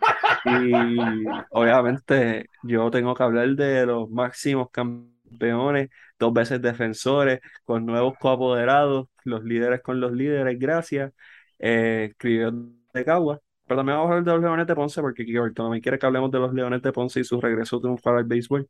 Y 0.45 0.73
obviamente 1.51 2.49
yo 2.63 2.91
tengo 2.91 3.15
que 3.15 3.23
hablar 3.23 3.49
de 3.51 3.87
los 3.87 4.11
máximos 4.11 4.71
campeones, 4.71 5.91
dos 6.19 6.33
veces 6.33 6.61
defensores, 6.63 7.41
con 7.65 7.87
nuevos 7.87 8.15
coapoderados, 8.19 9.09
los 9.25 9.45
líderes 9.45 9.83
con 9.83 10.01
los 10.01 10.13
líderes, 10.13 10.59
gracias. 10.59 11.13
Eh, 11.59 12.09
escribió 12.11 12.53
de 12.95 13.05
Cagua. 13.05 13.41
Pero 13.67 13.79
también 13.79 13.99
vamos 13.99 14.11
a 14.11 14.15
hablar 14.15 14.25
de 14.25 14.33
los 14.33 14.41
Leones 14.43 14.67
de 14.67 14.75
Ponce, 14.75 15.01
porque 15.01 15.25
Kiki 15.25 15.39
Bartolomé 15.39 15.81
quiere 15.81 15.97
que 15.99 16.07
hablemos 16.07 16.31
de 16.33 16.41
los 16.41 16.53
Leones 16.53 16.83
de 16.83 16.93
Ponce 16.93 17.21
y 17.21 17.25
su 17.25 17.41
regreso 17.41 17.81
triunfal 17.81 18.17
al 18.17 18.25
béisbol. 18.25 18.69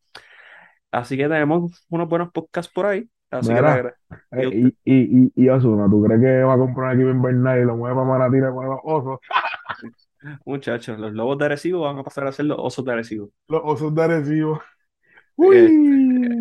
Así 0.90 1.16
que 1.16 1.28
tenemos 1.28 1.84
unos 1.88 2.08
buenos 2.08 2.30
podcasts 2.32 2.72
por 2.72 2.86
ahí. 2.86 3.08
Así 3.30 3.54
que 3.54 3.62
le 3.62 3.68
Mira, 3.68 3.72
agra- 3.72 3.96
y 4.32 4.44
a 4.44 4.48
eh, 4.48 4.50
y, 4.50 4.68
y, 4.68 4.72
y, 4.84 5.32
y 5.34 5.48
Osuna, 5.48 5.88
¿tú 5.90 6.02
crees 6.04 6.20
que 6.20 6.42
va 6.44 6.54
a 6.54 6.58
comprar 6.58 6.94
un 6.96 7.00
equipo 7.02 7.10
invernal 7.16 7.60
y 7.60 7.64
lo 7.64 7.76
mueve 7.76 7.94
para 7.96 8.06
Manatí 8.08 8.36
y 8.38 8.40
le 8.40 8.50
pone 8.52 8.68
los 8.68 8.80
osos? 8.84 9.18
muchachos, 10.44 10.98
los 10.98 11.12
Lobos 11.12 11.38
de 11.38 11.46
Arecibo 11.46 11.80
van 11.82 11.98
a 11.98 12.04
pasar 12.04 12.26
a 12.26 12.32
ser 12.32 12.46
los 12.46 12.58
Osos 12.60 12.84
de 12.84 12.92
Arecibo. 12.92 13.30
Los 13.48 13.60
osos 13.64 13.94
de 13.94 14.02
Arecibo. 14.02 14.62
Eh, 15.50 15.74
Uy. 15.74 15.76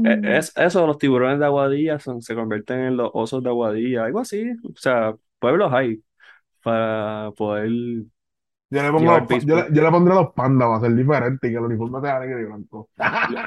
Eh, 0.03 0.21
Es, 0.23 0.53
eso, 0.57 0.87
los 0.87 0.97
tiburones 0.97 1.39
de 1.39 1.45
Aguadilla 1.45 1.99
son, 1.99 2.21
se 2.21 2.35
convierten 2.35 2.79
en 2.81 2.97
los 2.97 3.11
osos 3.13 3.43
de 3.43 3.49
Aguadilla, 3.49 4.05
algo 4.05 4.19
así. 4.19 4.51
O 4.65 4.75
sea, 4.77 5.15
pueblos 5.39 5.71
hay 5.73 6.03
para 6.63 7.31
poder 7.37 7.71
Yo 8.71 8.81
le, 8.83 8.91
pongo 8.91 9.11
los 9.19 9.27
yo, 9.45 9.67
yo 9.71 9.91
pondré 9.91 10.13
los 10.15 10.33
pandas 10.33 10.67
para 10.67 10.81
ser 10.81 10.95
diferente 10.95 11.47
y 11.47 11.51
que 11.51 11.57
el 11.57 11.63
uniforme 11.65 12.01
sea 12.01 12.19
negro 12.19 12.39
y 12.41 12.45
blanco. 12.45 12.89
Lo- 13.25 13.39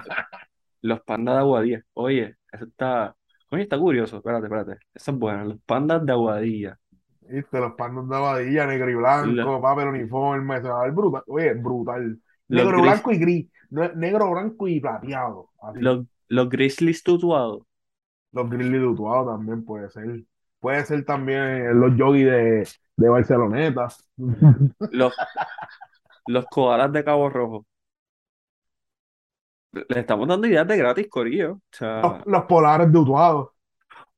Los 0.82 1.02
pandas 1.02 1.34
de 1.36 1.40
Aguadilla. 1.40 1.84
Oye, 1.94 2.36
eso 2.52 2.64
está, 2.66 3.16
oye, 3.52 3.62
está 3.62 3.78
curioso. 3.78 4.16
Espérate, 4.18 4.46
espérate. 4.46 4.78
Eso 4.94 5.10
es 5.12 5.18
bueno. 5.18 5.44
Los 5.44 5.60
pandas 5.64 6.04
de 6.04 6.12
Aguadilla. 6.12 6.78
¿Viste? 7.20 7.58
Los 7.60 7.72
pandas 7.74 8.08
de 8.08 8.16
Abadilla, 8.16 8.66
negro 8.66 8.90
y 8.90 8.94
Los, 8.94 9.00
blanco, 9.34 9.60
papel 9.62 9.88
uniforme, 9.88 10.60
se 10.60 10.68
va 10.68 10.80
a 10.80 10.84
ver 10.84 10.92
brutal. 10.92 11.22
Oye, 11.26 11.54
brutal. 11.54 12.20
los, 12.48 12.64
Negro, 12.64 12.78
gris, 12.78 12.82
blanco 12.82 13.12
y 13.12 13.18
gris. 13.18 13.50
Ne- 13.70 13.92
Negro, 13.94 14.30
blanco 14.30 14.68
y 14.68 14.80
plateado. 14.80 15.50
Así. 15.62 15.80
los, 15.80 16.04
los 16.28 16.48
grizzlies 16.48 17.02
tutuados. 17.02 17.62
Los 18.32 18.48
Grizzlies 18.48 18.80
de 18.80 18.86
Utuado 18.86 19.32
también 19.32 19.64
puede 19.64 19.90
ser. 19.90 20.24
Puede 20.60 20.84
ser 20.84 21.04
también 21.04 21.78
los 21.78 21.96
Yogi 21.96 22.22
de, 22.24 22.68
de 22.96 23.08
Barceloneta. 23.08 23.88
Los, 24.90 25.14
los 26.26 26.46
koalas 26.46 26.92
de 26.92 27.04
Cabo 27.04 27.28
Rojo. 27.30 27.66
Le 29.72 30.00
estamos 30.00 30.28
dando 30.28 30.46
ideas 30.46 30.66
de 30.68 30.76
gratis, 30.76 31.08
Corillo. 31.08 31.52
O 31.52 31.54
Los, 31.54 31.62
sea, 31.78 32.22
los 32.26 32.44
Polares 32.44 32.92
de 32.92 32.98
Utuado. 32.98 33.54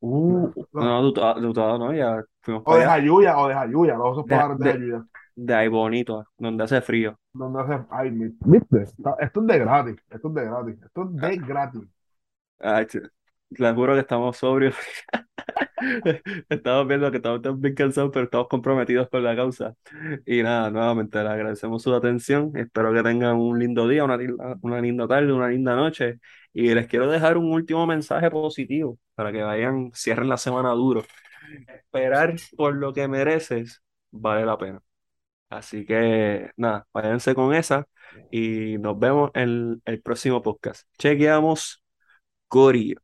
uh, 0.00 0.50
Los- 0.72 0.84
no, 0.84 1.12
Tutuado 1.40 1.78
no, 1.78 1.92
ya 1.94 2.22
fuimos 2.40 2.62
o 2.66 2.76
de. 2.76 2.84
Jayuya, 2.84 3.38
o 3.38 3.48
de 3.48 3.54
Jayuya, 3.54 3.94
los 3.94 4.06
osos 4.08 4.26
De, 4.26 4.34
Polares 4.34 4.58
de 4.58 4.64
de, 4.64 4.72
Jayuya. 4.72 5.04
de 5.36 5.54
ahí 5.54 5.68
bonito, 5.68 6.24
donde 6.36 6.64
hace 6.64 6.80
frío. 6.80 7.18
Donde 7.32 7.60
hace. 7.62 7.84
Ay, 7.90 8.10
¿viste? 8.12 8.82
Esto 8.82 9.40
es 9.40 9.46
de 9.46 9.58
gratis. 9.58 9.96
Esto 10.10 10.28
es 10.28 10.34
de 10.34 10.44
gratis. 10.44 10.82
Esto 10.84 11.02
es 11.02 11.22
Ah, 11.22 11.28
de 11.28 11.36
gratis. 11.38 11.82
Ay, 12.60 12.86
les 13.50 13.74
juro 13.74 13.94
que 13.94 14.00
estamos 14.00 14.36
sobrios. 14.36 14.74
Estamos 16.48 16.86
viendo 16.88 17.10
que 17.10 17.18
estamos 17.18 17.60
bien 17.60 17.74
cansados, 17.74 18.10
pero 18.12 18.24
estamos 18.24 18.48
comprometidos 18.48 19.08
con 19.08 19.22
la 19.24 19.36
causa. 19.36 19.74
Y 20.26 20.42
nada, 20.42 20.70
nuevamente 20.70 21.18
les 21.22 21.28
agradecemos 21.30 21.82
su 21.82 21.94
atención. 21.94 22.52
Espero 22.56 22.92
que 22.92 23.02
tengan 23.02 23.36
un 23.36 23.58
lindo 23.58 23.88
día, 23.88 24.04
una, 24.04 24.18
una 24.62 24.80
linda 24.80 25.06
tarde, 25.06 25.32
una 25.32 25.48
linda 25.48 25.74
noche. 25.76 26.20
Y 26.52 26.72
les 26.74 26.86
quiero 26.86 27.10
dejar 27.10 27.36
un 27.36 27.52
último 27.52 27.86
mensaje 27.86 28.30
positivo 28.30 28.98
para 29.14 29.32
que 29.32 29.42
vayan, 29.42 29.90
cierren 29.94 30.28
la 30.28 30.36
semana 30.36 30.70
duro. 30.70 31.04
Esperar 31.68 32.34
por 32.56 32.74
lo 32.76 32.92
que 32.92 33.08
mereces 33.08 33.82
vale 34.10 34.46
la 34.46 34.58
pena. 34.58 34.82
Así 35.50 35.84
que 35.86 36.50
nada, 36.56 36.86
váyanse 36.92 37.34
con 37.34 37.54
esa 37.54 37.86
y 38.30 38.78
nos 38.78 38.98
vemos 38.98 39.30
en 39.34 39.82
el 39.84 40.02
próximo 40.02 40.42
podcast. 40.42 40.88
Chequeamos, 40.98 41.82
Corillo. 42.48 43.00